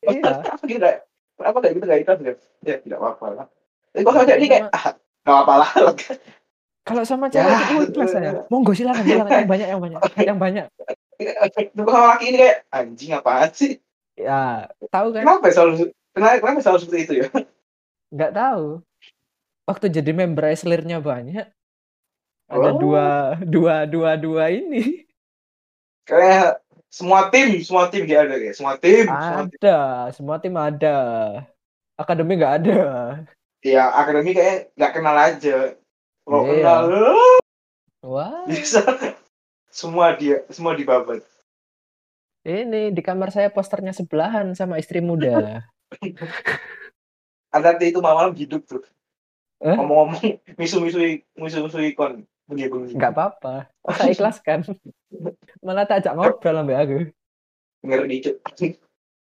iya. 0.09 0.31
apa 0.55 0.63
gitu 0.65 0.79
kayak 0.81 0.99
apa 1.39 1.57
kayak 1.59 1.73
gitu 1.75 1.85
nggak 1.85 1.99
ikhlas 2.01 2.19
ya 2.19 2.33
ya 2.63 2.75
tidak 2.81 2.97
apa-apa 2.97 3.25
lah 3.29 3.45
tapi 3.91 4.03
sama 4.03 4.23
cewek 4.23 4.39
ini 4.39 4.47
kayak 4.49 4.65
ah 4.71 4.83
nggak 5.23 5.37
apa 5.39 5.53
lah 5.59 5.69
Kalau 6.83 7.03
sama 7.03 7.31
Ya. 7.31 7.47
cewek 7.47 7.55
itu 7.63 7.95
ikhlas 7.95 8.11
saya. 8.11 8.31
Monggo 8.51 8.71
silakan, 8.71 9.03
silakan 9.03 9.31
yang 9.33 9.49
banyak, 9.53 9.67
yang 9.67 9.81
banyak, 9.81 9.99
yang 10.19 10.37
banyak. 10.37 10.67
kalau 11.79 12.07
laki 12.09 12.25
ini 12.27 12.37
kayak 12.37 12.57
anjing 12.69 13.11
apaan 13.13 13.49
sih 13.49 13.79
Ya, 14.13 14.67
tahu 14.91 15.09
kan? 15.09 15.23
kenapa 15.23 15.47
ya 15.47 15.53
selalu 15.53 15.73
kenapa 16.11 16.33
kenapa 16.37 16.59
selalu 16.59 16.79
seperti 16.79 16.99
itu 17.01 17.13
ya 17.23 17.27
Nggak 18.11 18.31
tahu. 18.31 18.65
Waktu 19.63 19.85
jadi 19.89 20.11
member 20.11 20.45
Eslernya 20.45 20.99
banyak. 20.99 21.47
Ada 22.45 22.69
Oh. 22.69 22.77
dua, 22.77 23.07
dua, 23.39 23.75
dua, 23.87 24.11
dua 24.15 24.43
ini. 24.49 25.07
kayak 26.03 26.59
semua 26.91 27.31
tim 27.31 27.63
semua 27.63 27.87
tim 27.87 28.03
dia 28.03 28.21
ada 28.21 28.35
kayak 28.35 28.53
semua 28.53 28.75
tim 28.75 29.07
semua 29.07 29.41
tim. 29.41 29.57
Ada, 29.57 29.79
semua 30.11 30.35
tim 30.37 30.53
ada. 30.53 30.97
Akademi 31.95 32.35
nggak 32.35 32.55
ada. 32.59 32.81
ya 33.63 33.87
akademi 33.89 34.35
kayak 34.35 34.75
nggak 34.75 34.91
kenal 34.91 35.15
aja 35.15 35.73
kalau 36.23 36.41
Iya. 36.43 36.51
kenal 36.53 36.83
Wah, 38.03 38.43
bisa 38.43 38.83
semua 39.67 40.11
dia 40.13 40.43
semua 40.49 40.73
dibabat 40.73 41.23
ini 42.43 42.91
di 42.91 42.99
kamar 42.99 43.31
saya 43.31 43.47
posternya 43.47 43.91
sebelahan 43.91 44.51
sama 44.51 44.75
istri 44.75 44.99
muda. 44.99 45.63
nanti 47.53 47.85
itu 47.87 47.99
malam 47.99 48.33
hidup 48.33 48.65
tuh 48.65 48.83
Eh? 49.63 49.71
ngomong-ngomong 49.71 50.19
misu-misu 50.59 50.99
misu-misu 51.33 51.79
ikon 51.85 52.27
Nggak 52.43 53.15
apa-apa. 53.15 53.71
Saya 53.95 54.11
ikhlaskan. 54.19 54.67
Malah 55.63 55.87
tak 55.87 56.03
ajak 56.03 56.19
ngobrol 56.19 56.59
sampai 56.59 56.75
aku. 56.75 56.97
ngeri 57.83 58.19
cuk 58.19 58.35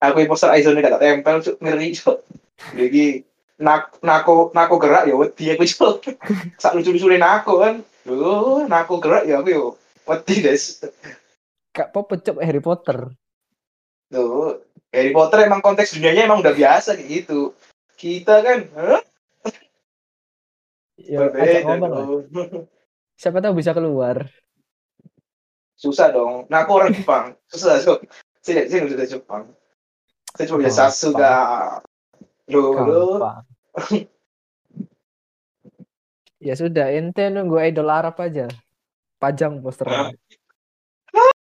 aku 0.00 0.16
yang 0.16 0.28
poster 0.28 0.48
Aizone 0.48 0.80
gak 0.80 0.96
tak 0.96 1.04
tempel 1.04 1.36
cuk 1.40 1.56
ngeri 1.60 1.92
cuk 1.92 2.24
jadi 2.72 3.20
nak 3.60 4.00
nako 4.00 4.48
nako 4.56 4.74
gerak 4.80 5.04
ya 5.04 5.14
wedi 5.14 5.52
aku 5.52 5.68
cuk 5.68 6.16
sak 6.62 6.72
lucu-lucuin 6.74 7.20
nako 7.20 7.60
kan 7.60 7.74
Duh, 8.08 8.64
nako 8.64 8.96
gerak 8.98 9.28
ya 9.28 9.44
aku 9.44 9.48
yo 9.52 9.64
wedi 10.08 10.40
guys 10.40 10.80
Kak 11.70 11.94
Pop 11.94 12.10
pecuk 12.10 12.42
Harry 12.42 12.58
Potter. 12.58 13.14
tuh 14.10 14.58
Harry 14.90 15.14
Potter 15.14 15.46
emang 15.46 15.62
konteks 15.62 15.94
dunianya 15.94 16.26
emang 16.26 16.42
udah 16.42 16.50
biasa 16.50 16.98
kayak 16.98 17.08
gitu 17.22 17.54
kita 17.94 18.42
kan 18.42 18.58
hah? 18.74 19.02
Ya, 21.00 21.16
berbeda 21.24 21.64
ngomong. 21.64 22.28
Siapa 23.16 23.40
tahu 23.40 23.54
bisa 23.56 23.72
keluar. 23.72 24.26
susah 25.80 26.12
dong 26.12 26.44
nah 26.52 26.68
aku 26.68 26.76
orang 26.76 26.92
Jepang 26.92 27.32
susah 27.48 27.80
so 27.80 28.04
saya 28.44 28.68
saya 28.68 28.84
bisa 28.84 29.16
Jepang 29.16 29.48
saya 30.36 30.44
cuma 30.52 30.60
Gampang. 30.60 30.76
Sasuga 30.76 31.32
Gampang. 32.50 33.44
ya 36.42 36.54
sudah, 36.58 36.90
ente 36.90 37.30
nunggu 37.30 37.62
idol 37.62 37.88
Arab 37.88 38.18
aja. 38.18 38.50
Pajang 39.20 39.62
posternya. 39.62 40.12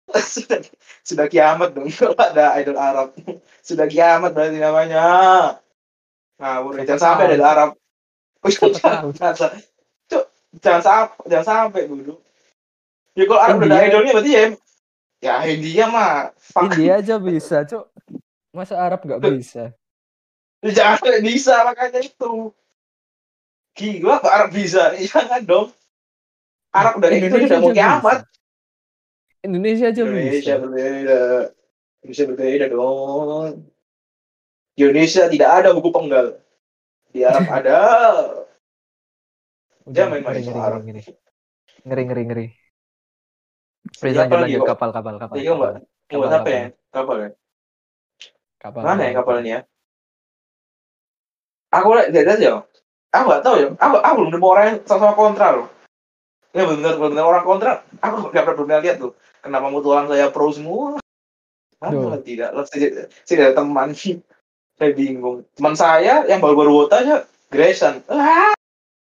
sudah 0.30 0.60
sudah 1.06 1.26
kiamat 1.30 1.74
dong 1.74 1.86
kalau 1.98 2.18
ada 2.18 2.58
idol 2.58 2.78
Arab 2.82 3.14
sudah 3.62 3.86
kiamat 3.86 4.34
berarti 4.34 4.58
namanya 4.58 5.06
nah 6.42 6.66
Siapa 6.66 6.82
jangan 6.82 7.02
sampai 7.02 7.26
ada 7.38 7.46
Arab 7.46 7.70
Oh, 8.40 8.48
Siapa 8.48 8.72
jangan, 9.12 9.12
jangan, 9.36 9.52
jangan 10.64 10.82
sampai, 10.82 11.28
jangan 11.28 11.48
sampai 11.48 11.82
dulu. 11.92 12.16
Ya 13.12 13.28
kalau 13.28 13.42
Arab 13.44 13.56
udah 13.60 13.76
ada 13.76 13.88
idolnya 13.92 14.12
berarti 14.16 14.32
ya, 14.32 14.44
ya 15.20 15.34
India 15.44 15.86
mah, 15.92 16.32
fuck. 16.40 16.72
India 16.72 17.04
aja 17.04 17.20
bisa, 17.20 17.68
Cuk. 17.68 17.92
Masa 18.56 18.80
Arab 18.80 19.04
nggak 19.04 19.20
bisa? 19.28 19.76
Jangan 20.60 21.24
bisa 21.24 21.64
makanya 21.64 22.04
itu. 22.04 22.52
Gila, 23.80 24.20
kok 24.20 24.34
Arab 24.34 24.50
bisa? 24.52 24.92
Jangan 25.00 25.42
dong. 25.48 25.68
Arab 26.70 27.00
kayak 27.00 27.32
gitu 27.32 27.36
udah 27.40 27.60
mau 27.64 27.72
kiamat. 27.72 28.20
Indonesia 29.40 29.88
aja 29.88 30.02
Indonesia 30.04 30.54
bisa. 30.60 30.62
berbeda. 30.62 31.20
Indonesia 32.04 32.26
berbeda 32.28 32.66
dong. 32.70 33.48
Di 34.76 34.82
Indonesia 34.84 35.24
tidak 35.32 35.50
ada 35.64 35.70
buku 35.72 35.90
penggal. 35.90 36.28
Di 37.16 37.24
Arab 37.24 37.48
ada. 37.64 37.80
Udah, 39.88 39.96
Dia 39.96 40.06
main-main 40.12 40.44
ngeri, 40.44 40.60
Arab. 40.60 40.82
ngeri, 40.86 41.02
ngeri, 41.88 42.04
ngeri, 42.06 42.24
ngeri. 42.28 42.48
Please, 43.96 44.14
Iya, 44.14 44.28
lanjut, 44.28 44.36
apalagi, 44.36 44.54
lanjut. 44.54 44.62
Pak? 44.62 44.70
Kapal, 44.70 44.90
kapal, 44.92 45.16
kapal. 45.18 45.36
Iya, 45.40 45.52
Mbak. 45.56 45.72
kapal. 45.72 45.84
Buat 46.10 46.30
Kapal, 46.30 46.36
apa 46.36 46.50
ya? 46.52 46.66
Kapal 46.92 47.18
ya? 47.18 47.30
Kapal, 48.60 48.82
Mana 48.84 49.02
ya 49.02 49.12
kapal. 49.16 49.40
kapalnya? 49.40 49.58
Aku 51.70 51.88
lihat 51.94 52.10
lihat 52.10 52.28
aja. 52.38 52.66
Aku 53.14 53.24
nggak 53.30 53.44
tahu 53.46 53.56
ya. 53.58 53.68
Aku 53.78 53.96
aku 54.02 54.14
belum 54.22 54.32
nemu 54.34 54.48
orang 54.50 54.66
yang 54.66 54.78
sama 54.86 55.14
kontra 55.14 55.48
loh. 55.58 55.68
Ya 56.54 56.66
benar 56.66 56.98
benar 56.98 57.24
orang 57.26 57.46
kontra. 57.46 57.72
Aku 58.02 58.34
nggak 58.34 58.44
pernah 58.46 58.58
pernah 58.58 58.80
lihat 58.82 58.98
tuh. 59.02 59.14
Kenapa 59.42 59.68
mutualan 59.70 60.10
saya 60.10 60.34
pro 60.34 60.50
semua? 60.50 60.98
Duh. 61.80 62.20
tidak. 62.20 62.52
Lah, 62.52 62.68
Saya 62.68 63.08
saya 63.24 63.36
ada 63.40 63.64
teman 63.64 63.96
Saya 63.96 64.92
bingung. 64.92 65.48
Teman 65.56 65.76
saya 65.80 66.28
yang 66.28 66.44
baru-baru 66.44 66.86
wota 66.86 67.00
aja 67.00 67.24
Grayson. 67.50 68.04
Ah, 68.12 68.54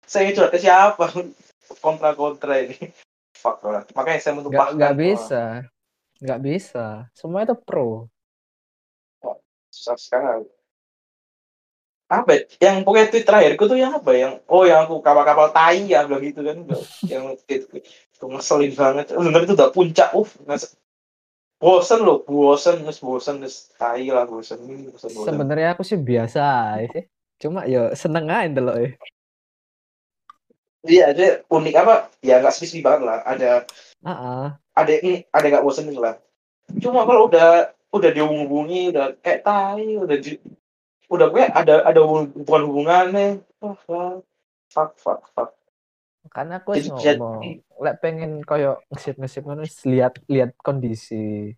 saya 0.06 0.30
curhat 0.32 0.52
ke 0.54 0.58
siapa? 0.60 1.04
Kontra-kontra 1.84 2.64
ini. 2.64 2.92
Fuck 3.36 3.62
lah. 3.66 3.84
Makanya 3.94 4.20
saya 4.20 4.34
menumpahkan. 4.38 4.74
nggak 4.76 4.94
Wah, 4.94 4.98
bisa. 4.98 5.42
Nggak 6.18 6.40
bisa. 6.42 6.86
Semua 7.14 7.46
itu 7.46 7.54
pro. 7.54 8.10
susah 9.68 10.00
sekali. 10.00 10.48
Apa 12.08 12.30
ya? 12.32 12.40
Yang 12.64 12.76
pokoknya 12.88 13.06
tweet 13.12 13.24
terakhirku 13.28 13.64
tuh 13.68 13.78
yang 13.78 13.92
apa 13.92 14.10
ya? 14.16 14.18
Yang 14.24 14.34
oh 14.48 14.64
yang 14.64 14.80
aku 14.88 15.04
kapal-kapal 15.04 15.52
tai 15.52 15.84
ya 15.84 16.08
bilang 16.08 16.24
gitu 16.24 16.40
kan. 16.40 16.56
yang 17.04 17.36
itu, 17.44 17.68
itu 17.84 18.24
ngeselin 18.24 18.72
banget. 18.72 19.06
Bener 19.12 19.40
itu 19.44 19.52
udah 19.52 19.70
puncak. 19.70 20.08
Uff, 20.16 20.40
nges- 20.48 20.72
bosen 21.60 22.00
loh, 22.06 22.24
bosen, 22.24 22.86
nges 22.86 22.98
bosen, 23.04 23.44
nges 23.44 23.76
tai 23.76 24.08
lah 24.08 24.24
bosen. 24.24 24.56
bosen, 24.88 25.10
bosen. 25.12 25.26
Sebenarnya 25.28 25.76
aku 25.76 25.84
sih 25.84 26.00
biasa 26.00 26.80
sih. 26.88 27.04
Cuma 27.38 27.68
ya 27.68 27.92
seneng 27.92 28.26
aja 28.32 28.48
ndelok 28.48 28.76
ya. 28.80 28.90
Iya, 30.88 31.04
ada 31.12 31.26
unik 31.50 31.74
apa? 31.76 31.94
Ya 32.24 32.40
nggak 32.40 32.54
spesifik 32.54 32.86
banget 32.88 33.02
lah. 33.04 33.18
Ada 33.26 33.50
Ah, 34.06 34.54
ada 34.78 34.92
ini 34.94 35.26
ada 35.34 35.46
nggak 35.50 35.64
bosenin 35.66 35.98
lah. 35.98 36.16
Cuma 36.78 37.02
kalau 37.04 37.26
udah 37.26 37.74
udah 37.90 38.10
dihubungi 38.14 38.94
udah 38.94 39.18
kayak 39.18 39.42
tai, 39.42 39.98
udah 39.98 40.16
di, 40.22 40.38
udah 41.08 41.26
gue 41.32 41.44
ada 41.48 41.74
ada 41.88 42.00
hubungan 42.04 42.62
hubungannya. 42.68 43.26
Wah, 43.60 43.78
wah. 43.88 44.12
fuck, 44.68 44.92
fuck, 45.00 45.20
fuck. 45.32 45.50
Karena 46.28 46.60
aku 46.60 46.76
Jadi, 46.76 46.92
jadi- 47.00 47.16
ngomong, 47.16 47.40
lek 47.80 47.96
pengen 48.04 48.32
koyo 48.44 48.84
ngesip-ngesip 48.92 49.42
ngono 49.48 49.64
wis 49.64 49.80
lihat 49.88 50.20
lihat 50.28 50.52
kondisi. 50.60 51.56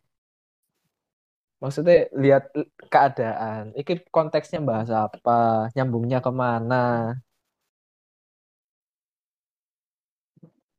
Maksudnya 1.59 2.07
lihat 2.15 2.55
keadaan. 2.89 3.75
Iki 3.75 4.09
konteksnya 4.15 4.63
bahas 4.63 4.89
apa, 4.95 5.69
nyambungnya 5.75 6.23
ke 6.23 6.31
mana. 6.33 7.19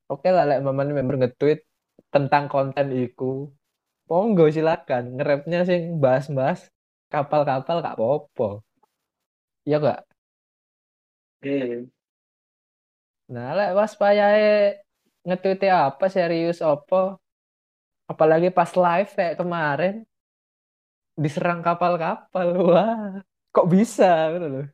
Oke 0.07 0.28
lah, 0.32 0.47
lek 0.47 0.63
mamane 0.63 0.91
member 0.95 1.15
nge-tweet 1.22 1.67
tentang 2.09 2.47
konten 2.47 2.95
iku. 2.95 3.51
Monggo 4.07 4.47
silakan, 4.51 5.15
nge-rapnya 5.19 5.63
sing 5.67 5.99
bahas-bahas 6.03 6.67
kapal-kapal 7.14 7.76
gak 7.86 7.95
apa-apa. 7.97 8.47
Iya 9.68 9.78
gak? 9.86 9.99
Hmm. 11.43 11.91
Nah, 13.34 13.47
lek 13.57 13.70
pas 13.78 13.91
payahe 14.01 14.78
nge-tweet 15.28 15.62
apa 15.72 16.05
serius 16.16 16.59
apa? 16.62 17.18
Apalagi 18.12 18.49
pas 18.57 18.72
live 18.84 19.09
kayak 19.18 19.38
kemarin 19.39 19.93
diserang 21.24 21.62
kapal-kapal. 21.66 22.47
Wah, 22.72 23.24
kok 23.55 23.68
bisa 23.74 24.36
gitu 24.36 24.47
loh. 24.53 24.66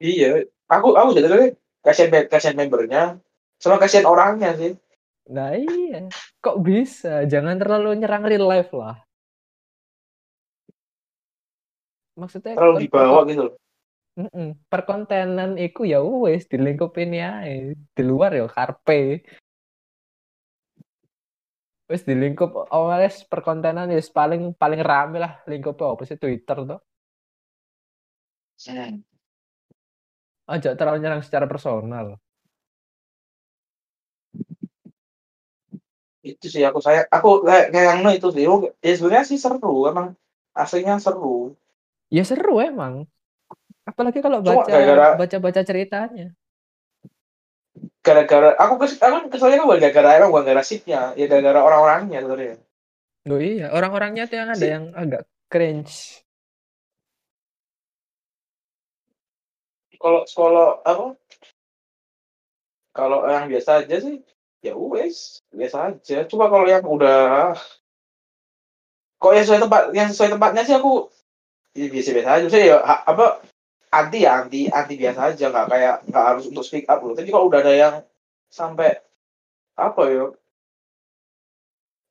Iya, 0.00 0.44
aku 0.68 0.92
aku 0.92 1.10
jadi 1.16 1.56
kasihan 1.80 2.28
kasihan 2.28 2.56
membernya 2.60 3.16
sama 3.62 3.80
kasihan 3.80 4.08
orangnya 4.08 4.52
sih. 4.60 4.72
Nah, 5.32 5.56
iya. 5.56 6.06
Kok 6.44 6.62
bisa? 6.62 7.26
Jangan 7.26 7.56
terlalu 7.58 7.98
nyerang 7.98 8.24
real 8.28 8.46
life 8.46 8.70
lah. 8.76 9.05
Maksudnya 12.16 12.56
Terlalu 12.56 12.74
per- 12.76 12.82
dibawa 12.82 13.20
gitu 13.28 13.42
loh. 13.52 13.54
Mm-mm. 14.16 14.56
perkontenan 14.72 15.60
iku 15.60 15.84
ya 15.84 16.00
wes 16.00 16.48
dilingkupin 16.48 17.12
ae. 17.20 17.76
Di 17.76 18.02
luar 18.02 18.32
ya 18.32 18.48
karpe. 18.48 19.20
Wes 21.86 22.02
dilingkup 22.02 22.72
awalnya 22.72 23.12
perkontenan 23.28 23.92
ya 23.92 24.00
paling 24.10 24.56
paling 24.56 24.80
rame 24.80 25.20
lah 25.22 25.32
lingkupnya 25.44 25.92
apa 25.92 26.02
sih 26.08 26.16
Twitter 26.16 26.56
tuh. 26.64 26.80
Aja 30.48 30.70
terlalu 30.78 30.98
nyerang 31.04 31.20
secara 31.20 31.44
personal. 31.44 32.16
Itu 36.24 36.46
sih 36.50 36.64
aku 36.66 36.80
saya 36.82 37.06
aku 37.06 37.46
kayak 37.46 37.70
kayak 37.70 37.86
yang 37.86 38.00
itu 38.16 38.28
sih. 38.34 38.44
Oh, 38.50 38.58
Ya 38.82 38.92
sebenarnya 38.98 39.26
sih 39.30 39.38
seru, 39.38 39.86
emang 39.86 40.16
aslinya 40.56 40.98
seru. 40.98 41.54
Ya 42.10 42.22
seru 42.22 42.62
emang. 42.62 43.10
Apalagi 43.86 44.18
kalau 44.22 44.42
Cuma 44.42 44.62
baca 44.62 44.70
gara-gara- 44.70 45.14
baca-baca 45.18 45.62
ceritanya. 45.62 46.26
Gara-gara 48.02 48.54
aku 48.54 48.74
kes, 48.82 48.98
aku 49.02 49.30
keselnya 49.30 49.62
kan 49.62 49.66
gara-gara 49.78 50.10
emang 50.18 50.30
bukan 50.30 50.46
gara 50.46 50.62
sipnya, 50.62 51.10
ya 51.18 51.26
gara-gara 51.26 51.58
orang-orangnya 51.62 52.18
sebenarnya. 52.22 52.56
Oh 53.26 53.42
iya, 53.42 53.74
orang-orangnya 53.74 54.30
tuh 54.30 54.38
yang 54.38 54.50
ada 54.54 54.62
Si- 54.62 54.70
yang 54.70 54.84
agak 54.94 55.22
cringe. 55.50 56.22
Kalau 59.98 60.22
kalau 60.30 60.68
apa? 60.86 61.06
Kalau 62.94 63.18
yang 63.26 63.50
biasa 63.50 63.82
aja 63.84 63.96
sih, 63.98 64.22
ya 64.62 64.72
wes 64.78 65.42
biasa 65.50 65.76
aja. 65.90 66.22
Cuma 66.30 66.46
kalau 66.46 66.70
yang 66.70 66.86
udah 66.86 67.58
kok 69.18 69.32
yang 69.34 69.44
sesuai 69.44 69.62
tempat 69.66 69.82
yang 69.96 70.08
sesuai 70.12 70.30
tempatnya 70.38 70.62
sih 70.62 70.76
aku 70.76 71.08
ya 71.76 71.86
biasa-biasa 71.92 72.30
aja. 72.40 72.46
Saya 72.48 72.64
ya 72.64 72.76
apa 72.82 73.44
anti 73.92 74.24
ya 74.24 74.30
anti 74.40 74.60
anti 74.72 74.94
biasa 74.96 75.20
aja 75.30 75.44
nggak 75.52 75.66
kayak 75.68 75.94
nggak 76.08 76.24
harus 76.24 76.44
untuk 76.48 76.64
speak 76.64 76.88
up 76.88 77.04
loh. 77.04 77.12
Tapi 77.12 77.28
kalau 77.28 77.46
udah 77.52 77.60
ada 77.60 77.74
yang 77.76 77.94
sampai 78.48 78.96
apa 79.76 80.02
ya 80.08 80.26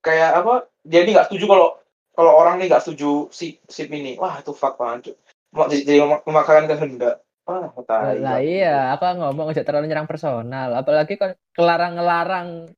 kayak 0.06 0.32
apa 0.46 0.54
dia 0.86 1.02
ini 1.02 1.18
nggak 1.18 1.28
setuju 1.34 1.46
kalau 1.50 1.68
kalau 2.14 2.32
orang 2.38 2.62
ini 2.62 2.70
nggak 2.70 2.84
setuju 2.86 3.28
si 3.34 3.58
sip 3.66 3.90
ini 3.90 4.16
wah 4.22 4.38
itu 4.38 4.54
fuck 4.54 4.78
banget 4.78 5.18
jadi 5.50 5.82
jadi 5.82 5.98
memak- 6.06 6.24
memaksakan 6.30 6.66
kehendak 6.70 7.16
ah 7.46 7.70
tai 7.86 8.18
Lah 8.22 8.42
iya, 8.42 8.94
aku 8.98 9.06
ngomong 9.22 9.54
aja 9.54 9.62
terlalu 9.62 9.86
nyerang 9.86 10.10
personal. 10.10 10.74
Apalagi 10.74 11.14
kan 11.14 11.38
kelarang-ngelarang 11.54 12.74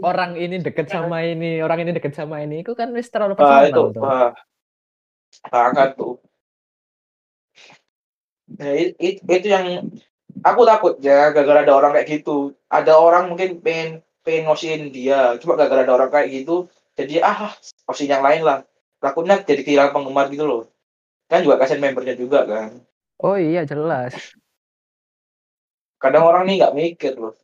orang 0.00 0.32
ini 0.40 0.64
deket 0.64 0.88
sama 0.88 1.20
ini, 1.28 1.60
orang 1.60 1.84
ini 1.84 1.92
deket 1.92 2.16
sama 2.16 2.40
ini. 2.40 2.64
Itu 2.64 2.72
kan 2.72 2.88
wis 2.96 3.12
terlalu 3.12 3.36
Ah, 3.36 3.68
itu 3.68 3.76
personal 3.76 3.92
tuh. 3.92 4.00
wah 4.00 4.32
tuh 5.98 6.14
nah, 8.58 8.72
it, 8.74 8.90
it- 8.98 9.22
itu 9.24 9.48
yang 9.48 9.66
aku 10.44 10.62
takut 10.68 10.94
ya 11.02 11.30
gara-gara 11.34 11.60
ada 11.64 11.74
orang 11.78 11.92
kayak 11.96 12.08
gitu. 12.20 12.54
Ada 12.70 12.92
orang 12.96 13.24
mungkin 13.32 13.60
pengen 13.64 13.88
pengen 14.24 14.42
ngosiin 14.48 14.82
dia. 14.94 15.36
Cuma 15.40 15.58
gara-gara 15.58 15.82
ada 15.86 15.94
orang 15.98 16.10
kayak 16.14 16.28
gitu 16.44 16.68
jadi 16.98 17.22
ah 17.24 17.54
ngosiin 17.88 18.12
yang 18.14 18.24
lain 18.24 18.42
lah. 18.48 18.58
Takutnya 19.02 19.36
jadi 19.46 19.62
kehilangan 19.62 19.94
penggemar 19.94 20.26
gitu 20.34 20.44
loh. 20.46 20.62
Kan 21.30 21.44
juga 21.44 21.60
kasihan 21.60 21.82
membernya 21.82 22.14
juga 22.18 22.44
kan. 22.46 22.70
Oh 23.22 23.36
iya, 23.36 23.66
jelas. 23.66 24.14
kadang 26.02 26.24
orang 26.30 26.46
nih 26.46 26.54
nggak 26.62 26.74
mikir 26.78 27.12
loh. 27.18 27.34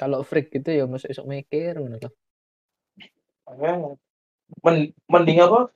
Kalau 0.00 0.20
freak 0.28 0.46
gitu 0.54 0.68
ya 0.78 0.84
masuk 0.92 1.08
isuk 1.12 1.26
mikir 1.28 1.72
tuh. 2.04 2.12
Mending 5.06 5.38
apa? 5.40 5.70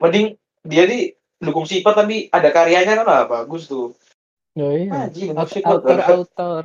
Mending 0.00 0.36
dia 0.64 0.84
di 0.84 1.12
dukung 1.38 1.68
sifat 1.68 1.94
tapi 1.94 2.28
ada 2.28 2.48
karyanya 2.48 2.98
kan? 2.98 3.06
Lah 3.06 3.22
bagus 3.26 3.68
tuh. 3.68 3.92
Oh 4.54 4.70
iya. 4.70 5.10
Anjing, 5.10 5.34
Autor 5.34 5.98
autor 6.00 6.64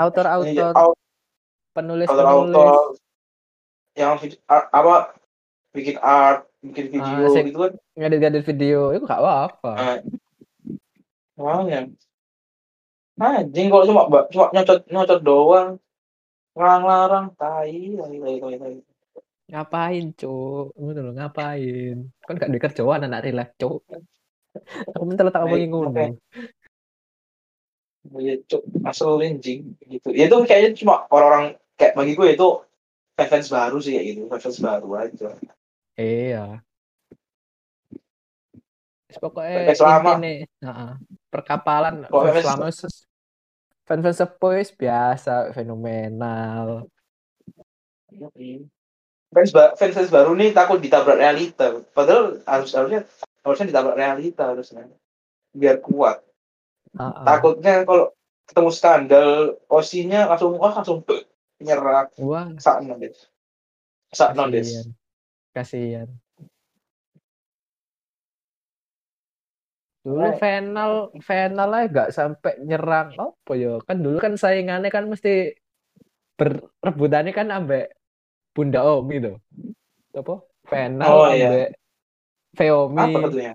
autor 0.00 0.24
autor 0.26 0.72
au- 0.74 0.98
penulis 1.76 2.08
autor-autor. 2.08 2.48
Penulis 2.48 2.98
yang 3.94 4.16
apa? 4.48 5.12
Bikin 5.76 6.00
art 6.00 6.48
bikin 6.64 6.86
video 6.90 7.28
Ah, 7.28 7.44
gitu 7.44 7.58
kan? 7.60 7.72
Ngedit-ngedit 7.94 8.44
video. 8.48 8.90
Itu 8.96 9.04
gak 9.04 9.20
apa-apa. 9.20 9.72
Nah, 9.76 9.98
Makanya. 11.38 11.80
Anjing 13.18 13.66
kok 13.68 13.84
cuma 13.86 14.06
cuma 14.30 14.46
nyocot 14.54 14.78
nyocot 14.88 15.20
doang. 15.22 15.68
Larang-larang. 16.58 17.34
Tai 17.38 17.70
tai 17.70 18.16
tai 18.18 18.36
tai 18.40 18.56
tai. 18.56 18.74
Ngapain, 19.48 20.12
Cuk? 20.12 20.76
Ngono 20.76 21.00
lho, 21.08 21.12
ngapain? 21.16 21.96
Kan 22.20 22.36
gak 22.36 22.52
di 22.52 22.60
kerjaan 22.60 23.08
anak 23.08 23.24
relax, 23.24 23.56
Cuk. 23.56 23.80
Aku 24.92 25.04
mentel 25.08 25.32
tak 25.32 25.44
omongi 25.48 25.66
ngono. 25.72 26.04
Ya, 28.16 28.40
cuk, 28.48 28.64
asal 28.88 29.20
anjing 29.20 29.76
gitu. 29.84 30.08
Ya 30.16 30.32
itu 30.32 30.36
kayaknya 30.48 30.70
cuma 30.80 31.04
orang-orang 31.12 31.60
kayak 31.76 31.92
bagi 31.92 32.16
gue 32.16 32.28
itu 32.32 32.48
fans 33.18 33.48
baru 33.52 33.76
sih 33.84 33.92
kayak 33.96 34.06
gitu, 34.16 34.20
fans 34.32 34.58
baru 34.64 34.88
aja. 34.96 35.28
Iya. 35.98 36.44
Pokoknya 39.18 39.72
Fans 39.72 39.80
lama. 39.84 40.10
intine, 40.16 40.32
heeh. 40.64 40.92
Perkapalan 41.28 41.94
Pokoknya 42.08 42.32
fans 42.40 42.48
fans- 42.48 43.08
biasa 44.76 45.52
fenomenal. 45.52 46.88
Fans, 49.28 49.52
ba- 49.52 49.76
fans, 49.76 49.92
fans 49.92 50.08
baru 50.08 50.32
nih 50.32 50.56
takut 50.56 50.80
ditabrak 50.80 51.20
realita. 51.20 51.84
Padahal 51.92 52.40
harus 52.48 52.72
harusnya 52.72 53.04
harusnya 53.44 53.66
ditabrak 53.68 53.96
realita 53.96 54.56
harusnya. 54.56 54.88
Biar 55.52 55.84
kuat. 55.84 56.24
Heeh. 56.96 57.24
Takutnya 57.28 57.84
kalau 57.84 58.16
ketemu 58.48 58.70
skandal 58.72 59.28
osinya 59.68 60.24
langsung 60.32 60.56
wah 60.56 60.72
langsung 60.72 61.04
bek, 61.04 61.28
nyerah 61.60 62.08
Wah, 62.16 62.48
sakno 62.56 62.96
des. 62.96 63.28
Sakno 64.08 64.48
des. 64.48 64.88
kasihan. 65.52 66.08
Dulu 70.08 70.40
final 70.40 71.12
final 71.20 71.68
aja 71.74 71.88
gak 71.92 72.10
sampai 72.16 72.56
nyerang 72.64 73.12
apa 73.18 73.52
ya 73.52 73.76
kan 73.84 74.00
dulu 74.00 74.16
kan 74.16 74.40
saingannya 74.40 74.88
kan 74.88 75.04
mesti 75.04 75.52
berebutannya 76.38 77.34
kan 77.36 77.52
ambek 77.52 77.97
Bunda 78.58 78.82
Omi 78.82 79.22
tuh 79.22 79.38
apa 80.18 80.42
final 80.66 81.06
Oh, 81.06 81.30
iya. 81.30 81.70
Feomi 82.58 82.98
Apa 82.98 83.30
betulnya? 83.30 83.54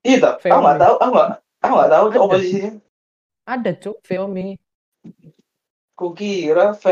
Itu, 0.00 0.24
aku 0.24 0.40
Feomi. 0.40 0.64
nggak 0.64 0.78
tahu, 0.80 0.94
aku 0.96 1.12
nggak, 1.12 1.28
aku 1.60 1.72
nggak 1.76 1.90
tahu 1.92 2.04
tuh 2.08 2.16
Ada. 2.16 2.24
oposisinya. 2.24 2.72
ada 3.44 3.70
cuk 3.76 3.96
Feomi 4.00 4.46
Kukira 5.92 6.72
V, 6.72 6.84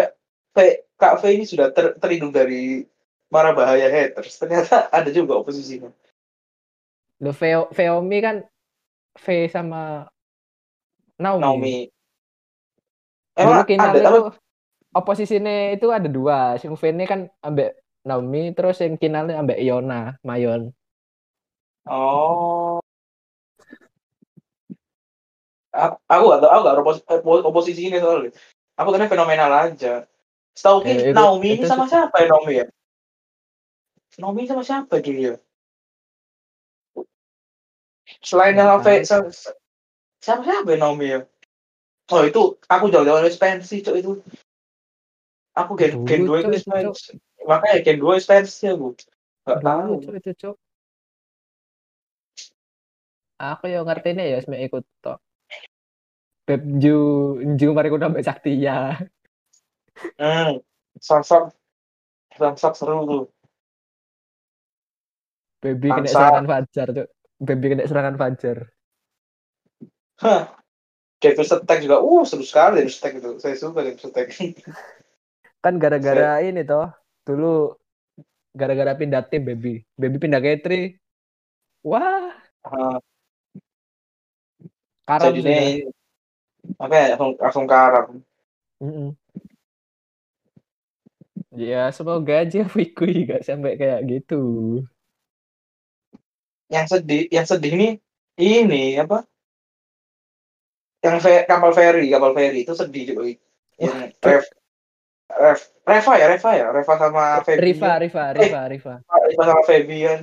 V, 0.53 0.57
Kak 1.01 1.15
V 1.19 1.23
ini 1.33 1.49
sudah 1.49 1.73
ter, 1.73 1.97
terlindung 1.99 2.31
dari 2.31 2.85
mara 3.33 3.51
bahaya 3.57 3.89
haters. 3.89 4.37
Ternyata 4.39 4.87
ada 4.97 5.09
juga 5.09 5.41
oposisinya. 5.41 5.89
lo 7.19 7.33
Feo, 7.33 7.73
Feomi 7.73 8.19
kan 8.21 8.37
V 9.17 9.27
sama 9.49 10.05
Naomi, 11.17 11.41
Naomi. 11.41 11.77
Emang 13.35 13.65
ada 13.65 13.97
itu 13.97 14.07
apa? 14.07 14.31
Oposisinya 14.93 15.73
itu 15.73 15.89
ada 15.89 16.09
dua 16.09 16.61
sing 16.61 16.73
V 16.77 16.83
ini 16.93 17.05
kan 17.09 17.27
ambek 17.41 17.77
Naomi 18.05 18.53
terus 18.53 18.79
yang 18.83 19.01
Kinalnya 19.01 19.41
ambek 19.41 19.59
Iona 19.59 20.17
Mayon 20.23 20.71
Oh. 21.83 22.79
Aku 26.07 26.25
nggak 26.31 26.41
tahu, 26.45 26.51
aku 26.53 26.61
nggak 26.63 26.77
opos, 26.79 26.99
opos- 27.11 27.43
oposisi 27.43 27.91
ini 27.91 27.99
soalnya. 27.99 28.31
Aku 28.79 28.95
kena 28.95 29.11
fenomenal 29.11 29.51
aja. 29.51 30.07
Setahu 30.55 30.87
Eh, 30.87 31.11
itu- 31.11 31.17
Naomi 31.17 31.59
itu 31.59 31.65
ini 31.65 31.67
sama 31.67 31.91
siapa 31.91 32.23
ya 32.23 32.27
Naomi 32.31 32.53
ya? 32.63 32.67
Naomi 34.21 34.43
sama 34.47 34.63
siapa 34.63 35.01
ya? 35.03 35.41
Selain 38.23 38.55
Nggak 38.55 38.63
yang 38.63 38.79
tahu. 38.79 38.85
V, 38.85 38.89
sa- 39.09 39.33
sa- 39.33 39.59
siapa 40.23 40.45
ya 40.47 40.79
Naomi 40.79 41.07
ya? 41.19 41.21
Oh 42.13 42.23
itu 42.23 42.43
aku 42.69 42.93
jauh-jauh 42.93 43.25
dari 43.25 43.35
pensi 43.35 43.83
cok 43.83 43.97
itu. 43.97 44.13
Aku 45.53 45.77
gen 45.77 46.01
Dulu, 46.01 46.09
gen 46.09 46.21
dua 46.25 46.39
itu 46.41 46.51
itu, 46.57 46.69
fans. 46.69 47.01
Makanya 47.45 47.79
gen 47.85 47.99
dua 48.01 48.15
itu 48.17 48.33
ya 48.65 48.73
bu. 48.73 48.97
Gak 49.43 49.59
tahu. 49.61 49.93
itu 50.17 50.51
aku 53.43 53.67
yang 53.67 53.85
ngerti 53.91 54.15
ini 54.15 54.33
ya 54.33 54.39
semek 54.39 54.71
ikut 54.71 54.85
tok 55.03 55.19
Beb 56.47 56.63
Ju 56.79 56.99
Ju 57.59 57.69
mari 57.75 57.91
ambek 57.91 58.23
Saktia 58.23 59.03
Hmm. 60.19 60.59
Samsak, 60.99 61.53
Samsak 62.35 62.75
seru 62.75 63.07
tuh. 63.07 63.25
Baby 65.63 65.95
kena 65.95 66.11
serangan 66.11 66.49
Fajar 66.49 66.87
cuk 66.91 67.09
Baby 67.39 67.67
kena 67.71 67.87
serangan 67.87 68.17
Fajar 68.19 68.59
Hah. 70.23 70.59
Devil 71.23 71.47
Stack 71.47 71.79
juga, 71.87 72.03
uh 72.03 72.23
seru 72.27 72.43
sekali 72.43 72.83
Devil 72.83 72.95
Stack 72.95 73.15
itu. 73.23 73.31
Saya 73.39 73.55
suka 73.55 73.87
Devil 73.87 74.11
Stack. 74.11 74.29
kan 75.63 75.75
gara-gara 75.83 76.43
ini 76.43 76.61
toh 76.67 76.91
dulu 77.27 77.79
gara-gara 78.53 78.93
pindah 78.99 79.23
tim 79.31 79.43
Baby 79.49 79.87
Baby 79.97 80.17
pindah 80.21 80.41
ke 80.43 80.61
Tri 80.61 80.81
wah 81.87 82.35
Ah, 82.63 83.03
karam 85.09 85.35
jadi 85.35 85.43
ini 85.43 85.59
apa 86.79 86.95
ya 86.95 87.07
langsung, 87.19 87.33
langsung 87.43 87.67
karam. 87.67 88.23
Mm-mm. 88.79 89.19
ya 91.55 91.91
semoga 91.91 92.47
aja 92.47 92.63
Fikui 92.75 93.27
gak 93.27 93.43
sampai 93.43 93.75
kayak 93.79 94.01
gitu 94.11 94.43
Yang 96.73 96.87
sedih, 96.97 97.23
yang 97.29 97.45
sedih 97.45 97.73
nih 97.77 97.93
ini 98.41 98.97
apa? 98.97 99.29
Yang 101.05 101.17
fe- 101.21 101.45
kapal 101.45 101.73
feri, 101.77 102.09
kapal 102.09 102.33
feri 102.33 102.65
itu 102.65 102.73
sedih 102.73 103.05
juga. 103.13 103.23
Yang 103.77 104.17
Reva 105.83 106.13
ya, 106.15 106.27
Reva 106.29 106.51
ya, 106.53 106.67
Reva 106.71 106.95
sama 106.95 107.25
Febian. 107.43 107.65
Riva 107.65 107.91
Riva 107.99 108.25
Riva 108.33 108.61
Riva 108.69 108.95
Reva 109.03 109.43
sama 109.43 109.63
Febian 109.65 110.21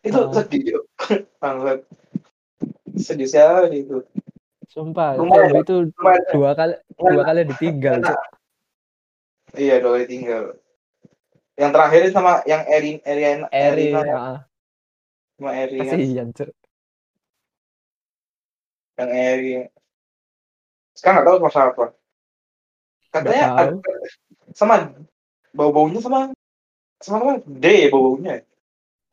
itu 0.00 0.20
Ah. 0.20 0.30
sedih 0.30 0.62
juga. 0.62 0.86
Banget. 1.42 1.78
Sedih 2.94 3.26
sekali 3.26 3.82
itu. 3.82 3.98
sumpah. 4.66 5.14
Baby 5.14 5.62
itu 5.62 5.76
Lumayan. 5.86 6.24
dua 6.30 6.50
kali 6.52 6.74
dua 6.92 7.22
kali 7.22 7.40
ditinggal 7.46 8.02
Cuk. 8.02 8.20
Iya, 9.54 9.78
dua 9.78 9.90
kali 9.94 10.06
tinggal. 10.06 10.44
Yang 11.54 11.70
terakhir 11.70 12.00
sama 12.10 12.32
yang 12.42 12.66
Erin, 12.66 12.98
Erin, 13.06 13.46
Eri 13.48 13.94
Erina, 13.94 14.02
heeh. 14.02 14.36
sama 15.38 15.50
Erin, 15.54 15.78
kan. 15.78 15.94
kasihan 15.94 16.28
Cuk. 16.34 16.50
yang 18.94 19.10
Erin. 19.10 19.62
Sekarang 20.92 21.14
nggak 21.18 21.26
tahu 21.26 21.38
masalah 21.38 21.68
apa. 21.70 21.86
Katanya 23.10 23.44
ada- 23.54 23.78
sama 24.52 24.92
bau-baunya 25.56 26.02
sama 26.04 26.34
sama 27.00 27.16
apa? 27.22 27.32
D 27.46 27.64
ya 27.64 27.88
bau-baunya. 27.88 28.44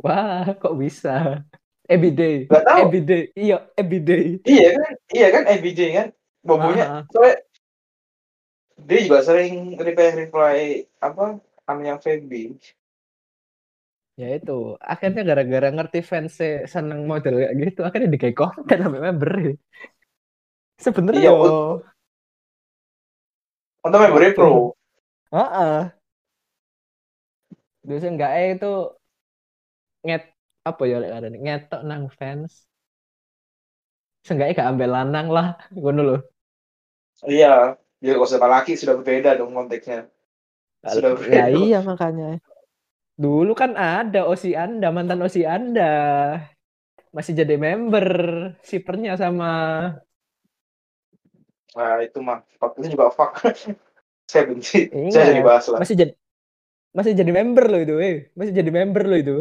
wah 0.01 0.49
kok 0.57 0.75
bisa 0.75 1.45
everyday 1.85 2.49
Nggak 2.49 2.65
tahu. 2.65 2.79
everyday 2.83 3.21
iya 3.37 3.57
everyday 3.77 4.41
Iya 4.43 4.69
kan? 4.75 4.91
Iya 5.13 5.27
kan 5.29 5.43
EBJ 5.47 5.79
kan? 5.93 6.07
Bau-baunya. 6.41 6.85
Ah, 6.89 7.01
Soalnya 7.13 7.37
dia 8.81 8.99
juga 9.05 9.21
sering 9.21 9.77
reply-reply 9.77 10.57
apa 10.97 11.37
sama 11.61 11.81
yang 11.85 12.01
Feby. 12.01 12.57
ya 14.17 14.37
itu 14.37 14.75
akhirnya 14.77 15.21
gara-gara 15.23 15.69
ngerti 15.71 15.99
fans 16.01 16.35
seneng 16.67 17.05
model 17.09 17.41
kayak 17.41 17.53
gitu 17.57 17.81
akhirnya 17.81 18.09
dikai 18.11 18.33
konten 18.35 18.77
sampai 18.77 19.01
member 19.01 19.31
sebenarnya 20.77 21.21
Iya, 21.21 21.31
yo 21.31 21.81
Untuk 23.81 23.97
member 23.97 24.21
pro. 24.37 24.49
Heeh. 25.31 25.91
Terus 27.83 28.03
enggak 28.09 28.31
eh 28.41 28.47
itu 28.57 28.67
nget 30.05 30.23
apa 30.69 30.81
ya 30.91 30.95
lek 31.01 31.09
ngetok 31.43 31.81
nang 31.89 32.03
fans. 32.17 32.53
Seenggaknya 34.25 34.53
gak 34.61 34.69
ambil 34.73 34.89
lanang 34.97 35.27
lah, 35.35 35.47
ngono 35.77 36.01
lho. 36.07 36.15
Iya. 37.29 37.47
Ya 38.01 38.09
kalau 38.17 38.29
sama 38.33 38.47
laki 38.49 38.71
sudah 38.81 38.95
berbeda 38.99 39.29
dong 39.39 39.51
konteksnya. 39.57 40.09
Sudah 40.93 41.11
Ya 41.29 41.41
berbeda. 41.45 41.57
iya 41.57 41.77
makanya. 41.89 42.25
Dulu 43.23 43.51
kan 43.61 43.71
ada 43.77 44.19
Osi 44.31 44.49
Anda, 44.63 44.87
mantan 44.95 45.21
Osi 45.25 45.41
Anda. 45.55 45.83
Masih 47.15 47.33
jadi 47.41 47.55
member 47.59 48.07
sipernya 48.69 49.11
sama 49.19 49.45
Nah 51.75 51.95
itu 52.05 52.19
mah. 52.27 52.39
Itu 52.79 52.87
juga 52.95 53.07
fuck. 53.15 53.31
Saya 54.31 54.47
benci. 54.47 54.87
Iya. 54.87 55.11
Saya 55.11 55.25
jadi 55.35 55.43
bahas 55.43 55.67
lah. 55.67 55.79
masih 55.83 55.95
jadi 55.99 56.13
masih 56.95 57.11
jadi 57.11 57.31
member 57.35 57.65
loh 57.67 57.81
itu, 57.83 57.95
eh. 57.99 58.31
Masih 58.31 58.55
jadi 58.55 58.71
member 58.71 59.03
loh 59.03 59.19
itu. 59.19 59.35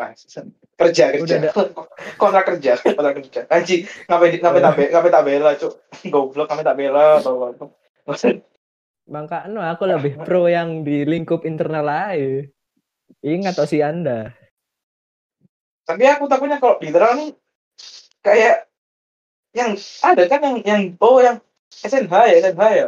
Nah, 0.00 0.16
kerja 0.80 1.04
kerja. 1.12 1.20
Udah 1.20 1.52
Kontrak 2.20 2.44
kerja, 2.48 2.80
kontrak 2.80 3.20
kerja. 3.20 3.44
Anjing, 3.52 3.84
ngapain 4.08 4.40
ngapain 4.40 4.64
tak 4.64 4.74
be- 4.80 4.88
ngapain 4.88 5.12
tak 5.12 5.24
bela, 5.28 5.50
cuk. 5.52 5.72
Goblok, 6.12 6.48
ngapain 6.48 6.64
tak 6.64 6.78
bela 6.80 7.20
atau 7.20 7.52
apa. 7.52 7.64
Maksud- 8.08 8.40
Makanya 9.10 9.74
aku 9.74 9.84
lebih 9.84 10.22
pro 10.22 10.46
yang 10.46 10.80
di 10.80 11.04
lingkup 11.04 11.44
internal 11.44 11.84
aja. 11.84 12.46
Ingat 13.20 13.58
Osi 13.58 13.84
Anda. 13.84 14.32
Tapi 15.84 16.06
aku 16.06 16.24
takutnya 16.30 16.56
kalau 16.56 16.78
di 16.78 16.88
internal 16.88 17.18
nih 17.18 17.30
kayak 18.22 18.70
yang 19.50 19.74
ada 20.06 20.22
kan 20.30 20.40
yang 20.46 20.56
yang 20.62 20.82
oh 21.02 21.18
yang 21.18 21.42
SNH 21.74 22.14
ya 22.30 22.36
SNH 22.38 22.62
ya 22.70 22.86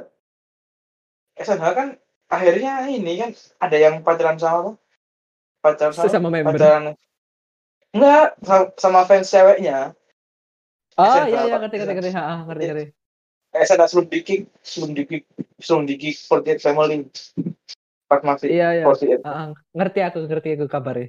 SNH 1.39 1.67
kan 1.73 1.89
akhirnya 2.29 2.73
ini 2.89 3.13
kan 3.21 3.31
ada 3.61 3.77
yang 3.77 4.01
pacaran 4.05 4.37
sama 4.41 4.59
apa? 4.61 4.73
pacaran 5.63 5.93
sama, 5.95 6.05
Sesama 6.09 6.29
member. 6.29 6.57
pacaran 6.57 6.83
enggak 7.93 8.27
sama, 8.41 8.65
sama 8.81 9.01
fans 9.05 9.29
ceweknya 9.29 9.93
Oh 11.01 11.09
SNH, 11.09 11.29
iya 11.33 11.41
iya 11.49 11.57
ngerti 11.57 11.77
ngerti 11.81 11.95
ngerti. 11.97 12.11
Ha, 12.13 12.45
ngerti 12.45 12.65
ngerti. 12.69 12.87
SNH 13.53 13.85
sebelum 13.89 14.09
dikik 14.13 14.41
sebelum 14.61 14.93
dikik 14.93 15.23
sebelum 15.61 15.85
dikik 15.89 16.15
48 16.29 16.61
family 16.61 16.97
pas 18.09 18.21
masih 18.21 18.49
Iya 18.53 18.69
iya. 18.77 18.85
48 18.85 19.25
Ha, 19.25 19.33
ha, 19.33 19.45
ngerti 19.73 20.01
aku 20.05 20.19
ngerti 20.29 20.49
aku 20.61 20.67
kabarnya. 20.69 21.09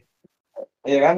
Iya 0.87 0.99
kan? 1.03 1.17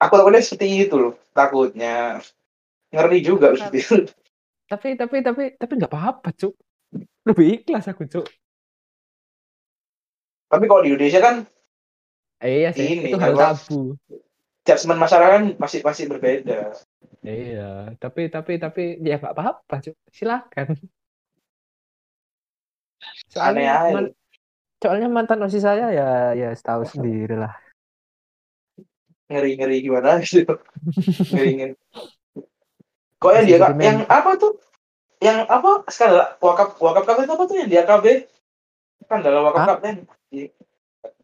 Aku 0.00 0.16
takutnya 0.16 0.40
seperti 0.40 0.88
itu 0.88 0.96
loh, 0.96 1.14
takutnya. 1.36 2.24
Ngeri 2.88 3.20
juga 3.20 3.52
gitu. 3.52 4.08
Tapi 4.64 4.96
tapi 4.96 5.20
tapi 5.20 5.42
tapi 5.60 5.72
nggak 5.76 5.92
apa-apa 5.92 6.32
cuk. 6.32 6.56
Lebih 7.28 7.46
ikhlas 7.60 7.86
aku 7.90 8.08
cuk. 8.08 8.26
Tapi 10.50 10.64
kalau 10.66 10.82
di 10.82 10.90
Indonesia 10.94 11.20
kan 11.22 11.36
Eh, 12.40 12.64
iya 12.64 12.70
sih. 12.72 12.88
Ini, 12.96 13.12
itu 13.12 13.20
hal 13.20 13.36
tabu. 13.36 14.00
judgement 14.64 14.96
masyarakat 14.96 15.30
kan 15.36 15.44
masih 15.60 15.80
masih 15.84 16.04
berbeda. 16.08 16.72
Iya. 17.20 17.92
Tapi 18.00 18.32
tapi 18.32 18.56
tapi 18.56 18.96
ya 19.04 19.20
nggak 19.20 19.36
apa-apa 19.36 19.76
cuk. 19.84 19.96
Silakan. 20.08 20.72
Soalnya, 23.28 23.92
man- 23.92 24.16
soalnya 24.80 25.08
mantan 25.12 25.44
osis 25.44 25.64
saya 25.64 25.92
ya 25.92 26.32
ya 26.32 26.48
tahu 26.56 26.88
sendiri 26.88 27.36
lah. 27.36 27.52
Ngeri-ngeri 29.28 29.84
gimana 29.84 30.18
gitu. 30.24 30.56
Ngeri 31.36 31.50
ngeri. 31.60 31.74
Kok 33.20 33.32
yang 33.36 33.44
dia 33.44 33.58
yang 33.84 33.98
apa 34.08 34.40
tuh? 34.40 34.56
Yang 35.20 35.38
apa? 35.52 35.70
Skandal 35.92 36.40
wakap 36.40 36.68
wakap 36.80 37.02
kapten 37.04 37.28
apa 37.28 37.42
tuh 37.44 37.56
yang 37.60 37.68
di 37.68 37.76
AKB? 37.76 38.06
Skandal 39.04 39.52
kapten. 39.52 39.96
Di 40.32 40.48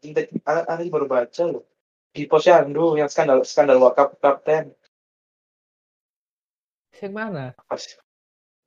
Cinta 0.01 0.21
ada 0.45 0.77
baru 0.89 1.05
baca 1.09 1.43
loh. 1.45 1.65
Di 2.13 2.25
Posyandu 2.25 2.97
yang 2.97 3.09
skandal 3.09 3.41
skandal 3.45 3.81
wakap 3.81 4.17
kapten. 4.21 4.73
Yang 6.97 7.13
mana? 7.13 7.53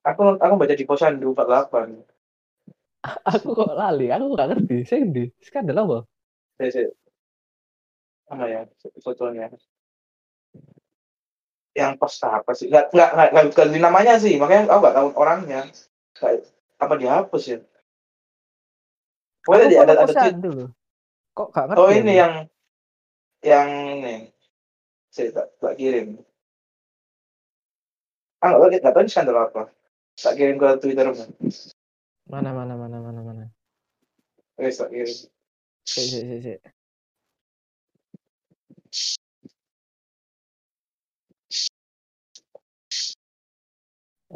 Aku 0.06 0.22
aku 0.38 0.54
baca 0.54 0.74
di 0.74 0.86
Posyandu 0.86 1.34
48. 1.34 2.06
Aku 3.32 3.56
kok 3.56 3.72
lali, 3.72 4.12
aku 4.12 4.36
nggak 4.36 4.48
ngerti. 4.52 4.76
Saya 4.84 5.08
di 5.08 5.24
skandal 5.40 5.88
apa? 5.88 5.98
Saya, 6.60 6.92
mana 8.28 8.44
ya 8.44 8.60
fotonya 9.00 9.48
yang 11.80 11.92
pas 11.96 12.12
apa 12.20 12.52
sih. 12.52 12.68
Nggak 12.68 12.92
nggak 12.92 13.10
nggak 13.16 13.28
nggak 13.32 13.46
ganti 13.56 13.78
namanya 13.80 14.14
sih. 14.20 14.36
Makanya 14.36 14.68
aku 14.68 14.80
nggak 14.84 14.96
tahu 14.96 15.08
orangnya. 15.16 15.60
Kayak, 16.12 16.44
apa 16.76 16.94
dihapus 17.00 17.44
ya? 17.48 17.58
Pokoknya 19.40 19.66
dia 19.72 19.80
ada 19.80 19.92
ada 19.96 20.04
tweet 20.04 20.16
posyandu 20.16 20.50
loh. 20.52 20.70
Kok 21.32 21.48
gak 21.56 21.64
ngerti? 21.72 21.80
oh 21.80 21.90
ini 21.90 22.12
yang 22.12 22.34
yang 23.40 23.68
ini. 23.96 24.16
Saya 25.08 25.28
tak, 25.32 25.46
tak 25.56 25.74
kirim. 25.80 26.20
Ah 28.44 28.52
nggak 28.52 28.84
nggak 28.84 28.92
tahu 28.92 29.02
ini 29.04 29.10
skandal 29.10 29.38
apa. 29.40 29.62
Tak 30.20 30.36
kirim 30.36 30.60
ke 30.60 30.68
twitter 30.84 31.08
Mana 32.28 32.52
mana 32.52 32.76
mana 32.76 32.98
mana 33.00 33.20
mana. 33.24 33.44
Oke, 34.60 34.68
tak 34.68 34.92
kirim. 34.92 35.16
Si 35.88 36.00
si 36.04 36.20
si 36.44 36.52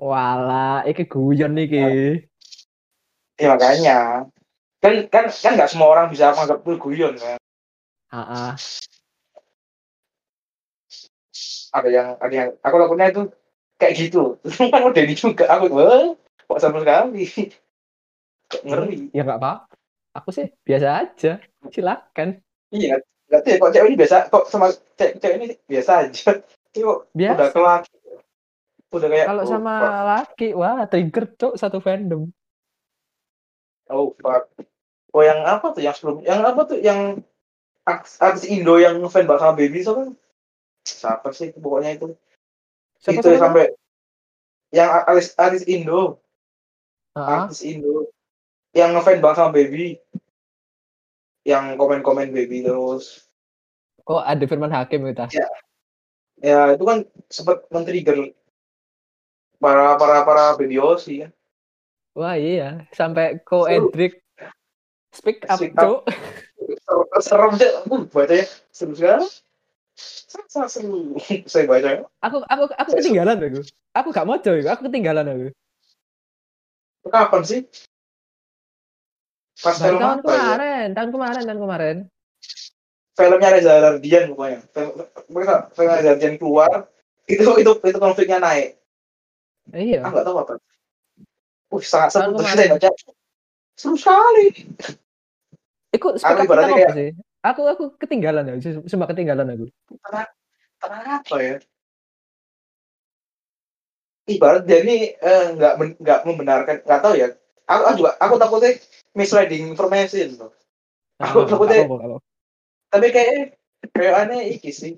Wala, 0.05 0.85
iki 0.85 1.09
guyon 1.09 1.57
iki. 1.57 2.21
ya 3.41 3.47
makanya 3.57 4.29
kan 4.85 4.93
kan 5.09 5.25
kan 5.33 5.53
nggak 5.57 5.71
semua 5.73 5.89
orang 5.97 6.13
bisa 6.13 6.37
menganggap 6.37 6.61
itu 6.61 6.77
guyon 6.77 7.15
kan 7.17 7.41
Heeh. 8.13 8.51
ada 11.75 11.89
yang 11.89 12.09
ada 12.21 12.35
yang 12.37 12.51
aku 12.61 12.77
lakunya 12.79 13.07
itu 13.11 13.23
kayak 13.81 13.95
gitu 13.97 14.37
kan 14.73 14.83
udah 14.87 15.03
ini 15.03 15.15
juga 15.17 15.49
aku 15.51 15.73
wah 15.73 16.13
kok 16.47 16.61
sama 16.61 16.85
sekali 16.85 17.25
Kok 18.53 18.61
ngeri 18.61 19.09
Ya 19.17 19.25
nggak 19.25 19.41
apa. 19.41 19.67
Aku 20.15 20.31
sih 20.31 20.53
biasa 20.63 20.89
aja. 21.01 21.41
Silakan. 21.73 22.45
iya 22.71 23.01
nggak 23.33 23.41
tahu 23.41 23.51
ya, 23.51 23.57
kok 23.57 23.71
cewek 23.73 23.89
ini 23.89 23.97
biasa 23.97 24.17
kok 24.29 24.45
sama 24.53 24.67
cewek, 25.01 25.17
cewek 25.17 25.37
ini 25.41 25.47
biasa 25.65 25.91
aja 26.07 26.31
Ini 26.77 26.83
kok 26.85 26.99
udah 27.17 27.49
Biasa. 27.49 27.73
Udah 28.95 29.09
kayak 29.11 29.27
Kalau 29.27 29.43
oh, 29.43 29.51
sama 29.51 29.75
fuck. 29.75 30.05
laki, 30.07 30.49
wah 30.55 30.79
trigger 30.87 31.25
cok 31.35 31.55
satu 31.59 31.79
fandom. 31.79 32.31
oh 33.91 34.17
fuck 34.17 34.49
oh 35.13 35.23
yang 35.23 35.45
apa 35.45 35.77
tuh 35.77 35.83
yang 35.85 35.93
sebelum 35.93 36.25
yang 36.25 36.41
apa 36.41 36.61
tuh 36.65 36.79
yang 36.81 37.21
artis, 37.85 38.49
Indo 38.49 38.81
yang 38.81 38.97
fan 39.13 39.29
sama 39.29 39.53
baby 39.53 39.85
so 39.85 39.93
kan 39.93 40.09
siapa 40.85 41.29
sih 41.37 41.53
pokoknya 41.53 42.01
itu 42.01 42.17
Siapa 43.05 43.21
itu 43.21 43.29
siapa? 43.29 43.45
sampai 43.45 43.65
yang 44.73 44.89
artis 45.05 45.37
artis 45.37 45.65
Indo 45.69 46.17
Heeh. 47.13 47.29
artis 47.45 47.61
Indo 47.61 48.09
yang 48.73 48.97
ngefans 48.97 49.21
banget 49.21 49.37
sama 49.39 49.53
baby 49.53 50.01
yang 51.45 51.77
komen-komen 51.77 52.33
baby 52.33 52.65
terus 52.65 53.29
Oh 54.05 54.21
ada 54.21 54.45
Firman 54.45 54.69
Hakim 54.69 55.01
kita. 55.09 55.29
ya 56.41 56.77
itu 56.77 56.85
kan 56.85 57.09
sempat 57.33 57.65
men-trigger 57.73 58.33
para 59.63 59.97
para 59.99 60.27
para 60.27 60.45
baby 60.59 60.79
Osi 60.79 61.27
kan 61.27 61.33
Wah 62.15 62.39
iya, 62.39 62.87
sampai 62.95 63.43
Ko. 63.43 63.67
Edric 63.67 64.23
speak 65.11 65.43
up 65.51 65.59
cok. 65.59 66.07
serem 67.19 67.19
serem 67.19 67.51
aja 67.59 67.69
uh, 67.91 68.03
bacanya 68.07 68.47
seru 68.71 68.95
sekali. 68.95 69.27
Sangat 70.51 70.71
seru. 70.71 71.19
Saya 71.51 71.67
baca 71.67 72.07
Aku 72.23 72.39
aku 72.47 72.63
aku 72.71 72.91
ketinggalan 72.99 73.39
aku. 73.39 73.61
Aku 73.99 74.09
gak 74.15 74.27
mau 74.27 74.39
coy, 74.39 74.63
aku 74.63 74.83
ketinggalan 74.87 75.27
aku. 75.27 75.47
kapan 77.11 77.43
sih? 77.45 77.61
Pas 79.61 79.77
film 79.77 80.01
tahun 80.01 80.19
ya? 80.19 80.23
kemarin, 80.25 80.87
tahun 80.97 81.11
kemarin, 81.15 81.43
tahun 81.45 81.61
kemarin. 81.61 81.97
filmnya 83.15 83.55
Reza 83.55 83.73
Rahardian 83.79 84.25
pokoknya. 84.35 84.59
Film 84.75 84.91
film 85.75 85.91
Reza 85.95 86.03
Rahardian 86.11 86.35
keluar 86.39 86.91
itu 87.27 87.47
itu 87.63 87.71
itu 87.71 87.99
konfliknya 88.03 88.39
naik 88.43 88.81
Iya. 89.73 90.05
ah 90.05 90.11
nggak 90.13 90.25
tahu 90.27 90.37
apa. 90.43 90.53
Uh 91.73 91.81
sangat 91.83 92.11
seru 92.13 92.37
terus 92.37 92.51
saya 92.53 92.69
baca 92.77 92.91
seru 93.75 93.95
sekali. 93.97 94.47
Ikut 95.95 96.13
Aku 96.21 96.41
ibaratnya 96.43 96.47
tentang 96.47 96.69
apa 96.69 96.79
kayak- 96.85 96.97
sih? 96.99 97.11
Aku 97.45 97.61
aku 97.69 97.85
ketinggalan 98.01 98.45
aku, 98.49 98.89
sumpah 98.89 99.09
ketinggalan 99.13 99.49
aku. 99.53 99.67
kenapa 100.81 101.37
ya. 101.41 101.57
Ibarat 104.25 104.65
dia 104.65 104.81
ini 104.81 105.13
eh, 105.13 105.47
nggak 105.53 105.75
men- 105.77 105.99
nggak 106.01 106.21
membenarkan 106.25 106.77
nggak 106.81 107.01
tahu 107.05 107.15
ya. 107.21 107.29
Aku, 107.69 107.83
aku 107.85 107.95
juga 108.01 108.13
aku 108.17 108.35
takutnya 108.41 108.71
misleading 109.13 109.69
information 109.69 110.33
loh. 110.41 110.53
Aku 111.21 111.45
Ah, 111.45 111.49
takutnya- 111.49 111.85
apa, 111.85 111.95
apa, 111.95 112.07
apa. 112.09 112.19
tapi 112.89 113.07
kayak 113.13 113.61
kayak 113.93 114.15
aneh 114.25 114.41
iki 114.57 114.73
sih. 114.73 114.97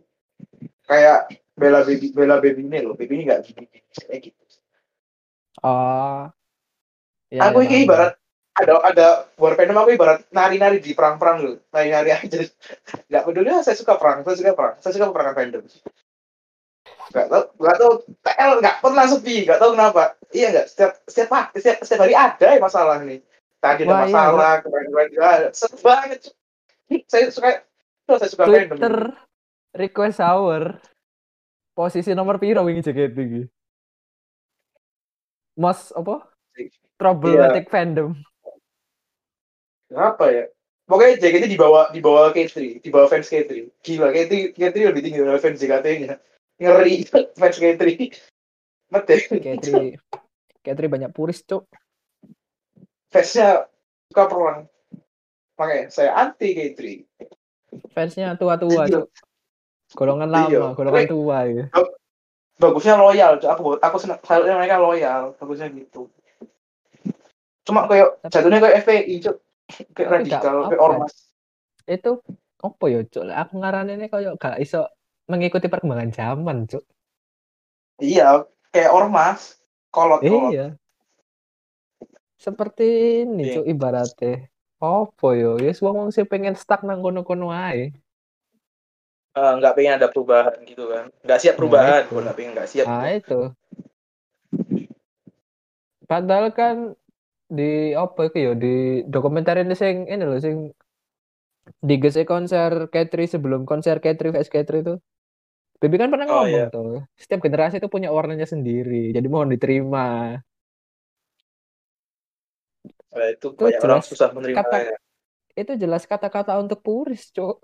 Kayak 0.87 1.35
bela 1.59 1.83
baby 1.83 2.15
bela 2.15 2.39
baby 2.39 2.63
ini 2.63 2.79
loh. 2.87 2.95
Baby 2.95 3.19
ini 3.19 3.23
nggak 3.27 3.41
gini 3.43 3.67
kayak 4.07 4.21
gitu 4.31 4.43
Oh. 5.65 6.29
Ya, 7.33 7.51
aku 7.51 7.65
ya, 7.65 7.69
ini 7.69 7.77
paham. 7.85 7.87
ibarat 7.87 8.13
ada 8.57 8.73
ada 8.89 9.07
war 9.37 9.53
fandom 9.53 9.77
aku 9.77 9.97
ibarat 9.97 10.25
nari-nari 10.33 10.81
di 10.81 10.93
perang-perang 10.97 11.39
loh. 11.45 11.57
Nari-nari 11.73 12.11
aja. 12.13 12.39
Nggak 13.09 13.25
peduli 13.25 13.49
ah, 13.53 13.63
saya 13.65 13.77
suka 13.77 14.01
perang 14.01 14.25
saya 14.25 14.37
suka 14.41 14.53
perang 14.57 14.75
saya 14.81 14.93
suka 14.97 15.07
peperangan 15.13 15.37
fandom 15.37 15.65
nggak 17.13 17.27
tahu 17.31 17.45
nggak 17.63 17.77
tahu 17.79 17.93
TL 18.27 18.53
nggak 18.63 18.77
pernah 18.83 19.05
sepi 19.07 19.37
nggak 19.47 19.61
tahu 19.63 19.71
kenapa. 19.79 20.03
Iya 20.35 20.47
nggak 20.53 20.67
setiap 20.69 20.91
setiap 21.07 21.29
setiap 21.55 21.77
setiap 21.87 22.01
hari 22.03 22.15
ada 22.19 22.47
ya 22.51 22.61
masalah 22.61 22.97
nih. 23.03 23.21
Tadi 23.63 23.83
ada 23.87 23.91
Wah, 23.91 23.99
iya, 24.05 24.07
masalah 24.11 24.53
kemarin-kemarin 24.63 25.11
juga 25.15 25.29
ada. 25.31 25.49
Seru 25.55 25.77
banget 25.81 26.21
saya 27.11 27.25
suka 27.31 27.49
oh, 28.11 28.19
saya 28.19 28.31
suka 28.31 28.45
fandom 28.47 28.77
Twitter 28.77 28.97
request 29.77 30.19
hour. 30.19 30.63
Posisi 31.77 32.17
nomor 32.17 32.41
piro 32.41 32.65
wingi 32.65 32.81
JKT 32.81 33.17
iki? 33.21 33.43
Most 35.57 35.93
apa? 35.93 36.29
Problematic 36.97 37.69
fandom. 37.69 38.17
apa 39.87 40.27
ya 40.35 40.45
pokoknya 40.83 41.15
JKT 41.23 41.47
di 41.47 41.55
bawah 41.55 41.95
di 41.95 42.03
bawah 42.03 42.35
K3 42.35 42.83
di 42.83 42.91
bawah 42.91 43.07
fans 43.07 43.31
K3 43.31 43.71
gila 43.87 44.11
K3 44.11 44.51
K3 44.51 44.77
lebih 44.91 44.99
tinggi 45.07 45.23
dari 45.23 45.39
fans 45.39 45.63
JKT 45.63 45.87
nya 46.03 46.15
ngeri 46.59 47.07
fans 47.39 47.55
K3 47.55 47.83
mati 48.91 49.15
K3 49.31 49.95
K3 50.59 50.81
banyak 50.91 51.11
puris, 51.15 51.47
Cuk. 51.47 51.71
fansnya 53.15 53.71
suka 54.11 54.25
perang 54.27 54.59
makanya 55.55 55.87
saya 55.89 56.11
anti 56.19 56.51
K3 56.51 56.81
Fansnya 57.95 58.35
tua-tua, 58.35 58.91
Iya. 58.91 59.07
Cuk. 59.07 59.07
Golongan 59.95 60.29
Iya. 60.35 60.59
lama, 60.59 60.75
golongan 60.75 61.07
tua 61.07 61.39
ya. 61.47 61.65
Bagusnya 62.57 62.97
loyal 62.97 63.37
aku 63.41 63.77
aku 63.81 63.97
senang 64.01 64.21
salutnya 64.25 64.57
mereka 64.57 64.81
loyal 64.81 65.37
bagusnya 65.37 65.69
gitu 65.73 66.09
cuma 67.67 67.85
kayak 67.91 68.17
jatuhnya 68.31 68.59
kayak 68.63 68.77
FPI 68.87 69.15
cuk 69.21 69.37
kayak 69.93 70.11
radikal 70.23 70.71
kayak 70.71 70.83
ormas 70.83 71.15
Itu 71.87 72.19
apa 72.59 72.85
ya, 72.91 73.07
Cuk? 73.07 73.31
Aku 73.31 73.63
ngaranine 73.63 74.11
koyo 74.11 74.35
gak 74.35 74.59
iso 74.59 74.91
mengikuti 75.31 75.71
perkembangan 75.71 76.11
zaman, 76.11 76.67
Cuk. 76.67 76.83
iya 78.03 78.43
kayak 78.75 78.91
ormas 78.91 79.63
kolot 79.95 80.19
kolot 80.19 80.51
Iya. 80.51 80.67
Seperti 82.37 83.23
ini, 83.23 83.55
Iya. 83.55 83.55
Cuk, 83.63 83.67
ibaratnya. 83.71 84.51
Apa 84.83 85.29
yo? 85.39 85.57
Ya 85.63 85.73
wong 85.79 85.95
wong 85.95 86.09
sing 86.11 86.27
pengen 86.27 86.59
stuck 86.59 86.83
nang 86.83 87.01
kono-kono 87.01 87.49
ae. 87.55 87.95
Eh, 87.95 88.06
nggak 89.37 89.75
pengen 89.77 89.95
ada 90.01 90.09
perubahan 90.09 90.57
gitu 90.65 90.85
kan. 90.89 91.05
Nggak 91.25 91.39
siap 91.45 91.55
Nah, 91.55 91.59
perubahan. 91.61 92.03
Gua 92.09 92.21
nggak 92.25 92.37
pengen 92.37 92.53
nggak 92.57 92.69
siap. 92.73 92.87
Nah, 92.89 93.11
itu. 93.13 93.41
Padahal 96.07 96.55
kan 96.55 96.77
di 97.47 97.95
apa 97.95 98.27
itu 98.27 98.39
ya 98.43 98.53
di 98.59 98.75
dokumenter 99.07 99.63
ini 99.63 99.75
sing 99.79 100.11
ini 100.11 100.23
loh 100.27 100.39
sing 100.43 100.57
di 101.83 101.95
GC 101.99 102.27
konser 102.27 102.91
Katri 102.91 103.27
sebelum 103.27 103.67
konser 103.67 103.99
Katri 104.03 104.31
vs 104.35 104.51
Katri 104.51 104.83
itu. 104.83 104.95
Baby 105.77 106.01
kan 106.01 106.09
pernah 106.09 106.27
Oh, 106.33 106.49
ngomong 106.49 106.57
iya. 106.57 106.73
tuh 106.73 107.05
setiap 107.21 107.45
generasi 107.45 107.77
itu 107.85 107.89
punya 107.93 108.09
warnanya 108.09 108.49
sendiri 108.49 109.13
jadi 109.13 109.27
mohon 109.29 109.53
diterima. 109.53 110.41
Nah, 113.13 113.29
itu 113.33 113.47
Itu 113.53 113.61
banyak 113.61 113.81
orang 113.85 114.01
jelas 114.01 114.09
susah 114.09 114.29
menerima 114.33 114.57
kata- 114.57 115.01
itu 115.57 115.73
jelas 115.77 116.03
kata-kata 116.09 116.53
untuk 116.61 116.81
puris 116.81 117.29
cuk 117.33 117.61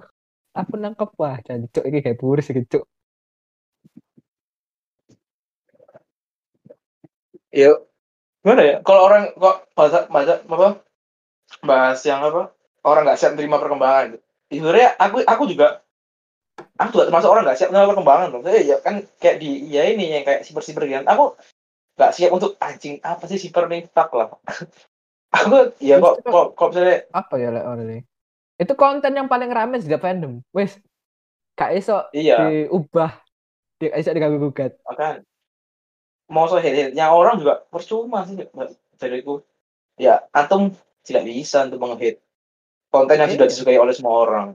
aku 0.53 0.73
nangkep 0.77 1.11
wah 1.21 1.37
jancuk 1.47 1.85
ini 1.89 1.99
kayak 2.05 2.19
puris 2.21 2.47
iki 2.53 2.63
cuk. 2.69 2.85
Ya 7.53 7.77
gimana 8.43 8.63
ya? 8.65 8.77
Kalau 8.87 9.03
orang 9.09 9.23
kok 9.37 9.57
bahasa 9.77 9.99
bahasa 10.09 10.35
apa? 10.45 10.69
Bahas 11.65 12.01
yang 12.09 12.21
apa? 12.25 12.43
Orang 12.83 13.03
nggak 13.07 13.19
siap 13.21 13.33
menerima 13.37 13.63
perkembangan 13.63 14.05
gitu. 14.13 14.19
Ya, 14.53 14.57
sebenarnya 14.61 14.89
aku 15.01 15.17
aku 15.25 15.45
juga 15.49 15.69
aku 16.77 16.91
juga 16.97 17.05
termasuk 17.09 17.31
orang 17.33 17.43
nggak 17.49 17.59
siap 17.59 17.69
menerima 17.71 17.91
perkembangan 17.93 18.29
loh. 18.33 18.41
Saya 18.45 18.61
ya 18.61 18.77
kan 18.81 18.95
kayak 19.21 19.37
di 19.41 19.51
ya 19.73 19.83
ini 19.89 20.05
yang 20.21 20.25
kayak 20.29 20.45
siber 20.45 20.65
siber 20.65 20.85
gitu. 20.89 21.05
Aku 21.09 21.25
nggak 21.97 22.13
siap 22.17 22.31
untuk 22.33 22.57
anjing 22.61 23.01
apa 23.05 23.25
sih 23.29 23.39
siber 23.41 23.69
nih? 23.69 23.89
Tak 23.93 24.11
lah. 24.17 24.29
Aku 25.33 25.73
ya 25.81 25.97
kok 25.97 26.21
kok 26.29 26.47
kok 26.53 26.69
misalnya 26.77 27.09
apa 27.09 27.35
ya 27.41 27.49
lek 27.49 27.65
orang 27.65 27.89
ini 27.89 28.12
itu 28.61 28.73
konten 28.77 29.13
yang 29.17 29.29
paling 29.29 29.49
rame 29.49 29.81
di 29.81 29.89
fandom 29.97 30.43
wes 30.53 30.77
gak 31.57 31.77
iso 31.77 32.09
iya. 32.17 32.49
diubah 32.49 33.13
di 33.77 33.93
iso 33.93 34.11
diganggu 34.15 34.41
gugat. 34.41 34.79
Mau 36.33 36.49
so 36.49 36.57
yang 36.63 37.13
orang 37.13 37.37
juga 37.37 37.61
percuma 37.69 38.25
sih 38.25 38.41
dari 38.97 39.21
itu. 39.21 39.43
Ya 40.01 40.25
antum 40.33 40.73
tidak 41.05 41.29
bisa 41.29 41.69
untuk 41.69 41.83
menghit. 41.83 42.23
Konten 42.89 43.21
yang 43.21 43.29
sudah 43.29 43.47
disukai 43.49 43.77
oleh 43.77 43.93
semua 43.93 44.15
orang. 44.25 44.49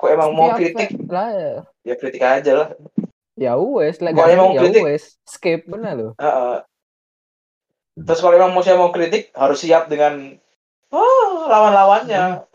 Kok 0.00 0.08
emang 0.08 0.30
mau 0.32 0.56
kritik? 0.56 0.88
lah 1.06 1.28
ya. 1.30 1.52
ya 1.84 1.94
kritik 2.00 2.22
aja 2.22 2.52
lah. 2.56 2.68
Ya 3.36 3.56
wes 3.56 3.98
lek 4.00 4.12
Kalau 4.12 4.28
emang 4.28 4.50
ya 4.56 4.60
kritik- 4.60 4.84
wes 4.84 5.04
skip 5.24 5.64
bener 5.64 5.96
loh 5.96 6.12
Heeh. 6.20 6.60
terus 8.04 8.20
kalau 8.20 8.36
emang 8.36 8.52
mau 8.52 8.60
saya 8.60 8.76
mau 8.76 8.92
kritik 8.92 9.32
harus 9.32 9.60
siap 9.60 9.88
dengan 9.88 10.36
oh, 10.92 11.48
lawan-lawannya. 11.48 12.46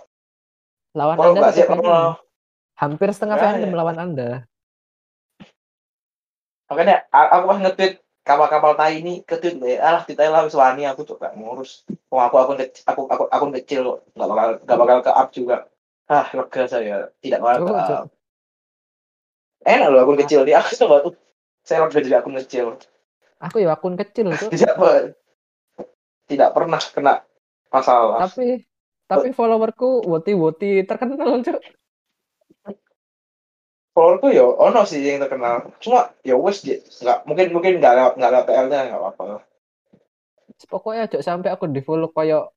Lawan 0.97 1.15
kalau 1.17 1.33
anda 1.37 1.49
fandom. 1.53 1.85
mau 1.85 2.09
hampir 2.77 3.09
setengah 3.13 3.37
fandom 3.37 3.69
ya. 3.69 3.77
lawan 3.77 3.97
anda. 3.97 4.29
Makanya 6.67 7.05
aku 7.09 7.45
pas 7.47 7.59
nge-tweet 7.63 7.93
kapal-kapal 8.27 8.73
tai 8.75 8.99
ini 8.99 9.23
ke-tweet 9.23 9.55
deh 9.61 9.77
alah 9.79 10.03
kita 10.03 10.27
lah 10.27 10.43
wis 10.43 10.57
wani 10.57 10.83
aku 10.85 11.05
tuh 11.05 11.15
gak 11.21 11.37
ngurus. 11.37 11.85
Oh, 12.11 12.19
aku 12.19 12.57
kecil 12.57 12.83
aku 12.85 13.01
aku 13.07 13.23
akun 13.29 13.51
kecil 13.55 13.81
kok. 13.85 13.99
Nggak 14.17 14.27
bakal 14.29 14.49
nggak 14.65 14.77
bakal 14.79 14.97
ke 15.05 15.11
up 15.13 15.29
juga. 15.31 15.57
Ah 16.09 16.27
lega 16.33 16.63
saya. 16.67 17.11
Tidak 17.23 17.39
bakal 17.39 17.61
ke 17.65 17.73
up 17.73 18.07
enak 19.67 19.87
loh 19.91 19.99
akun 19.99 20.15
Ah. 20.15 20.21
kecil 20.23 20.41
dia 20.47 20.63
aku 20.63 20.71
tuh 20.79 21.15
saya 21.67 21.83
lega 21.83 21.99
jadi 21.99 22.17
akun 22.23 22.35
kecil. 22.39 22.79
Aku 23.43 23.59
ya 23.59 23.75
akun 23.75 23.99
kecil 23.99 24.31
tuh 24.33 24.49
tidak 24.49 24.73
tidak 26.31 26.49
pernah 26.55 26.79
kena 26.79 27.13
masalah. 27.71 28.23
Tapi 28.27 28.63
tapi 29.07 29.31
followerku 29.31 30.03
woti 30.03 30.35
woti 30.35 30.83
terkenal 30.83 31.39
cuk. 31.43 31.59
Followerku 33.95 34.27
ya 34.35 34.45
ono 34.45 34.83
sih 34.83 34.99
yang 35.01 35.23
terkenal. 35.23 35.71
Cuma 35.79 36.11
ya 36.21 36.35
wes 36.35 36.61
dia 36.61 36.83
nggak 36.83 37.19
mungkin 37.23 37.45
mungkin 37.55 37.73
nggak 37.79 37.93
lewat 37.95 38.13
nggak 38.19 38.31
lewat 38.31 38.45
PL 38.45 38.67
nya 38.67 38.79
nggak 38.91 39.01
apa-apa. 39.01 39.23
Pokoknya 40.67 41.05
ojo 41.07 41.17
sampai 41.21 41.49
aku 41.53 41.69
di 41.69 41.81
follow 41.85 42.09
koyo 42.11 42.51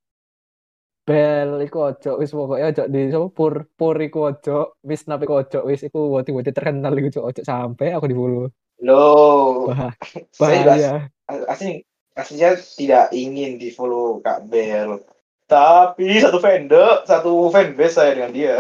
bel 1.01 1.59
iku 1.65 1.91
ojo 1.91 2.11
wis 2.21 2.31
pokoknya 2.31 2.67
ojo 2.71 2.83
di 2.87 3.01
sapa 3.11 3.27
pur 3.33 3.67
pur 3.75 3.97
iku 3.99 4.31
ojo 4.31 4.79
wis 4.85 5.09
napi 5.09 5.27
ojo 5.27 5.59
wis 5.67 5.83
iku 5.83 6.13
woti 6.13 6.31
woti 6.31 6.55
terkenal 6.55 6.93
iku 6.95 7.09
Cuk. 7.19 7.25
ojo 7.35 7.41
sampai 7.43 7.93
aku 7.97 8.07
di 8.07 8.17
follow 8.17 8.47
loh. 8.81 9.69
Bah 9.69 9.93
bahaya. 10.41 11.09
asli 11.29 11.85
aslinya 12.15 12.59
tidak 12.59 13.15
ingin 13.15 13.59
di 13.61 13.71
follow 13.71 14.19
Kak 14.23 14.47
Bel. 14.51 15.03
Tapi 15.51 16.23
satu 16.23 16.39
fandom 16.39 17.03
satu 17.07 17.51
fanbase 17.51 17.95
saya 17.99 18.15
dengan 18.15 18.33
dia. 18.35 18.57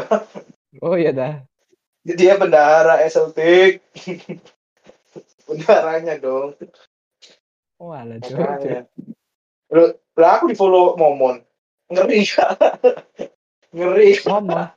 Oh 0.82 0.94
iya 0.98 1.11
dah. 1.14 1.34
Dia 2.03 2.34
bendahara 2.38 3.03
SLT 3.07 3.38
bendaharanya 5.46 6.18
dong. 6.18 6.55
Walah 7.80 8.18
makanya 8.20 8.86
Loh, 9.70 9.94
lah 10.18 10.30
aku 10.36 10.51
di 10.51 10.57
follow 10.59 10.98
Momon. 10.98 11.46
Ngeri. 11.90 12.26
Ngeri. 13.76 14.18
Ngomong 14.26 14.74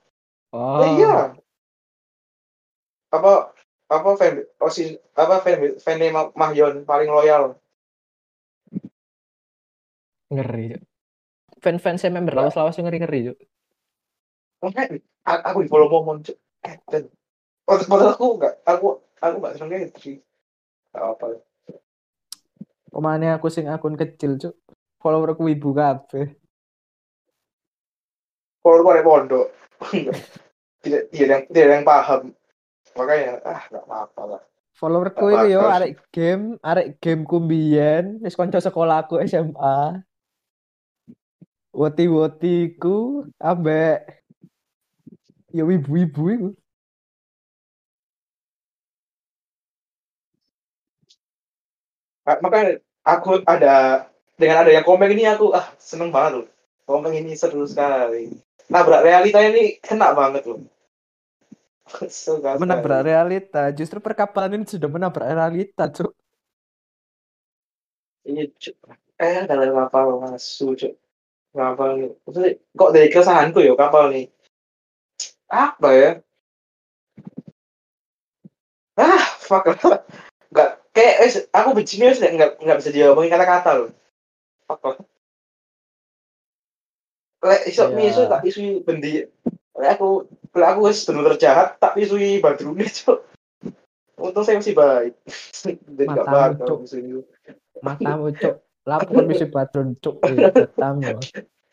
Oh, 0.54 0.86
oh. 0.86 0.86
iya. 0.86 1.34
Apa 3.10 3.50
apa 3.90 4.10
fan 4.18 4.46
oh 4.62 4.70
si 4.70 4.98
apa 5.18 5.42
fan 5.42 5.78
fan 5.82 5.98
Mahyon 6.38 6.86
paling 6.86 7.10
loyal 7.10 7.58
ngeri 10.34 10.76
Cuk. 10.76 10.84
fan-fan 11.64 11.96
saya 11.96 12.12
member 12.12 12.36
Ya. 12.36 12.40
lawas-lawas 12.44 12.76
ngeri-ngeri 12.76 13.32
Cuk. 13.32 13.38
Makanya, 14.62 15.00
a- 15.24 15.44
aku 15.48 15.64
di 15.64 15.70
follow 15.70 15.88
Momon 15.88 16.22
Cuk. 16.22 16.36
Eh, 16.64 16.76
dan 16.88 17.08
aku 17.64 18.26
nggak 18.36 18.54
aku 18.64 18.88
aku 19.18 19.36
nggak 19.40 19.56
seneng 19.56 19.88
sih 19.96 20.20
apa 20.92 21.40
Pemane 22.88 23.34
aku 23.34 23.50
sing 23.50 23.66
akun 23.66 23.96
kecil 23.96 24.38
cuk. 24.38 24.54
Followerku 25.00 25.50
ibu 25.50 25.74
kabeh. 25.74 26.38
pada 28.64 29.04
pondok 29.04 29.52
tidak 30.84 31.12
tidak 31.12 31.28
yang 31.28 31.44
tidak 31.52 31.70
yang 31.74 31.84
paham 31.84 32.22
makanya 32.96 33.44
ah 33.44 33.60
nggak 33.68 33.84
apa-apa 33.84 34.22
lah 34.24 34.42
Followerku 34.74 35.28
itu 35.30 35.54
yo 35.54 35.62
harus- 35.62 35.76
arek 35.78 35.94
game, 36.10 36.46
arek 36.60 36.98
game 36.98 37.24
kumbiyen, 37.24 38.18
wis 38.20 38.34
kanca 38.34 38.58
sekolahku 38.58 39.22
SMA. 39.22 40.02
Woti-wotiku 41.74 43.26
ambek 43.42 43.98
yo 45.58 45.66
ibu-ibu 45.70 46.24
iku. 46.34 46.50
Ah, 52.24 52.38
makanya 52.40 52.80
aku 53.04 53.44
ada 53.44 54.08
dengan 54.40 54.64
ada 54.64 54.72
yang 54.72 54.86
komen 54.88 55.12
ini 55.12 55.28
aku 55.28 55.52
ah 55.52 55.68
seneng 55.76 56.10
banget 56.16 56.32
loh 56.40 56.48
komen 56.88 57.12
ini 57.12 57.36
seru 57.36 57.68
sekali 57.68 58.32
nabrak 58.72 59.04
realita 59.04 59.44
ini 59.44 59.76
kena 59.84 60.16
banget 60.16 60.48
loh 60.48 60.64
Menabrak 62.62 63.02
realita. 63.06 63.70
Justru 63.76 64.00
perkapalan 64.00 64.58
ini 64.58 64.66
sudah 64.66 64.90
menabrak 64.90 65.30
realita, 65.30 65.92
cuk. 65.92 66.16
Iya, 68.24 68.48
Cuk. 68.56 68.76
Eh, 69.20 69.44
ada 69.46 69.68
kapal 69.68 70.18
masuk, 70.24 70.80
Cuk. 70.80 70.94
Kapal 71.54 71.90
nih. 72.02 72.12
Maksudnya, 72.26 72.52
kok 72.74 72.92
dari 72.98 73.08
keresahanku 73.14 73.60
ya 73.62 73.78
kapal 73.78 74.10
nih. 74.10 74.26
Apa 75.54 75.90
ya? 75.94 76.12
Ah, 78.98 79.26
fuck 79.38 79.70
lah. 79.70 80.02
Nggak, 80.50 80.70
kayak, 80.94 81.16
eh, 81.26 81.32
aku 81.54 81.70
bencinya 81.78 82.14
sudah 82.14 82.30
nggak, 82.34 82.52
nggak 82.62 82.78
bisa 82.82 82.90
diomongin 82.90 83.34
kata-kata 83.34 83.70
loh. 83.78 83.90
Fuck 84.66 84.82
lah. 84.82 84.98
Lek, 87.44 87.62
Iya. 87.70 87.92
mi, 87.92 88.08
iso 88.08 88.24
tak 88.32 88.42
isui 88.48 88.80
bendi. 88.82 89.28
Lek 89.76 89.90
aku, 90.00 90.26
lek 90.56 90.70
aku 90.74 90.80
wis 90.88 91.04
bener 91.04 91.36
terjahat, 91.36 91.76
tak 91.76 92.00
isui 92.00 92.40
badrune, 92.40 92.88
Cuk. 92.88 93.20
Untung 94.16 94.46
saya 94.48 94.62
masih 94.64 94.78
baik. 94.78 95.14
Jadi 95.52 96.08
nggak 96.08 96.24
Matamu, 96.24 96.64
bakal 96.64 96.76
isui. 96.88 97.22
Matamu, 97.84 98.32
cuk. 98.32 98.56
Lapo 98.84 99.16
kan 99.16 99.28
bisa 99.28 99.48
patron, 99.48 99.96
cuk. 100.04 100.20
Matamu. 100.20 101.20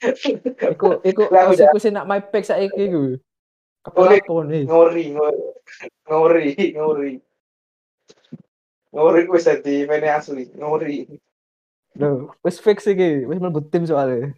Iku 0.01 1.03
iku 1.05 1.23
aku 1.29 1.53
iku 1.59 1.79
sing 1.83 1.93
nak 1.93 2.09
my 2.09 2.23
pick 2.23 2.47
saiki 2.47 2.89
iku. 2.89 3.19
Kepala 3.81 4.17
ngori 4.21 4.61
ngori 4.69 5.05
ngori 6.09 6.47
ngori 6.77 7.13
Ngori 8.91 9.23
wis 9.31 9.47
dadi 9.47 9.87
mene 9.87 10.11
asli, 10.11 10.51
ngori. 10.51 11.07
Loh, 11.95 12.35
wis 12.43 12.59
fix 12.59 12.91
iki, 12.91 13.23
wis 13.23 13.39
mlebu 13.39 13.63
tim 13.71 13.87
soalnya. 13.87 14.35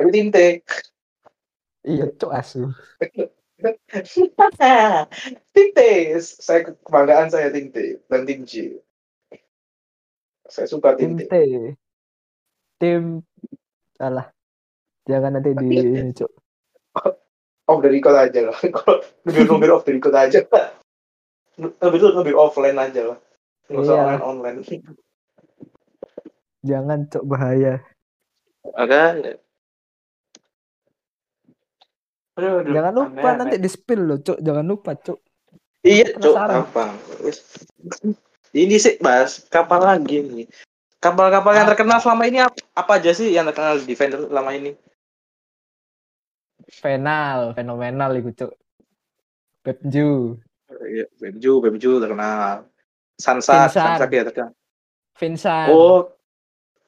Tapi 0.00 0.08
tinte. 0.08 0.64
Iya, 1.84 2.08
cok 2.16 2.32
asu. 2.32 2.72
tinte, 5.52 5.90
saya 6.20 6.72
kebanggaan 6.72 7.28
saya 7.28 7.52
tinte 7.52 8.00
dan 8.08 8.24
tim 8.24 8.48
J. 8.48 8.80
Saya 10.50 10.66
suka 10.66 10.98
Tim. 10.98 11.14
T. 11.16 11.30
Tim 12.76 13.22
salah. 13.94 14.26
Jangan 15.06 15.38
nanti 15.38 15.54
di 15.54 15.66
ini, 15.70 16.10
cok. 16.10 16.30
Off 17.70 17.78
the 17.80 17.88
record 17.88 18.18
aja 18.18 18.50
lah. 18.50 18.58
Kalau 18.74 18.98
lebih 19.24 19.46
lebih 19.46 19.70
off 19.74 19.86
the 19.86 19.94
record 19.94 20.16
aja. 20.18 20.42
Lebih 21.60 21.98
tuh 22.00 22.16
lebih 22.16 22.32
offline 22.32 22.72
aja 22.80 23.12
lah. 23.12 23.18
Nggak 23.68 23.80
usah 23.84 23.92
Iya. 23.92 24.16
online 24.24 24.56
online. 24.64 24.80
Jangan 26.64 26.98
cok 27.04 27.24
bahaya. 27.28 27.84
Makanya. 28.64 29.36
Aduh, 32.32 32.64
aduh, 32.64 32.72
Jangan 32.72 32.92
lupa 32.96 33.12
aneh-aneh. 33.12 33.36
nanti 33.36 33.56
di 33.60 33.68
spill 33.68 34.08
loh, 34.08 34.18
cok. 34.24 34.38
Jangan 34.40 34.64
lupa, 34.64 34.90
cok. 34.96 35.18
Iya, 35.84 36.16
cuk, 36.16 36.32
apa? 36.32 36.84
Ini 38.50 38.76
sih, 38.76 38.94
Bas, 38.98 39.46
kapal 39.46 39.78
lagi 39.80 40.26
nih. 40.26 40.46
Kapal-kapal 40.98 41.54
yang 41.56 41.66
Ah. 41.66 41.70
terkenal 41.72 41.98
selama 42.02 42.26
ini 42.26 42.38
apa, 42.42 42.58
apa 42.76 42.92
aja 42.98 43.14
sih 43.14 43.30
yang 43.30 43.46
terkenal 43.46 43.78
di 43.78 43.86
Defender 43.88 44.26
selama 44.26 44.50
ini? 44.52 44.74
Final, 46.70 47.54
fenomenal 47.56 48.10
itu, 48.14 48.30
cok. 48.36 48.52
Pepju, 49.60 50.38
Iya, 50.70 51.04
Bemju, 51.18 51.60
Bemju 51.60 51.98
terkenal. 52.00 52.64
Sansa. 53.18 53.68
Sansa 53.68 54.06
dia 54.06 54.24
terkenal. 54.24 54.54
Vincent. 55.18 55.68
Oh, 55.70 56.14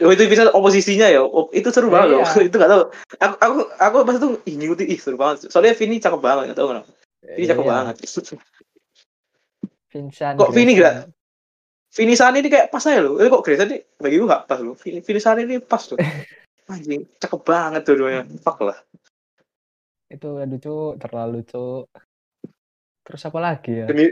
Oh 0.02 0.10
itu 0.10 0.26
bisa 0.26 0.50
oposisinya 0.50 1.06
ya. 1.06 1.22
Oh, 1.22 1.46
itu 1.54 1.70
seru 1.70 1.86
banget 1.86 2.16
loh. 2.16 2.26
Iya. 2.26 2.42
itu 2.50 2.56
gak 2.58 2.70
tau. 2.70 2.90
Aku 3.22 3.34
aku 3.38 3.54
aku 3.78 3.96
pas 4.02 4.16
itu 4.18 4.28
ih 4.50 4.54
ngikutin 4.58 4.86
ih 4.90 4.98
seru 4.98 5.14
banget. 5.14 5.46
Soalnya 5.46 5.78
Vini 5.78 6.02
cakep 6.02 6.18
banget, 6.18 6.42
gak 6.50 6.58
tau 6.58 6.68
kenapa. 6.74 6.90
Vini 7.22 7.46
cakep 7.46 7.62
Iya, 7.62 7.70
banget. 7.70 7.94
Vincent. 9.92 10.34
Kok 10.42 10.50
Vini 10.50 10.72
gak? 10.74 11.06
Vini 11.92 12.16
Sani 12.16 12.40
ini 12.40 12.48
kayak 12.48 12.72
pas 12.72 12.88
aja 12.88 13.04
loh. 13.04 13.20
Eh 13.20 13.28
kok 13.28 13.44
Grayson 13.44 13.68
ini 13.68 13.84
bagi 14.00 14.16
gue 14.16 14.24
gak 14.24 14.48
pas 14.48 14.58
loh. 14.64 14.72
Vini 14.80 15.20
Sani 15.20 15.44
ini 15.44 15.60
pas 15.60 15.84
loh. 15.92 16.00
Anjing, 16.72 17.04
cakep 17.20 17.40
banget 17.44 17.82
tuh 17.84 18.00
dua 18.00 18.24
Fuck 18.40 18.64
lah. 18.64 18.78
Itu 20.08 20.40
aduh, 20.40 20.56
cok. 20.56 20.92
Terlalu, 21.04 21.44
cok. 21.44 21.84
Terus 23.02 23.22
apa 23.28 23.38
lagi 23.42 23.84
ya? 23.84 23.86
Demi 23.90 24.08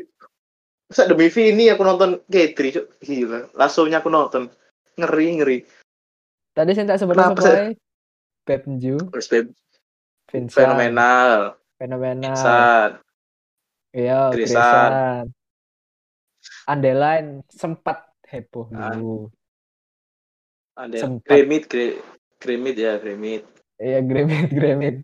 Masa 0.91 1.07
demi 1.07 1.31
Vini 1.31 1.71
aku 1.71 1.87
nonton 1.87 2.19
Getri, 2.27 2.75
cuk. 2.75 3.01
Gila. 3.01 3.55
Langsungnya 3.55 4.03
aku 4.03 4.11
nonton. 4.13 4.51
Ngeri, 4.99 5.27
ngeri. 5.41 5.59
Tadi 6.53 6.75
saya 6.75 6.91
tak 6.91 6.99
sebut 7.01 7.15
Kenapa 7.15 7.39
apa 7.39 7.49
ya? 7.49 7.65
Terus 9.09 9.27
Beb, 9.31 9.47
Vincent. 10.29 10.51
fenomenal. 10.59 11.55
Fenomenal. 11.79 12.99
Iya, 13.95 14.35
Grayson. 14.35 15.31
Underline 16.71 17.29
sempat 17.51 17.99
heboh 18.27 18.71
Ah. 18.71 18.95
dulu. 18.95 19.27
Ada 20.79 20.97
Sempat. 21.03 21.27
Gremit, 21.29 21.65
Gre- 21.67 21.99
Gremit 22.39 22.77
ya, 22.77 22.97
Gremit. 22.97 23.43
Iya, 23.77 24.01
Gremit, 24.01 24.49
Gremit. 24.57 24.97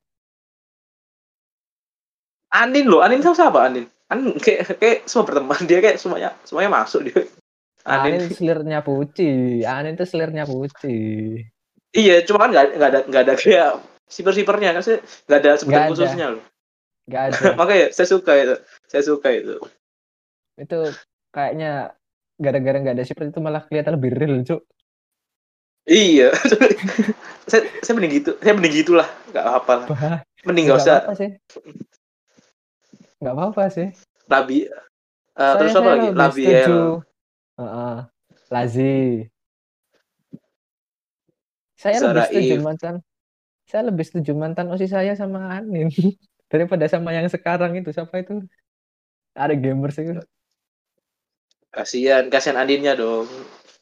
Anin 2.48 2.86
loh, 2.86 3.02
Anin 3.02 3.20
sama 3.20 3.36
siapa 3.36 3.58
Anin? 3.66 3.84
Anin 4.06 4.38
kayak 4.38 4.78
kayak 4.78 4.98
semua 5.04 5.26
berteman 5.26 5.60
dia 5.66 5.82
kayak 5.82 5.98
semuanya 5.98 6.30
semuanya 6.46 6.70
masuk 6.72 7.00
dia. 7.04 7.26
Anin 7.84 8.22
Anin. 8.22 8.30
selirnya 8.32 8.78
Puci. 8.80 9.60
Anin 9.62 9.98
tuh 9.98 10.06
selirnya 10.08 10.46
Puci. 10.46 10.98
Iya, 11.92 12.22
cuma 12.24 12.46
kan 12.46 12.50
nggak 12.54 12.64
nggak 12.78 12.88
ada 12.88 13.00
nggak 13.04 13.22
ada 13.26 13.34
kayak 13.34 13.70
siper-sipernya 14.06 14.70
kan 14.72 14.82
saya 14.82 14.98
nggak 15.26 15.38
ada 15.42 15.50
sebutan 15.58 15.82
ada. 15.82 15.90
khususnya 15.90 16.26
loh. 16.32 16.42
Gak 17.06 17.22
ada. 17.28 17.38
Makanya 17.60 17.86
saya 17.92 18.08
suka 18.08 18.32
itu. 18.34 18.56
Saya 18.88 19.02
suka 19.04 19.28
itu. 19.30 19.56
itu 20.56 20.80
kayaknya 21.36 21.92
gara-gara 22.40 22.76
nggak 22.80 22.96
ada 22.96 23.04
seperti 23.04 23.28
itu 23.36 23.40
malah 23.44 23.60
kelihatan 23.68 24.00
lebih 24.00 24.10
real, 24.16 24.40
Cuk. 24.40 24.64
Iya. 25.84 26.32
saya 27.50 27.62
saya 27.84 27.92
mending 27.94 28.12
gitu. 28.18 28.32
Saya 28.40 28.56
mending 28.56 28.74
gitulah. 28.74 29.06
Nggak 29.30 29.46
apa 29.46 29.72
lah. 29.76 29.86
Bah, 29.86 30.18
Mending 30.48 30.64
nggak 30.66 30.80
nggak 30.80 30.88
usah 30.88 30.96
apa-apa 30.98 31.12
sih. 31.14 31.30
Nggak 33.20 33.34
apa-apa 33.36 33.62
sih. 33.68 33.88
Labi. 34.26 34.58
eh, 34.64 34.72
Saya- 35.36 35.56
terus 35.60 35.76
apa 35.76 35.88
lagi? 35.92 36.00
lebih 36.08 36.16
Labiel. 36.16 36.48
setuju. 36.48 36.80
Heeh. 37.56 37.96
Lazi. 38.46 38.96
Saya 41.76 41.96
lebih 42.00 42.08
Zaraif. 42.08 42.30
setuju 42.32 42.54
mantan. 42.64 42.94
Saya 43.66 43.82
lebih 43.90 44.04
setuju 44.06 44.32
mantan 44.32 44.66
osis 44.70 44.90
saya 44.90 45.12
sama 45.12 45.60
Anin 45.60 45.90
daripada 46.52 46.86
sama 46.86 47.10
yang 47.12 47.26
sekarang 47.26 47.74
itu 47.76 47.90
siapa 47.90 48.22
itu? 48.22 48.42
Ada 49.36 49.54
gamers 49.54 49.98
itu. 49.98 50.18
Kasihan, 51.76 52.32
kasihan 52.32 52.56
Aninnya 52.56 52.96
dong. 52.96 53.28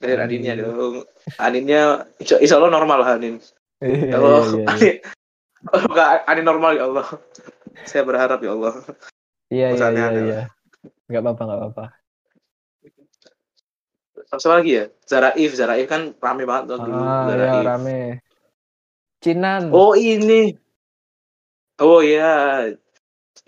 Kasihan 0.03 0.27
Anin. 0.27 0.43
Aninnya 0.43 0.55
dong. 0.59 1.07
Aninnya 1.39 1.83
insya, 2.19 2.43
insya 2.43 2.59
Allah 2.59 2.75
normal 2.75 2.99
lah 3.07 3.11
Anin. 3.15 3.39
Iya, 3.79 4.11
Ya 4.11 4.17
Allah, 4.19 4.43
iya, 4.43 4.51
iya. 4.51 4.67
Anin. 4.75 4.97
Oh, 5.65 5.81
enggak, 5.81 6.29
Anin 6.29 6.45
normal 6.45 6.77
ya 6.77 6.85
Allah. 6.85 7.09
Saya 7.89 8.05
berharap 8.05 8.37
ya 8.45 8.53
Allah. 8.53 8.85
Iya, 9.49 9.73
iya, 9.73 9.87
iya, 9.97 10.07
iya. 10.13 10.43
Nggak 11.09 11.23
apa-apa, 11.25 11.43
nggak 11.49 11.61
apa-apa. 11.65 11.85
Apa 14.29 14.47
lagi 14.61 14.71
ya? 14.77 14.85
Zaraif, 15.09 15.51
Zaraif 15.57 15.87
kan 15.89 16.13
rame 16.21 16.45
banget 16.45 16.77
tuh 16.77 16.85
dulu. 16.85 17.01
Ah, 17.01 17.25
ya 17.25 17.33
Zaraif. 17.33 17.65
rame. 17.65 18.01
Cinan. 19.25 19.73
Oh 19.73 19.97
ini. 19.97 20.53
Oh 21.81 22.05
iya. 22.05 22.69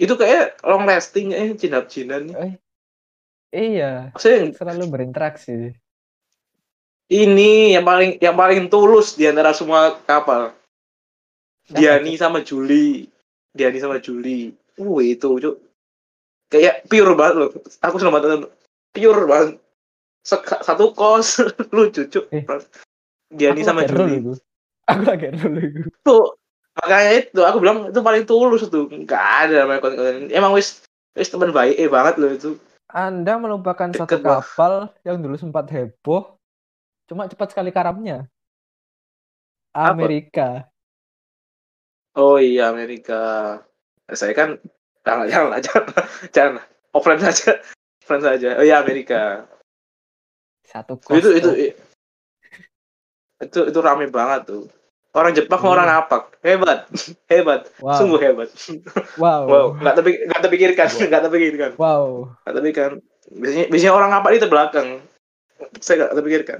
Itu 0.01 0.16
kayak 0.16 0.64
long 0.64 0.88
lasting 0.88 1.36
eh 1.36 1.53
cinap 1.53 1.92
cinan 1.92 2.32
nih. 2.32 2.57
Iya, 3.55 4.11
Maksudnya 4.12 4.53
selalu 4.53 4.84
berinteraksi. 4.90 5.72
ini 7.07 7.70
yang 7.78 7.86
paling 7.86 8.18
yang 8.18 8.34
paling 8.34 8.66
tulus 8.66 9.14
di 9.14 9.30
antara 9.30 9.55
semua 9.55 9.94
kapal. 10.03 10.51
Diani 11.70 12.18
sama 12.18 12.42
Juli. 12.42 13.07
Diani 13.55 13.78
sama 13.78 14.03
Juli. 14.03 14.51
Uh 14.78 14.99
itu 14.99 15.38
cuk. 15.38 15.57
Kayak 16.51 16.82
pure 16.90 17.14
banget 17.14 17.34
loh. 17.38 17.51
Aku 17.82 18.03
selama 18.03 18.18
nonton 18.18 18.51
pure 18.90 19.22
banget. 19.26 19.62
Sek- 20.26 20.62
satu 20.66 20.90
kos 20.99 21.38
lucu 21.76 22.11
cuk. 22.11 22.26
Eh, 22.34 22.42
Diani 23.30 23.62
sama 23.62 23.86
Juli. 23.86 24.18
itu. 24.18 24.32
Aku 24.86 25.03
roll 25.07 25.59
itu. 25.62 25.80
Tuh 26.07 26.34
makanya 26.78 27.11
itu 27.18 27.40
aku 27.42 27.59
bilang 27.59 27.90
itu 27.90 28.01
paling 28.03 28.22
tulus 28.26 28.66
tuh. 28.66 28.86
Enggak 28.90 29.47
ada 29.47 29.66
namanya 29.66 29.82
konten. 29.82 30.30
Emang 30.30 30.55
wis 30.55 30.82
wis 31.14 31.30
teman 31.30 31.51
baik 31.51 31.74
eh 31.78 31.90
banget 31.90 32.18
loh 32.18 32.30
itu. 32.30 32.51
Anda 32.97 33.36
melupakan 33.36 33.92
Deket 33.92 34.09
satu 34.09 34.16
kapal 34.24 34.88
yang 35.05 35.20
dulu 35.20 35.36
sempat 35.36 35.68
heboh, 35.68 36.40
cuma 37.05 37.28
cepat 37.28 37.53
sekali 37.53 37.68
karamnya. 37.68 38.24
Apa? 39.76 39.92
Amerika. 39.92 40.49
Oh 42.16 42.40
iya 42.40 42.72
Amerika. 42.72 43.61
Saya 44.09 44.32
kan 44.32 44.57
jangan 45.05 45.28
jangan 45.28 45.49
lah, 45.53 45.61
jangan 45.61 45.84
jangan 46.32 46.53
lah. 46.57 46.66
offline 46.97 47.20
saja 47.20 47.61
offline 48.01 48.24
saja. 48.24 48.57
Oh 48.57 48.64
iya 48.64 48.80
Amerika. 48.80 49.44
Satu 50.64 50.97
kos. 50.97 51.20
itu 51.20 51.36
itu 51.36 51.51
tuh. 51.53 51.55
itu 53.44 53.61
itu 53.68 53.78
rame 53.84 54.09
banget 54.09 54.49
tuh. 54.49 54.64
Orang 55.16 55.32
Jepang 55.32 55.64
Iya. 55.64 55.70
orang 55.72 55.86
napak 55.88 56.22
hebat 56.44 56.80
hebat 57.32 57.60
Wow. 57.80 57.96
sungguh 57.96 58.20
hebat. 58.20 58.48
Wow. 59.16 59.42
Wow 59.50 59.66
nggak 59.80 59.94
tapi 59.96 60.10
nggak 60.28 60.40
terpikirkan 60.44 60.86
Wow. 60.92 61.00
nggak 61.08 61.22
terpikirkan 61.24 61.70
Wow. 61.80 62.06
nggak 62.44 62.54
terpikirkan. 62.54 62.92
Biasanya 63.26 63.66
biasanya 63.72 63.94
orang 63.96 64.10
napak 64.12 64.30
di 64.30 64.40
terbelakang. 64.44 64.88
Saya 65.80 65.94
nggak 66.04 66.12
terpikirkan. 66.14 66.58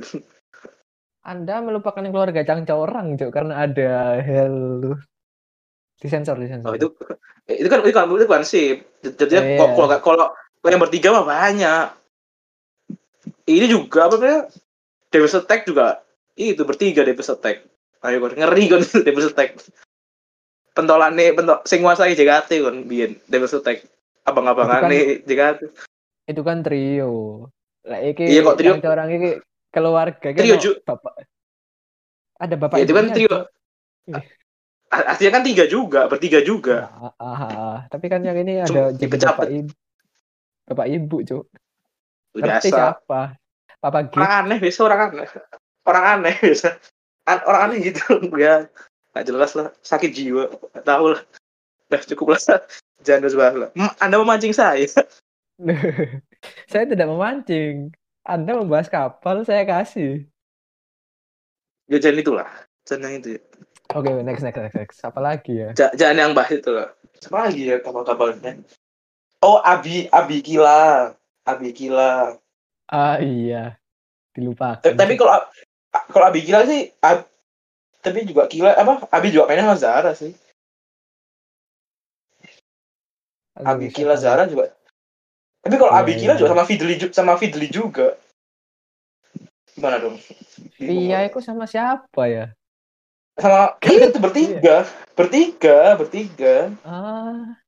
Anda 1.27 1.59
melupakan 1.59 2.07
keluarga 2.07 2.47
cangca 2.47 2.79
orang, 2.79 3.19
Cuk, 3.19 3.35
karena 3.35 3.67
ada 3.67 4.23
hell. 4.23 4.95
Disensor, 5.99 6.39
disensor. 6.39 6.71
Oh 6.71 6.75
itu 6.79 6.87
itu 7.51 7.67
kan 7.67 7.83
itu 7.83 7.93
kan 7.93 8.07
itu 8.09 8.27
kan 8.27 8.43
sih. 8.43 8.79
Iya. 9.03 9.59
kok 9.59 9.69
kalau 9.75 9.99
kalau 10.01 10.27
kalau 10.63 10.71
yang 10.71 10.83
bertiga 10.83 11.11
mah 11.11 11.27
banyak. 11.27 11.87
Ini 13.47 13.67
juga 13.67 14.07
apa 14.07 14.19
namanya? 14.19 14.41
Devil's 15.11 15.35
Attack 15.35 15.67
juga 15.67 16.03
itu 16.35 16.63
bertiga 16.63 17.03
Devil's 17.03 17.31
Attack. 17.31 17.63
Ayo 18.03 18.21
kon 18.21 18.35
ngeri 18.35 18.65
kon 18.67 18.83
Devil's 19.01 19.31
Attack. 19.31 19.57
Pentolane 20.73 21.33
pentol 21.33 21.65
sing 21.65 21.81
nguasai 21.81 22.13
JKT 22.13 22.51
kon 22.61 22.77
biyen 22.85 23.17
Devil's 23.25 23.53
Attack. 23.53 23.87
Abang-abangane 24.23 25.23
JKT. 25.23 25.61
Itu 26.27 26.43
kan 26.43 26.61
trio. 26.61 27.47
Lah 27.87 28.03
iki 28.03 28.27
Iya, 28.27 28.43
kok 28.43 28.59
trio? 28.59 28.75
orang 28.83 29.09
iki 29.11 29.31
keluarga 29.71 30.27
iki 30.27 30.41
Trio, 30.43 30.57
Ju. 30.59 30.73
bapak. 30.83 31.23
Ada 32.37 32.55
bapak 32.59 32.77
Ya, 32.77 32.83
itu 32.83 32.93
kan 32.93 33.07
trio. 33.09 33.31
Cuk. 33.31 33.43
A- 34.87 35.07
Artinya 35.09 35.33
kan 35.33 35.43
tiga 35.43 35.65
juga, 35.67 36.07
bertiga 36.07 36.39
juga. 36.41 36.91
Ah, 36.93 37.15
ah, 37.17 37.41
ah. 37.43 37.79
Tapi 37.87 38.07
kan 38.07 38.23
yang 38.23 38.35
ini 38.37 38.61
ada 38.61 38.91
dipecah- 38.91 39.35
bapak 39.35 39.49
ibu. 39.49 39.73
Bapak 40.67 40.87
ibu, 40.89 41.17
Cuk. 41.23 41.45
Ngerti 42.35 42.69
biasa 42.69 42.99
siapa? 43.01 43.21
Papa 43.77 43.99
Gig. 44.05 44.19
orang 44.19 44.33
aneh 44.43 44.59
biasa 44.59 44.81
orang 44.83 45.01
aneh 45.07 45.29
orang 45.85 46.05
aneh 46.11 46.35
biasa 46.37 46.69
An- 47.27 47.45
orang 47.47 47.61
aneh 47.71 47.93
gitu. 47.93 48.03
Ya 48.41 48.67
nggak 49.13 49.27
jelas 49.27 49.53
lah. 49.57 49.69
Sakit 49.83 50.11
jiwa. 50.13 50.51
Nggak 50.73 50.87
tahu 50.87 51.05
lah. 51.15 51.23
Udah 51.91 52.01
cukup 52.07 52.27
lah. 52.35 52.41
Jangan 53.07 53.31
sebelah 53.31 53.55
lah. 53.55 53.71
Anda 54.03 54.17
memancing 54.19 54.55
saya? 54.57 54.83
Saya 56.71 56.85
tidak 56.85 57.09
memancing. 57.09 57.95
Anda 58.27 58.59
membahas 58.59 58.91
kapal, 58.91 59.47
saya 59.47 59.63
kasih. 59.63 60.27
ya 61.87 62.03
jangan 62.03 62.19
itulah. 62.19 62.51
Jangan 62.83 63.07
yang 63.07 63.23
itu 63.23 63.29
ya. 63.39 63.41
Oke, 63.95 64.11
next, 64.27 64.43
next, 64.43 64.59
next, 64.59 64.77
next. 64.77 64.99
Apa 65.07 65.23
lagi 65.23 65.63
ya? 65.63 65.71
Ja- 65.79 65.95
jangan 65.95 66.17
yang 66.19 66.33
bahas 66.35 66.59
itu 66.59 66.75
lah. 66.75 66.91
Siapa 67.23 67.47
lagi 67.47 67.71
ya 67.71 67.79
kapal-kapalnya? 67.79 68.61
Oh 69.41 69.63
Abi 69.63 70.11
Abi 70.11 70.43
Kila 70.43 71.15
Abi 71.47 71.71
Kila 71.71 72.35
Ah 72.91 73.19
iya, 73.23 73.79
dilupakan. 74.35 74.83
Eh, 74.87 74.95
tapi 74.95 75.15
kalau 75.19 75.43
kalau 76.11 76.27
Abi 76.29 76.41
Kila 76.45 76.67
sih 76.67 76.91
Ab- 77.01 77.29
tapi 78.03 78.23
juga 78.27 78.47
Kila 78.47 78.75
apa? 78.77 79.07
Abi 79.11 79.35
juga 79.35 79.51
mainnya 79.51 79.67
sama 79.67 79.79
Zara 79.79 80.13
sih. 80.15 80.33
Aduh, 83.57 83.69
Abi 83.73 83.89
ya? 83.89 83.93
Zara 84.21 84.45
juga. 84.47 84.71
Tapi 85.65 85.75
kalau 85.81 85.91
Iya, 85.91 86.01
Abi 86.05 86.13
iya, 86.15 86.21
juga 86.39 86.47
iya. 86.47 86.53
sama 86.55 86.65
Fidli 86.69 86.95
sama 87.11 87.35
Fidli 87.41 87.67
juga. 87.73 88.15
Gimana 89.75 89.97
dong? 89.99 90.17
Iya, 90.81 91.27
itu 91.29 91.39
sama 91.43 91.65
siapa 91.69 92.23
ya? 92.29 92.47
sama 93.37 93.77
iya 93.85 94.09
itu 94.09 94.17
bertiga. 94.17 94.77
Bertiga 95.13 95.93
bertiga. 96.01 96.73
Ah, 96.81 97.61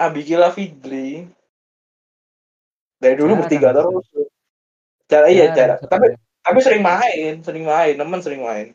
Abi 0.00 0.24
Kila 0.24 0.48
Fidli. 0.54 1.28
Dari 3.02 3.18
dulu 3.18 3.34
Jarang 3.36 3.40
bertiga 3.44 3.68
terus. 3.74 4.06
cara 5.10 5.26
iya 5.28 5.50
cara. 5.52 5.74
tapi. 5.82 6.14
Tapi 6.52 6.60
sering 6.60 6.84
main 6.84 7.34
sering 7.40 7.64
main 7.64 7.94
teman 7.96 8.20
sering 8.20 8.44
main 8.44 8.68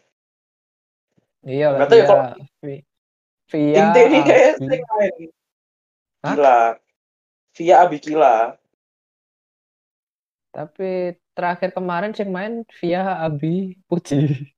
Iya 1.47 1.71
lah, 1.71 1.87
ya 1.87 2.03
kalau- 2.03 2.35
vi- 2.59 2.83
via 3.47 3.77
Inte 3.79 3.99
ini 4.03 4.19
kayak 4.19 4.53
sering 4.59 4.83
main 4.83 5.13
Hah? 6.19 6.33
Kila 6.33 6.59
via 7.55 7.75
Abi 7.85 7.97
Kila 8.01 8.37
Tapi 10.49 11.13
terakhir 11.31 11.69
kemarin 11.71 12.11
sih 12.11 12.25
main 12.25 12.65
via 12.81 13.21
Abi 13.21 13.77
Puji. 13.85 14.49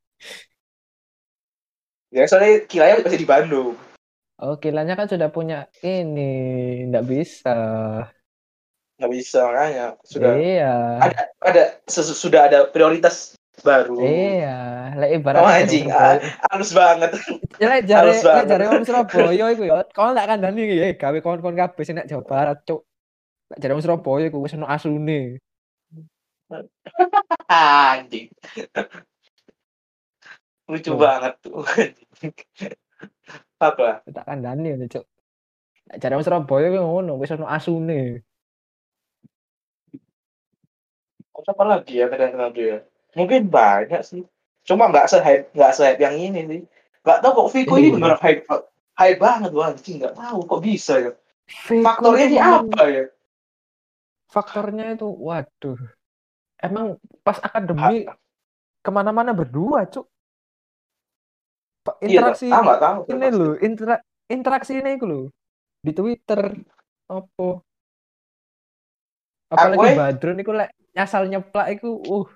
ya 2.09 2.23
soalnya 2.25 2.63
Kilanya 2.65 3.03
masih 3.03 3.19
di 3.19 3.27
Bandung 3.27 3.75
Oh, 4.39 4.55
kilanya 4.55 4.95
kan 4.95 5.03
sudah 5.03 5.27
punya 5.27 5.67
ini, 5.83 6.87
nggak 6.87 7.03
bisa. 7.03 7.59
Nggak 8.99 9.11
bisa 9.15 9.39
makanya 9.47 9.85
sudah 10.03 10.35
Iya, 10.35 10.75
ada 10.99 11.19
ada 11.39 11.63
sudah 11.87 12.41
ada 12.51 12.59
prioritas 12.67 13.39
baru 13.59 13.99
iya. 14.03 14.91
Lah 14.95 15.07
ibarat 15.07 15.39
oh 15.39 15.47
anjing 15.47 15.87
halus 15.91 16.71
banget 16.71 17.11
Ya 17.59 17.79
jare 17.83 18.11
banget. 18.19 18.47
jare 18.47 18.65
wong 18.71 18.83
Surabaya 18.87 19.45
iku 19.55 19.63
ya, 19.67 19.83
kalau 19.95 20.15
ndak 20.15 20.27
kandhani 20.27 20.63
ya 20.67 20.91
gawe 20.95 21.17
kon-kon 21.19 21.55
kabeh 21.55 21.83
sing 21.83 21.99
nek 21.99 22.07
Jawa 22.07 22.23
Barat, 22.23 22.59
cuk. 22.63 22.83
Lek 23.51 23.59
jare 23.59 23.75
wong 23.75 23.83
Surabaya 23.83 24.27
iku 24.31 24.39
wis 24.43 24.55
ono 24.55 24.67
asune. 24.67 25.39
anjing 27.49 28.31
lucu 30.69 30.91
Tuh. 30.93 30.97
banget 30.97 31.33
tuh 31.41 31.61
apa 33.59 34.01
Tak 34.07 34.23
kandhani 34.23 34.75
ya, 34.75 34.87
cuk. 34.87 35.05
Jare 35.99 36.15
wong 36.15 36.23
Surabaya 36.23 36.71
iku 36.71 36.79
ngono, 36.79 37.19
wis 37.19 37.31
ono 37.35 37.47
asune. 37.47 38.23
Apa 41.45 41.63
lagi 41.63 41.93
ya 42.01 42.05
kadang-kadang 42.11 42.51
dia 42.51 42.75
mungkin 43.15 43.41
banyak 43.47 44.01
sih 44.03 44.23
cuma 44.65 44.91
nggak 44.91 45.07
se 45.07 45.17
hype 45.21 45.45
nggak 45.55 45.71
se 45.73 45.81
hype 45.85 46.01
yang 46.01 46.15
ini 46.17 46.41
sih 46.45 46.61
nggak 47.05 47.19
tahu 47.23 47.31
kok 47.45 47.49
Vico 47.55 47.73
ini 47.79 47.87
Iya. 47.89 47.95
bener 47.95 48.13
hype 48.19 48.41
hype 48.99 49.19
banget 49.19 49.51
wah 49.55 49.71
anjing 49.71 49.97
nggak 50.03 50.15
tahu 50.17 50.39
kok 50.45 50.61
bisa 50.61 50.93
ya 50.99 51.11
faktornya 51.81 52.25
itu 52.27 52.35
ini 52.35 52.39
apa 52.41 52.83
ya 52.89 53.05
Faktornya 54.29 54.93
itu, 54.93 55.09
waduh. 55.09 55.81
Emang 56.61 57.01
pas 57.25 57.41
akademi 57.41 58.05
ke 58.85 58.89
mana-mana 58.93 59.33
berdua, 59.33 59.89
cuk. 59.89 60.05
Iya 62.05 62.21
Interaksi 62.21 62.45
ah 62.53 62.61
nggak 62.61 62.77
tahu 62.77 62.99
ini 63.09 63.27
loh, 63.33 63.53
intera- 63.57 64.05
interaksi 64.29 64.77
ini 64.77 65.01
loh. 65.01 65.33
Di 65.81 65.97
Twitter, 65.97 66.61
apa? 67.09 67.47
Apalagi 69.49 69.87
eh, 69.89 69.97
Badrun 69.97 70.41
iku 70.45 70.53
lek 70.53 70.69
nyasal 70.95 71.29
nyeplak 71.29 71.67
iku, 71.77 71.89
uh. 72.01 72.27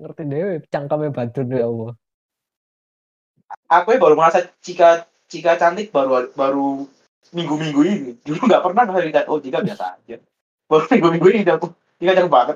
Ngerti 0.00 0.22
dhewe 0.26 0.54
cangkeme 0.68 1.08
Badrun 1.14 1.54
ya 1.54 1.66
Allah. 1.70 1.92
aku 3.70 3.94
ya 3.94 3.98
baru 4.02 4.18
merasa 4.18 4.42
Cika 4.60 5.06
Cika 5.30 5.54
cantik 5.54 5.94
baru 5.94 6.26
baru 6.34 6.90
minggu-minggu 7.30 7.80
ini 7.86 8.10
dulu 8.26 8.50
nggak 8.50 8.62
pernah 8.66 8.84
ngeliat 8.90 9.26
oh 9.30 9.38
Cika 9.38 9.62
biasa 9.62 9.94
aja 9.94 10.18
baru 10.66 10.84
minggu-minggu 10.90 11.28
ini 11.30 11.40
dia 11.46 11.54
aku 11.54 11.70
Cika 12.02 12.12
cakep 12.18 12.30
banget 12.30 12.54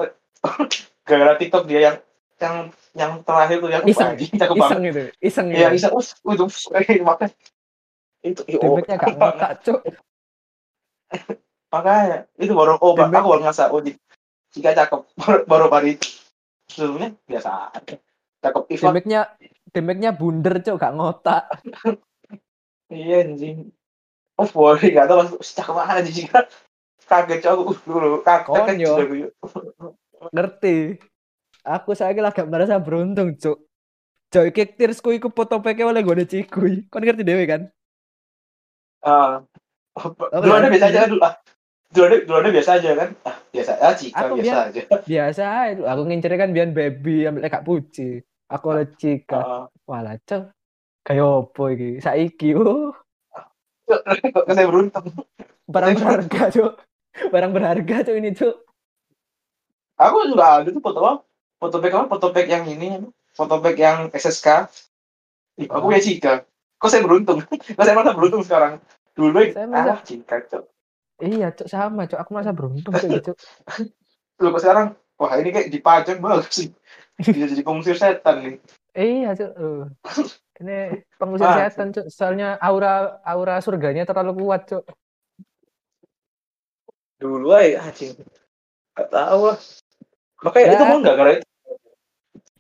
gara-gara 1.09 1.35
TikTok 1.39 1.65
dia 1.71 1.81
yang 1.87 1.97
yang 2.39 2.57
yang 2.95 3.13
terakhir 3.23 3.57
tuh 3.63 3.71
yang 3.71 3.83
Iseng, 3.87 4.11
anjing, 4.15 4.33
cakep 4.35 4.55
banget 4.55 4.75
Iseng 4.75 4.83
itu, 4.87 5.03
iseng 5.23 5.47
Iya, 5.51 5.69
itu. 5.71 5.75
bisa 5.79 5.89
us, 5.95 6.09
itu 6.19 6.47
makanya 7.09 7.35
itu 8.27 8.43
oh, 8.59 8.83
cuk. 9.65 9.81
Makanya 11.69 12.25
itu 12.41 12.53
baru 12.57 12.81
oh 12.81 12.97
Demek- 12.97 13.21
aku 13.21 13.29
baru 13.33 13.41
ngerasa 13.45 13.71
oh 13.73 13.81
Cika 14.53 14.73
cakep 14.73 15.01
baru 15.21 15.41
baru 15.45 15.67
hari 15.69 15.97
itu. 15.97 16.09
Sebelumnya 16.69 17.17
biasa 17.25 17.73
aja. 17.73 17.97
Cakep 18.45 18.63
Ivan 18.71 18.87
Demeknya 18.93 19.21
demeknya 19.69 20.11
bunder, 20.17 20.55
cuk, 20.65 20.81
gak 20.81 20.95
ngotak. 20.97 21.45
iya 22.93 23.25
anjing. 23.25 23.69
Oh 24.39 24.49
boleh 24.49 24.89
nggak 24.95 25.07
tahu 25.11 25.19
mas 25.37 25.53
cakep 25.53 25.75
anjing. 25.77 26.27
Cika 26.29 26.41
kaget 27.11 27.39
cok 27.45 27.57
uh 27.57 27.81
dulu. 27.85 28.09
Kaget 28.25 28.63
kan 28.65 28.77
Ngerti. 30.33 30.77
Aku 31.69 31.93
saya 31.93 32.17
lagi 32.17 32.41
merasa 32.49 32.81
beruntung, 32.81 33.37
cuk. 33.37 33.59
Joy 34.29 34.53
kick 34.53 34.77
tearsku 34.77 35.09
iku 35.17 35.33
foto 35.33 35.57
peke 35.61 35.85
oleh 35.89 36.05
gue 36.05 36.25
cikuy. 36.29 36.85
Kon 36.93 37.01
ngerti 37.01 37.25
dewe 37.25 37.45
kan? 37.49 37.63
ah. 39.01 39.41
Dulu 39.97 40.53
ada 40.53 40.69
biasa 40.69 40.87
aja 40.93 41.09
dulu 41.09 41.25
ah 41.25 41.35
dulu 41.89 42.05
ada 42.05 42.17
dulu 42.21 42.37
ada 42.37 42.51
biasa 42.53 42.71
aja 42.79 42.91
kan 42.93 43.09
ah 43.25 43.37
biasa 43.49 43.73
ah 43.81 43.93
Cika 43.97 44.19
Aku 44.29 44.35
biasa 44.37 44.45
biar- 44.45 44.67
aja 44.69 44.83
Biasa 45.09 45.43
aja. 45.65 45.83
Aku 45.97 46.03
ngincer 46.05 46.33
kan 46.37 46.51
biar 46.53 46.69
baby 46.73 47.25
ambil 47.25 47.49
kak 47.49 47.65
puji. 47.65 48.21
Aku 48.49 48.73
oleh 48.73 48.89
cika. 48.97 49.41
Ah, 49.41 49.65
Walah, 49.85 50.17
cuk. 50.25 50.49
Kayak 51.05 51.25
opo 51.25 51.69
iki? 51.69 52.01
Saiki, 52.01 52.57
oh. 52.57 52.93
kok 53.89 54.49
saya 54.53 54.69
beruntung 54.69 55.05
Barang 55.69 55.97
berharga, 55.97 56.43
cuk. 56.53 56.73
Barang 57.29 57.53
berharga, 57.53 57.97
cuk 58.09 58.17
ini, 58.17 58.33
cuk. 58.33 58.57
Aku 60.01 60.33
juga 60.33 60.65
ada 60.65 60.69
tuh 60.73 60.81
foto 60.81 61.01
apa? 61.05 61.13
Foto 61.61 61.77
back 61.77 61.93
apa? 61.93 62.07
Foto 62.09 62.27
back 62.33 62.49
yang 62.49 62.65
ini, 62.65 63.05
foto 63.37 63.61
back 63.61 63.77
yang 63.77 64.09
SSK. 64.17 64.49
Ih, 65.61 65.69
aku 65.69 65.93
ya 65.93 66.01
Cika. 66.01 66.49
Kok 66.81 66.89
saya 66.89 67.05
beruntung? 67.05 67.45
Kok 67.77 67.85
saya 67.85 67.93
merasa 67.93 68.17
beruntung 68.17 68.45
sekarang? 68.49 68.81
Dulu 69.13 69.45
Saya 69.53 69.69
ah, 69.77 70.01
Cika, 70.01 70.41
cok. 70.49 70.65
Iya, 71.19 71.51
cuk, 71.51 71.67
sama, 71.67 72.07
cuk. 72.07 72.19
Aku 72.23 72.31
merasa 72.31 72.55
beruntung, 72.55 72.95
cuk, 72.95 73.11
cuk. 73.27 73.37
Dulu 74.39 74.55
kok 74.55 74.63
sekarang, 74.63 74.87
wah 75.19 75.35
ini 75.35 75.51
kayak 75.51 75.69
dipajang 75.75 76.19
bagus 76.23 76.55
sih. 76.55 76.69
Bisa 77.19 77.51
jadi 77.51 77.63
pengusir 77.67 77.99
setan 77.99 78.37
nih. 78.43 78.55
Iya, 78.95 79.35
cuk. 79.35 79.53
Eh. 79.59 79.83
Ini 80.63 80.79
pengusir 81.19 81.47
Ah, 81.47 81.67
setan, 81.67 81.91
cuk. 81.91 82.07
Soalnya 82.07 82.55
aura 82.63 83.19
aura 83.27 83.59
surganya 83.59 84.07
terlalu 84.07 84.47
kuat, 84.47 84.71
cuk. 84.71 84.87
Dulu 87.19 87.51
aja, 87.51 87.83
anjing. 87.91 88.15
Gak 88.95 89.11
tahu 89.11 89.51
lah. 89.51 89.59
Makanya 90.39 90.67
Ya. 90.67 90.75
itu 90.79 90.85
mau 90.87 90.99
nggak 91.03 91.17
karena 91.19 91.33
itu. 91.43 91.47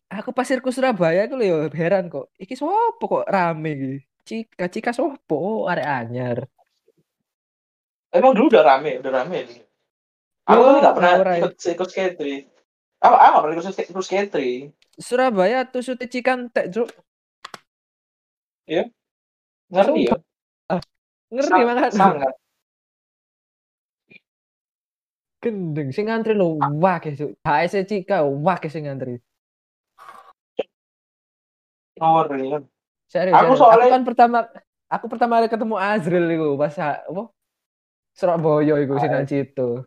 Aku 0.08 0.30
pas 0.34 0.48
sirkus 0.48 0.74
Surabaya 0.74 1.30
aku 1.30 1.38
lho 1.38 1.70
heran 1.70 2.10
kok. 2.10 2.26
Iki 2.42 2.58
sopo 2.58 3.04
kok 3.06 3.26
rame 3.30 3.70
iki? 3.76 3.92
Cika, 4.26 4.66
Cika 4.66 4.90
sopo? 4.90 5.36
Oh, 5.38 5.70
arek 5.70 5.86
anyar. 5.86 6.38
Emang 8.08 8.32
dulu 8.32 8.48
udah 8.48 8.64
rame, 8.64 8.96
udah 9.04 9.12
rame. 9.12 9.40
Aku 10.48 10.60
tuh 10.64 10.80
nggak 10.80 10.94
pernah 10.96 11.12
ikut 11.44 11.52
ikut 11.60 11.88
skatering. 11.92 12.44
Apa 13.04 13.16
apa 13.20 13.36
pernah 13.44 13.54
ikut 13.60 13.68
ikut 13.68 14.04
skatering? 14.04 14.62
Surabaya 14.96 15.68
tuh 15.68 15.84
sute 15.84 16.08
cikan 16.08 16.48
tek, 16.48 16.72
Cuk. 16.72 16.88
Ngerti 19.68 20.08
ya? 20.08 20.16
Ngerti 21.28 21.52
Sang- 21.52 21.68
banget. 21.68 21.90
Sangat. 21.92 22.32
Gendeng 25.38 25.88
sing 25.94 26.08
ngantri 26.08 26.32
lho 26.34 26.56
wakeh, 26.58 27.12
Cuk. 27.14 27.30
HSC 27.44 27.84
Cika 27.86 28.24
wakeh 28.24 28.72
sing 28.72 28.88
ngantri. 28.88 29.20
Ya. 32.00 32.58
Serius, 33.08 33.34
Aku 33.36 33.52
soalnya- 33.56 33.88
Aku 33.88 33.94
kan 33.94 34.04
pertama 34.04 34.38
aku 34.88 35.06
pertama 35.12 35.32
kali 35.40 35.48
ketemu 35.52 35.76
Azril 35.76 36.26
iku 36.30 36.48
pas 36.56 36.74
apa? 36.78 37.28
Surabaya 38.18 38.74
iku 38.82 38.98
Sinan 38.98 39.24
Cito. 39.24 39.86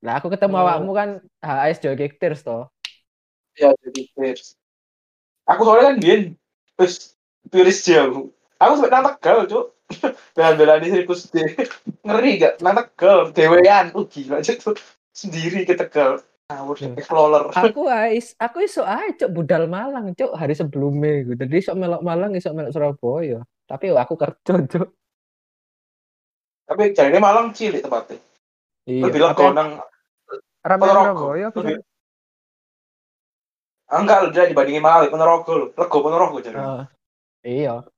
Lah 0.00 0.16
aku 0.16 0.32
ketemu 0.32 0.56
Oh. 0.56 0.62
awakmu 0.64 0.92
kan 0.94 1.08
HAS 1.42 1.78
Joy 1.78 1.94
Kickers 1.94 2.40
toh. 2.40 2.70
ya 3.52 3.74
jadi 3.82 4.06
Pierce. 4.14 4.54
Aku 5.44 5.66
soalnya 5.66 5.90
kan 5.90 5.96
Din, 5.98 6.22
terus 6.78 7.18
Pierce 7.50 7.82
jauh. 7.82 8.30
Aku 8.56 8.72
sampai 8.78 8.90
nang 8.90 9.06
Tegal, 9.10 9.50
cuk. 9.50 9.66
Belan-belan 10.38 10.78
di 10.78 10.94
sirkus 10.94 11.26
D. 11.34 11.42
Ngeri 12.06 12.38
gak? 12.38 12.62
Nang 12.62 12.78
Tegal, 12.78 13.34
dewean. 13.34 13.90
Oh 13.98 14.06
gila, 14.06 14.38
cuk. 14.40 14.78
Sendiri 15.10 15.66
ke 15.66 15.74
Tegal. 15.74 16.22
Ngawur, 16.48 16.78
Hmm. 16.78 16.94
explorer. 16.94 17.44
Aku 17.50 17.90
ais, 17.90 18.32
aku 18.38 18.62
iso 18.62 18.86
ae 18.86 19.18
cuk 19.18 19.34
budal 19.34 19.66
Malang 19.66 20.14
cuk 20.14 20.32
hari 20.32 20.54
sebelumnya 20.54 21.26
gitu. 21.26 21.34
Jadi 21.34 21.54
iso 21.58 21.74
melok 21.74 22.00
Malang 22.00 22.32
iso 22.32 22.54
melok 22.54 22.70
Surabaya. 22.70 23.42
Tapi 23.66 23.90
aku 23.90 24.14
kerja 24.14 24.54
cuk. 24.64 24.88
Tapi 26.68 26.92
jadi 26.92 27.16
Malang 27.16 27.56
cilik 27.56 27.80
tempatnya. 27.80 28.20
Iya. 28.84 29.02
Lebih 29.08 29.20
lega 29.24 29.32
Apa 29.40 29.52
nang 29.56 29.70
Ponorogo. 30.76 31.32
Lebih- 31.32 31.80
Ah, 33.88 34.04
enggak, 34.04 34.28
udah 34.28 34.44
dibandingin 34.44 34.84
Malang, 34.84 35.08
Ponorogo. 35.08 35.72
Lego 35.72 35.98
Ponorogo 36.04 36.36
jadi. 36.44 36.60
Ah, 36.60 36.84
iya. 37.40 37.88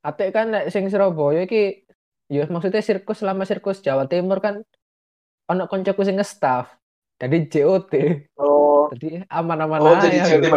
Ate 0.00 0.32
kan 0.32 0.48
sing 0.68 0.88
Surabaya 0.88 1.44
iki 1.44 1.84
ya 2.28 2.48
maksudnya 2.48 2.80
sirkus 2.80 3.20
selama 3.20 3.44
sirkus 3.44 3.84
Jawa 3.84 4.08
Timur 4.08 4.40
kan 4.40 4.64
ono 5.48 5.68
koncoku 5.68 6.04
sing 6.04 6.16
nge-staff. 6.16 6.72
Jadi 7.20 7.36
JOT. 7.52 7.92
Oh, 8.40 8.88
Jadi 8.96 9.24
aman-aman 9.28 9.80
oh 9.80 9.92
aja. 9.96 10.08
jadi 10.08 10.40
jadi 10.40 10.48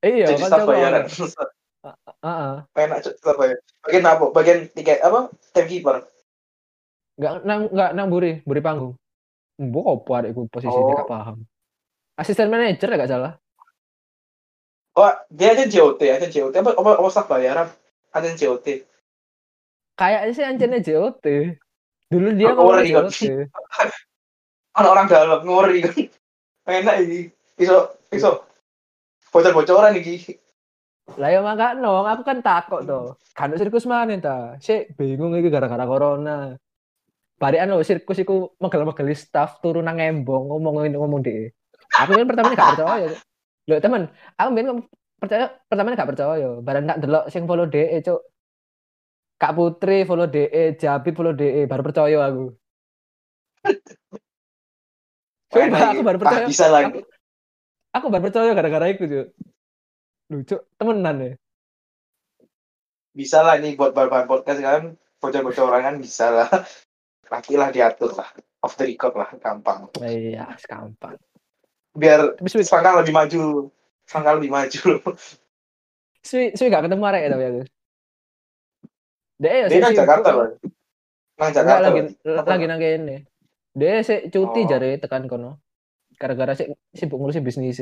Iya, 0.00 0.26
jadi 0.32 0.42
staff 0.48 0.64
bayaran. 0.64 1.04
Enak 2.20 2.98
cuk 3.00 3.14
staff 3.16 3.36
bayaran. 3.36 3.64
Bagian 3.80 4.04
apa? 4.04 4.24
Bagian 4.32 4.58
tiket 4.76 5.00
apa? 5.00 5.32
Timekeeper. 5.56 6.04
Enggak 7.16 7.34
nang 7.48 7.60
enggak 7.72 7.90
nang 7.96 8.06
buri, 8.12 8.44
buri 8.44 8.60
panggung. 8.60 8.94
Mbok 9.60 10.04
apa 10.04 10.12
adekku 10.24 10.48
posisinya 10.48 11.04
Oh. 11.04 11.08
paham. 11.08 11.44
Asisten 12.16 12.52
manajer 12.52 12.88
ya 12.88 12.96
gak 13.00 13.12
salah. 13.12 13.32
Oh, 14.96 15.08
dia 15.32 15.56
aja 15.56 15.64
JOT, 15.64 16.00
aja 16.04 16.28
JOT. 16.28 16.52
Apa 16.52 16.76
apa, 16.76 16.90
apa 17.00 17.08
staff 17.08 17.28
bayaran? 17.28 17.68
Ada 18.12 18.36
JOT. 18.36 18.84
Kayaknya 19.96 20.32
sih 20.36 20.44
anjene 20.44 20.78
JOT. 20.84 21.24
Dulu 22.10 22.28
dia 22.36 22.52
ngomong 22.52 22.84
kan? 22.84 23.08
JOT. 23.08 23.48
Ada 24.76 24.88
orang 24.88 25.06
dalam 25.08 25.40
ngori 25.44 25.78
kan. 25.84 25.94
Enak 26.68 26.96
ini. 27.04 27.20
Iso 27.56 27.96
iso 28.12 28.44
bocor-bocoran 29.32 29.96
iki. 29.96 30.36
Lah 31.18 31.28
ya 31.32 31.40
makanya 31.42 31.90
aku 32.14 32.22
kan 32.22 32.38
takut 32.44 32.86
tuh. 32.86 33.18
Kan 33.34 33.56
sirkus 33.56 33.88
mana 33.88 34.14
ta? 34.20 34.54
Sik 34.62 34.94
bingung 34.94 35.34
iki 35.34 35.50
gara-gara 35.50 35.88
corona. 35.88 36.54
Barikan 37.40 37.72
lo 37.72 37.80
sirkus 37.80 38.20
iku 38.20 38.52
megel-megeli 38.60 39.16
staff 39.16 39.64
turun 39.64 39.88
nang 39.88 39.98
embong 39.98 40.52
ngomong 40.52 40.86
ngomong 40.92 41.20
deh. 41.24 41.50
Aku 41.98 42.14
kan 42.14 42.28
pertamanya 42.28 42.54
gak 42.54 42.70
percaya. 42.76 43.08
Lho 43.66 43.76
teman, 43.80 44.02
aku 44.38 44.48
ben 44.54 44.66
percaya 45.18 45.46
pertamanya 45.66 45.96
gak 46.04 46.10
percaya. 46.14 46.48
Barang 46.60 46.84
tak 46.86 46.98
delok 47.02 47.24
sing 47.32 47.48
follow 47.48 47.66
DE 47.66 47.98
cuk. 48.04 48.20
Kak 49.40 49.56
Putri 49.56 50.04
follow 50.04 50.28
DE, 50.28 50.76
Jabit 50.76 51.16
follow 51.16 51.32
DE, 51.32 51.64
baru 51.64 51.80
percaya 51.80 52.28
aku. 52.28 52.52
Enak 55.56 55.80
aku 55.96 56.02
baru 56.04 56.18
percaya. 56.20 56.44
Bisa 56.44 56.68
lagi. 56.68 57.00
Aku, 57.00 57.00
aku 57.96 58.06
baru 58.12 58.22
percaya 58.28 58.52
gara-gara 58.52 58.92
itu, 58.92 59.08
Cuk. 59.08 59.26
Lucu, 60.30 60.56
temenan 60.78 61.16
ya. 61.18 61.32
Bisa 63.10 63.42
lah 63.42 63.58
ini 63.58 63.74
buat 63.74 63.90
bahan 63.90 64.30
podcast 64.30 64.62
kan 64.62 64.94
bocor-bocoran 65.18 65.82
kan 65.82 65.94
bisa 65.98 66.30
lah. 66.30 66.48
Nanti 67.30 67.58
lah 67.58 67.74
diatur 67.74 68.14
lah. 68.14 68.30
Off 68.62 68.78
the 68.78 68.86
record 68.86 69.18
lah, 69.18 69.26
gampang. 69.42 69.90
Iya, 69.98 70.54
gampang. 70.70 71.18
Biar 71.96 72.38
Tapi 72.38 72.46
suwi, 72.46 72.62
sangka 72.62 72.94
lebih 73.02 73.10
maju. 73.10 73.72
Sangka 74.06 74.38
lebih 74.38 74.50
maju. 74.54 74.82
suwi, 76.22 76.54
suwi 76.54 76.70
gak 76.70 76.86
ketemu 76.86 77.04
arek 77.10 77.22
ya 77.26 77.28
tapi 77.34 77.44
aku. 77.50 77.62
Dia 79.40 79.50
ya 79.50 79.66
Dia 79.66 79.78
sibuk. 79.82 79.98
Jakarta 79.98 80.28
loh. 80.36 80.48
Nang 81.40 81.50
Jakarta 81.56 81.88
lagi 81.88 82.00
lagi 82.22 82.64
nang 82.68 82.78
kene. 82.78 83.16
Dia 83.72 84.04
sih 84.04 84.28
cuti 84.28 84.60
Oh. 84.62 84.68
jare 84.68 85.00
tekan 85.00 85.26
kono. 85.26 85.58
Gara-gara 86.20 86.52
sih 86.54 86.70
sibuk 86.92 87.18
ngurusin 87.18 87.42
bisnis 87.42 87.80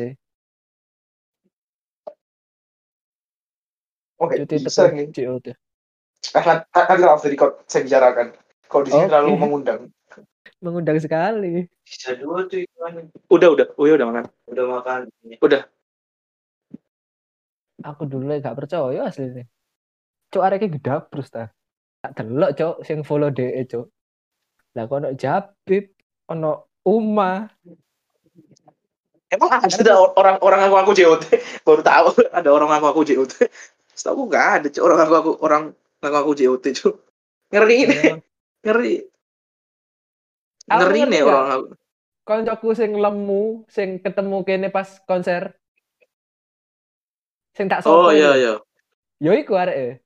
Oke, 4.19 4.35
Cuti 4.43 4.57
bisa 4.59 4.91
nih. 4.91 5.11
COT. 5.15 5.47
Ah, 6.35 6.45
nanti 6.91 7.07
off 7.07 7.23
the 7.23 7.31
record 7.31 7.63
saya 7.71 7.87
bicarakan. 7.87 8.35
Kalau 8.67 8.83
di 8.83 8.91
sini 8.91 9.07
Oke. 9.07 9.11
terlalu 9.15 9.31
mengundang. 9.39 9.81
Mengundang 10.59 10.99
sekali. 10.99 11.71
Bisa 11.87 12.19
dua 12.19 12.45
tuh. 12.51 12.67
Udah, 13.31 13.49
udah. 13.55 13.67
Oh, 13.79 13.87
ya 13.87 13.95
udah 13.95 14.07
makan. 14.11 14.25
Udah 14.51 14.65
makan. 14.67 15.01
Aku 17.87 18.03
dulu 18.11 18.35
gak 18.43 18.59
percaya 18.59 19.07
aslinya. 19.07 19.47
Cuk 20.35 20.43
areke 20.43 20.67
gedabrus 20.67 21.31
ta. 21.31 21.55
Tak 22.03 22.19
delok 22.27 22.59
cuk 22.59 22.77
sing 22.83 23.07
follow 23.07 23.31
DE 23.31 23.63
cuk. 23.71 23.87
Lah 24.75 24.85
kok 24.91 24.99
ono 24.99 25.15
Jabib, 25.15 25.95
ono 26.29 26.69
Uma, 26.89 27.45
Emang 29.29 29.53
ada 29.53 29.93
orang-orang 30.17 30.61
aku 30.65 30.77
aku 30.81 30.93
JOT 30.97 31.25
baru 31.69 31.85
tahu 31.85 32.09
ada 32.33 32.49
orang 32.49 32.73
aku 32.73 32.87
aku 32.89 33.01
JOT. 33.05 33.45
Setahu 33.99 34.15
aku 34.15 34.25
nggak 34.31 34.47
ada 34.63 34.67
Cuk, 34.71 34.85
orang 34.87 35.01
aku 35.03 35.15
aku 35.19 35.33
orang 35.43 35.63
aku 35.99 36.17
aku 36.23 36.31
JOT 36.39 36.65
cuy. 36.79 36.95
Ngeri 37.51 37.77
ini, 37.83 37.97
Emang. 37.99 38.21
ngeri. 38.65 38.95
Aku 40.71 40.79
Ngeri 40.79 41.01
nih 41.11 41.23
orang 41.27 41.49
aku. 41.51 41.67
koncoku 42.29 42.69
sing 42.77 42.93
lemu 42.95 43.65
sing 43.73 43.89
ketemu 44.05 44.37
kene 44.45 44.69
pas 44.69 44.87
konser 45.09 45.57
sing 47.57 47.67
tak 47.67 47.81
Oh 47.89 48.07
sopo 48.07 48.13
iya 48.13 48.37
iku. 48.37 48.37
iya. 48.37 48.55
yo 49.19 49.33
iku 49.33 49.57
arek 49.57 49.99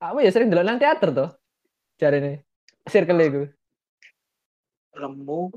aku 0.00 0.24
ya 0.24 0.30
sering 0.32 0.48
delok 0.48 0.64
nang 0.64 0.80
teater 0.80 1.12
tuh 1.12 1.30
jarene 2.00 2.42
circle 2.88 3.20
iku 3.20 3.42
Lemu. 4.94 5.52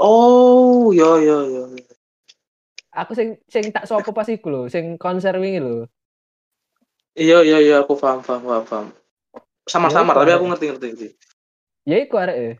Oh 0.00 0.90
iya 0.90 1.10
iya 1.22 1.36
iya. 1.46 1.62
Aku 2.94 3.12
sing 3.18 3.28
sing 3.50 3.68
tak 3.74 3.84
sopo 3.90 4.14
pas 4.14 4.26
iku 4.30 4.48
lho 4.50 4.62
sing 4.70 4.94
konser 4.96 5.34
wingi 5.36 5.60
lho 5.60 5.86
Iya 7.14 7.46
iya 7.46 7.58
iya 7.62 7.76
aku 7.78 7.94
paham 7.94 8.26
paham 8.26 8.42
paham. 8.42 8.64
paham. 8.66 8.86
Sama-sama 9.70 10.10
Ya, 10.12 10.18
tapi 10.18 10.30
aku 10.34 10.44
ngerti 10.50 10.64
ngerti 10.66 10.86
ngerti. 10.90 11.08
ya 11.86 11.96
iku 12.02 12.18
arek 12.18 12.58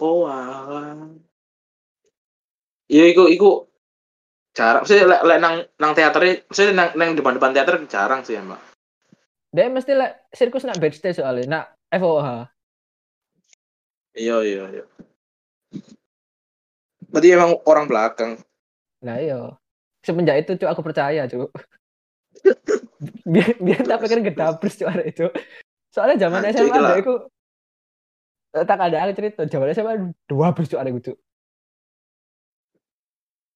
Oh 0.00 0.24
alah. 0.24 1.10
Iya 2.88 3.04
iku 3.10 3.26
iku 3.28 3.68
jarang. 4.56 4.82
Maksudnya 4.86 5.04
lek 5.10 5.22
lek 5.26 5.38
nang 5.42 5.54
nang 5.76 5.92
teaternya, 5.92 6.34
maksudnya 6.48 6.72
nang 6.72 6.88
nang 6.96 7.10
depan-depan 7.18 7.52
teater 7.52 7.74
jarang 7.86 8.22
sih 8.24 8.38
emang. 8.38 8.58
dia 9.50 9.66
mesti 9.66 9.92
lek 9.98 10.30
sirkus 10.30 10.62
nak 10.62 10.78
backstage 10.78 11.18
soalnya 11.18 11.46
nak 11.50 11.64
FOH 11.90 12.46
Iya 14.14 14.36
iya 14.46 14.64
iya. 14.70 14.84
Berarti 17.10 17.28
emang 17.34 17.58
orang 17.66 17.86
belakang. 17.90 18.38
Nah 19.00 19.16
iya 19.16 19.56
semenjak 20.04 20.44
itu 20.44 20.60
cuk 20.60 20.70
aku 20.70 20.82
percaya 20.84 21.24
cuk 21.28 21.50
biar 23.32 23.50
biar 23.60 23.82
tak 23.84 23.98
pikir 24.04 24.20
gedabres 24.24 24.76
cuk 24.76 24.88
arek 24.88 25.08
cuk 25.16 25.32
soalnya 25.90 26.28
zaman 26.28 26.44
Anjir, 26.44 26.68
SMA 26.68 26.78
dia 26.78 27.00
iku 27.00 27.14
eh, 28.54 28.64
tak 28.64 28.78
ada 28.78 28.96
aku 29.08 29.12
cerita 29.16 29.42
zaman 29.48 29.72
SMA 29.72 29.92
dua 30.28 30.52
bers 30.52 30.68
cuk 30.68 30.80
arek 30.80 30.94
cuk 31.00 31.18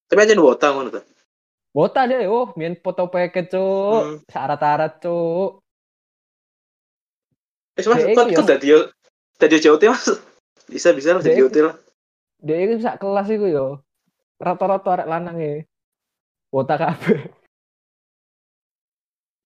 Tapi 0.05 0.21
aja 0.21 0.37
wota 0.37 0.69
ngono 0.69 0.93
tuh. 0.93 1.03
Wota 1.73 2.05
deh, 2.05 2.29
oh, 2.29 2.53
main 2.53 2.77
foto 2.77 3.09
paket 3.09 3.49
cuk, 3.49 4.01
Hmm. 4.05 4.17
syarat-syarat 4.29 5.01
cuk. 5.01 5.65
Eh 7.75 7.83
mas, 7.83 8.05
kok 8.05 8.29
kok 8.31 8.47
tadi 9.35 9.55
JOT 9.59 9.83
mas? 9.91 10.07
Bisa 10.71 10.95
bisa 10.95 11.19
lah 11.19 11.21
jadi 11.21 11.43
JOT 11.43 11.57
lah. 11.59 11.75
Dia 12.39 12.55
itu 12.63 12.79
sak 12.79 13.03
kelas 13.03 13.27
iku 13.27 13.45
yo. 13.51 13.65
Rata-rata 14.35 14.89
arek 14.99 15.07
lanang 15.07 15.37
e. 15.39 15.53
Wota 16.51 16.75
kabeh. 16.75 17.31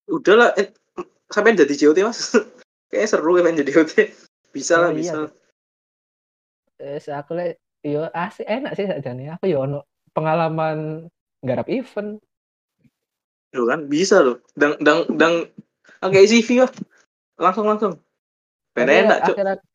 Udah 0.10 0.36
lah, 0.36 0.49
eh, 0.57 0.74
sampai 1.30 1.53
jadi 1.53 1.74
JOT 1.78 2.02
mas. 2.02 2.34
Kayaknya 2.90 3.07
seru 3.07 3.38
kan 3.38 3.53
jadi 3.53 3.70
JOT. 3.70 3.94
Bisa 4.49 4.82
lah 4.82 4.90
Oh, 4.90 4.94
iya, 4.94 4.98
bisa. 4.98 5.14
Cuk. 5.14 5.30
Eh, 6.80 6.98
aku 7.14 7.32
lek 7.38 7.52
yo 7.86 8.10
asik 8.10 8.48
enak 8.49 8.74
sih 8.74 8.90
sakjane. 8.90 9.30
Aku 9.38 9.45
yo 9.45 9.61
ono 9.61 9.86
pengalaman 10.16 11.06
garap 11.45 11.70
event. 11.70 12.18
Loh 13.53 13.66
kan 13.70 13.86
bisa 13.86 14.26
loh. 14.26 14.41
Dang 14.57 14.78
dang 14.82 15.06
dang 15.14 15.45
agak 16.02 16.26
CV 16.26 16.66
lah. 16.66 16.72
Langsung 17.38 17.70
langsung. 17.70 17.94
Tapi 18.74 18.90
enak 19.06 19.20
cuk. 19.30 19.36
akhir- 19.38 19.68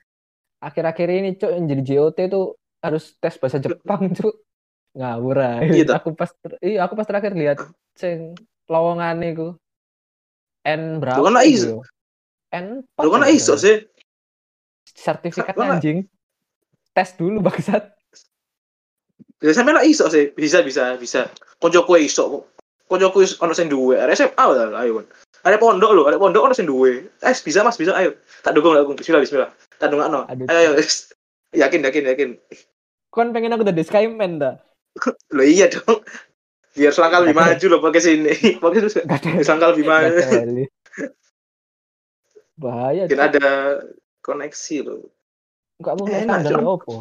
Akhir-akhir 0.65 1.09
ini 1.13 1.31
cuk 1.37 1.53
yang 1.53 1.65
jadi 1.69 1.83
JOT 1.85 2.19
tuh 2.33 2.57
harus 2.81 3.15
tes 3.21 3.37
bahasa 3.37 3.61
Jepang 3.61 4.11
cuk. 4.11 4.44
Ngawur 4.95 5.37
ae. 5.43 5.83
Iya? 5.83 5.99
Aku 5.99 6.15
pas 6.15 6.31
iya 6.63 6.87
aku 6.87 6.95
pas 6.95 7.07
terakhir 7.07 7.35
lihat 7.35 7.59
sing 7.99 8.39
lowongan 8.71 9.19
iku. 9.27 9.59
N 10.65 11.03
berapa? 11.03 11.19
Lu 11.19 11.27
kan 11.27 11.43
iso. 11.45 11.83
N 12.55 12.87
Lu 13.03 13.11
kan 13.11 13.27
iso 13.27 13.59
sih. 13.59 13.83
Sertifikat 14.87 15.59
lah- 15.59 15.77
anjing. 15.77 16.07
Tes 16.95 17.19
dulu 17.19 17.43
bangsat. 17.43 17.91
Ya 19.43 19.51
sampe 19.51 19.75
lah 19.75 19.83
iso 19.83 20.07
sih. 20.07 20.31
Bisa 20.33 20.63
bisa 20.63 20.95
bisa. 20.95 21.27
Koncoku 21.59 21.99
iso. 21.99 22.47
Koncoku 22.87 23.27
iso 23.27 23.35
ono 23.43 23.53
sing 23.53 23.67
duwe. 23.67 23.99
Arek 23.99 24.15
SMA 24.15 24.45
lah 24.47 24.79
ayo. 24.81 25.03
Ada 25.45 25.61
pondok 25.61 25.93
lho, 25.93 26.09
ada 26.09 26.17
pondok 26.17 26.49
ono 26.49 26.55
sing 26.57 26.65
duwe. 26.65 27.05
Eh 27.21 27.35
bisa 27.37 27.61
Mas, 27.61 27.77
bisa 27.77 27.93
ayo. 27.93 28.17
Tak 28.41 28.57
dukung 28.57 28.73
lah, 28.73 28.81
Bismillah, 28.89 29.21
bismillah. 29.21 29.51
Tak 29.77 29.93
dongakno. 29.93 30.25
Ayo, 30.31 30.49
ayo. 30.49 30.81
Yakin, 31.53 31.85
yakin, 31.85 32.05
yakin. 32.09 32.31
Kon 33.13 33.37
pengen 33.37 33.53
aku 33.53 33.69
jadi 33.69 33.85
Skyman 33.85 34.41
dah. 34.41 34.57
Lo 35.31 35.43
iya 35.43 35.67
dong. 35.67 36.03
Biar 36.75 36.91
selangkah 36.91 37.23
lebih 37.23 37.37
maju 37.37 37.65
loh 37.69 37.81
pakai 37.81 38.01
sini. 38.01 38.35
Pakai 38.63 38.81
ada. 38.83 39.43
selangkah 39.43 39.71
lebih 39.71 39.87
maju. 39.87 40.23
Bahaya. 42.55 43.03
Mungkin 43.07 43.21
ada 43.21 43.49
koneksi 44.21 44.77
loh. 44.83 45.11
Gak 45.83 45.95
mau 45.99 46.07
Enak, 46.07 46.23
skandal 46.41 46.55
Cuk. 46.55 46.67
opo. 46.79 46.95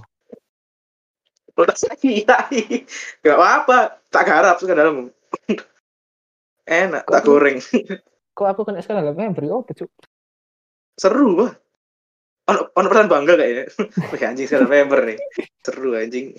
Lo 1.54 1.64
tak 1.64 1.78
sakit. 1.78 2.26
Gak 3.22 3.38
apa-apa. 3.38 4.02
Tak 4.10 4.24
garap 4.26 4.58
skandalmu. 4.58 5.14
Enak, 6.64 7.04
Kok 7.06 7.12
tak 7.12 7.22
aku- 7.22 7.30
goreng. 7.30 7.58
Kok 8.34 8.48
aku 8.50 8.62
kena 8.64 8.82
skandal 8.82 9.14
memberi 9.14 9.50
opo 9.50 9.70
cuk. 9.72 9.90
Seru 10.98 11.38
bah. 11.38 11.52
Ono 12.44 12.60
ono 12.74 12.88
perasaan 12.90 13.08
bangga 13.08 13.34
kayaknya. 13.36 13.66
Wih 14.12 14.22
anjing 14.22 14.46
skandal 14.46 14.70
member 14.70 15.00
nih. 15.06 15.18
Seru 15.62 15.94
anjing. 15.94 16.34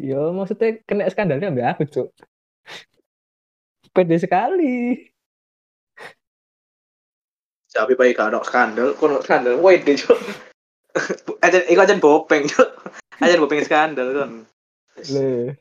Yo 0.00 0.32
maksudnya 0.32 0.80
kena 0.88 1.12
skandalnya 1.12 1.52
ambil 1.52 1.68
aku 1.68 1.84
cuk. 1.84 2.08
Pede 3.92 4.16
sekali. 4.16 4.96
Tapi 7.70 7.94
baik 7.94 8.18
kalau 8.18 8.42
skandal, 8.42 8.96
kono 8.96 9.20
skandal. 9.20 9.60
Wait 9.60 9.84
deh 9.84 9.94
cok. 9.94 10.18
Aja, 11.46 11.62
iku 11.70 11.80
aja 11.86 11.94
bopeng 12.00 12.50
cok. 12.50 12.70
Aja 13.22 13.38
bopeng 13.38 13.62
skandal 13.62 14.08
kan. 14.10 14.30
Le. 15.14 15.54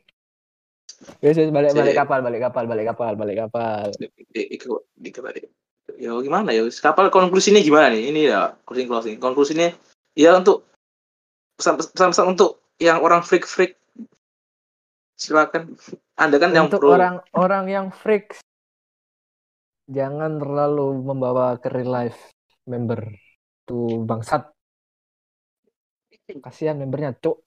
Wes 1.22 1.38
wes 1.38 1.52
balik 1.54 1.72
balik 1.78 1.96
kapal, 1.96 2.20
balik 2.20 2.42
kapal, 2.44 2.64
balik 2.66 2.86
kapal, 2.92 3.14
balik 3.16 3.38
kapal. 3.46 3.88
Iku 4.36 4.82
tadi. 5.00 5.46
Ya 6.00 6.16
gimana 6.18 6.50
ya? 6.56 6.66
Kapal 6.68 7.12
konklusinya 7.12 7.62
gimana 7.62 7.92
nih? 7.92 8.10
Ini 8.10 8.22
ya 8.32 8.42
closing 8.68 8.88
closing. 8.90 9.16
Konklusinya 9.22 9.70
ya 10.18 10.36
untuk 10.36 10.68
pesan-pesan 11.60 12.36
untuk 12.36 12.64
yang 12.80 13.04
orang 13.04 13.24
freak 13.24 13.44
freak 13.44 13.79
silakan. 15.20 15.76
Anda 16.16 16.40
kan 16.40 16.50
yang 16.56 16.72
Untuk 16.72 16.80
pro. 16.80 16.96
orang-orang 16.96 17.66
yang 17.68 17.88
freaks 17.92 18.40
jangan 19.90 20.38
terlalu 20.38 21.02
membawa 21.02 21.58
ke 21.58 21.68
real 21.74 21.90
life 21.90 22.20
member 22.70 23.10
tuh 23.66 24.06
bangsat. 24.06 24.54
Kasihan 26.30 26.78
membernya, 26.78 27.18
cuk. 27.18 27.42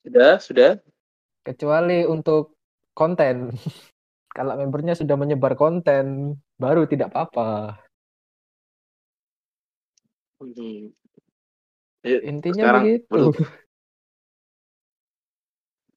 Sudah, 0.00 0.40
sudah. 0.40 0.70
Kecuali 1.44 2.08
untuk 2.08 2.56
konten. 2.96 3.52
Kalau 4.36 4.56
membernya 4.56 4.96
sudah 4.96 5.16
menyebar 5.20 5.60
konten, 5.60 6.36
baru 6.56 6.88
tidak 6.88 7.12
apa-apa. 7.12 7.76
Hmm. 10.40 10.88
Ya, 12.00 12.18
Intinya 12.24 12.64
Sekarang, 12.64 12.82
begitu. 12.88 13.12
belum. 13.12 13.34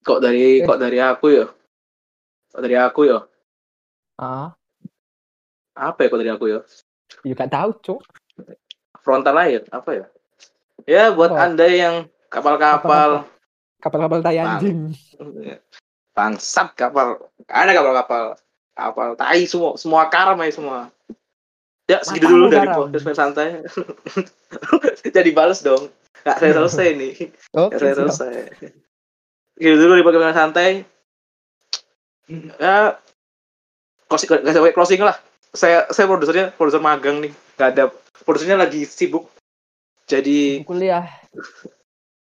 kok 0.02 0.20
dari 0.20 0.62
kok 0.62 0.78
dari 0.78 0.98
aku 0.98 1.26
ya? 1.32 1.46
Kok 2.52 2.62
dari 2.62 2.76
aku 2.76 3.02
ya? 3.06 3.20
Ah, 4.18 4.54
Apa 5.72 6.04
ya 6.04 6.08
kok 6.08 6.20
dari 6.20 6.32
aku 6.32 6.46
ya? 6.48 6.60
ya 7.22 7.34
gak 7.34 7.52
tahu, 7.52 7.70
cuk. 7.82 8.00
Frontal 9.00 9.36
air 9.40 9.62
apa 9.70 9.90
ya? 9.92 10.06
Ya 10.86 11.04
buat 11.10 11.32
Apa? 11.32 11.46
anda 11.46 11.66
yang 11.66 11.96
kapal-kapal 12.28 13.26
Kapal-kapal 13.78 14.22
tai 14.22 14.38
anjing. 14.38 14.94
bangsat 16.12 16.76
kapal 16.76 17.18
ada 17.48 17.72
kapal-kapal 17.72 18.24
kapal 18.74 19.10
tai 19.16 19.42
semua 19.44 19.74
semua 19.74 20.06
karam 20.06 20.38
aja 20.38 20.54
semua 20.54 20.80
ya 21.88 22.04
segitu 22.04 22.28
dulu 22.28 22.46
dari 22.48 22.68
podcast 22.68 23.04
main 23.04 23.18
santai 23.18 23.50
jadi 25.16 25.32
balas 25.32 25.64
dong 25.64 25.88
nggak 26.22 26.38
saya 26.38 26.52
selesai 26.54 26.88
nih 27.00 27.14
Oke, 27.54 27.74
nggak 27.74 27.80
saya 27.80 27.94
selesai 27.96 28.34
segitu 29.62 29.78
dulu 29.78 29.94
di 29.94 30.18
main 30.18 30.34
santai 30.34 30.82
ya 32.58 32.98
closing 34.10 34.42
closing 34.74 35.02
lah 35.06 35.14
saya 35.54 35.86
saya 35.94 36.10
produsernya 36.10 36.50
produser 36.58 36.82
magang 36.82 37.22
nih 37.22 37.30
nggak 37.30 37.70
ada 37.78 37.94
produsernya 38.26 38.58
lagi 38.58 38.90
sibuk 38.90 39.30
jadi 40.10 40.66
Kuliah. 40.66 41.06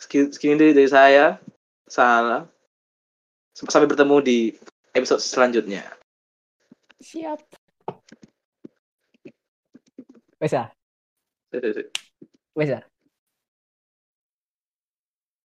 segini 0.03 0.35
segini 0.35 0.59
dari, 0.59 0.75
dari 0.75 0.91
saya 0.91 1.39
salah 1.87 2.43
sampai 3.55 3.87
bertemu 3.87 4.19
di 4.19 4.39
episode 4.99 5.23
selanjutnya 5.23 5.87
Siap. 6.99 7.39
Ya? 10.43 10.67
Wes 12.59 12.69
ya? 12.75 12.83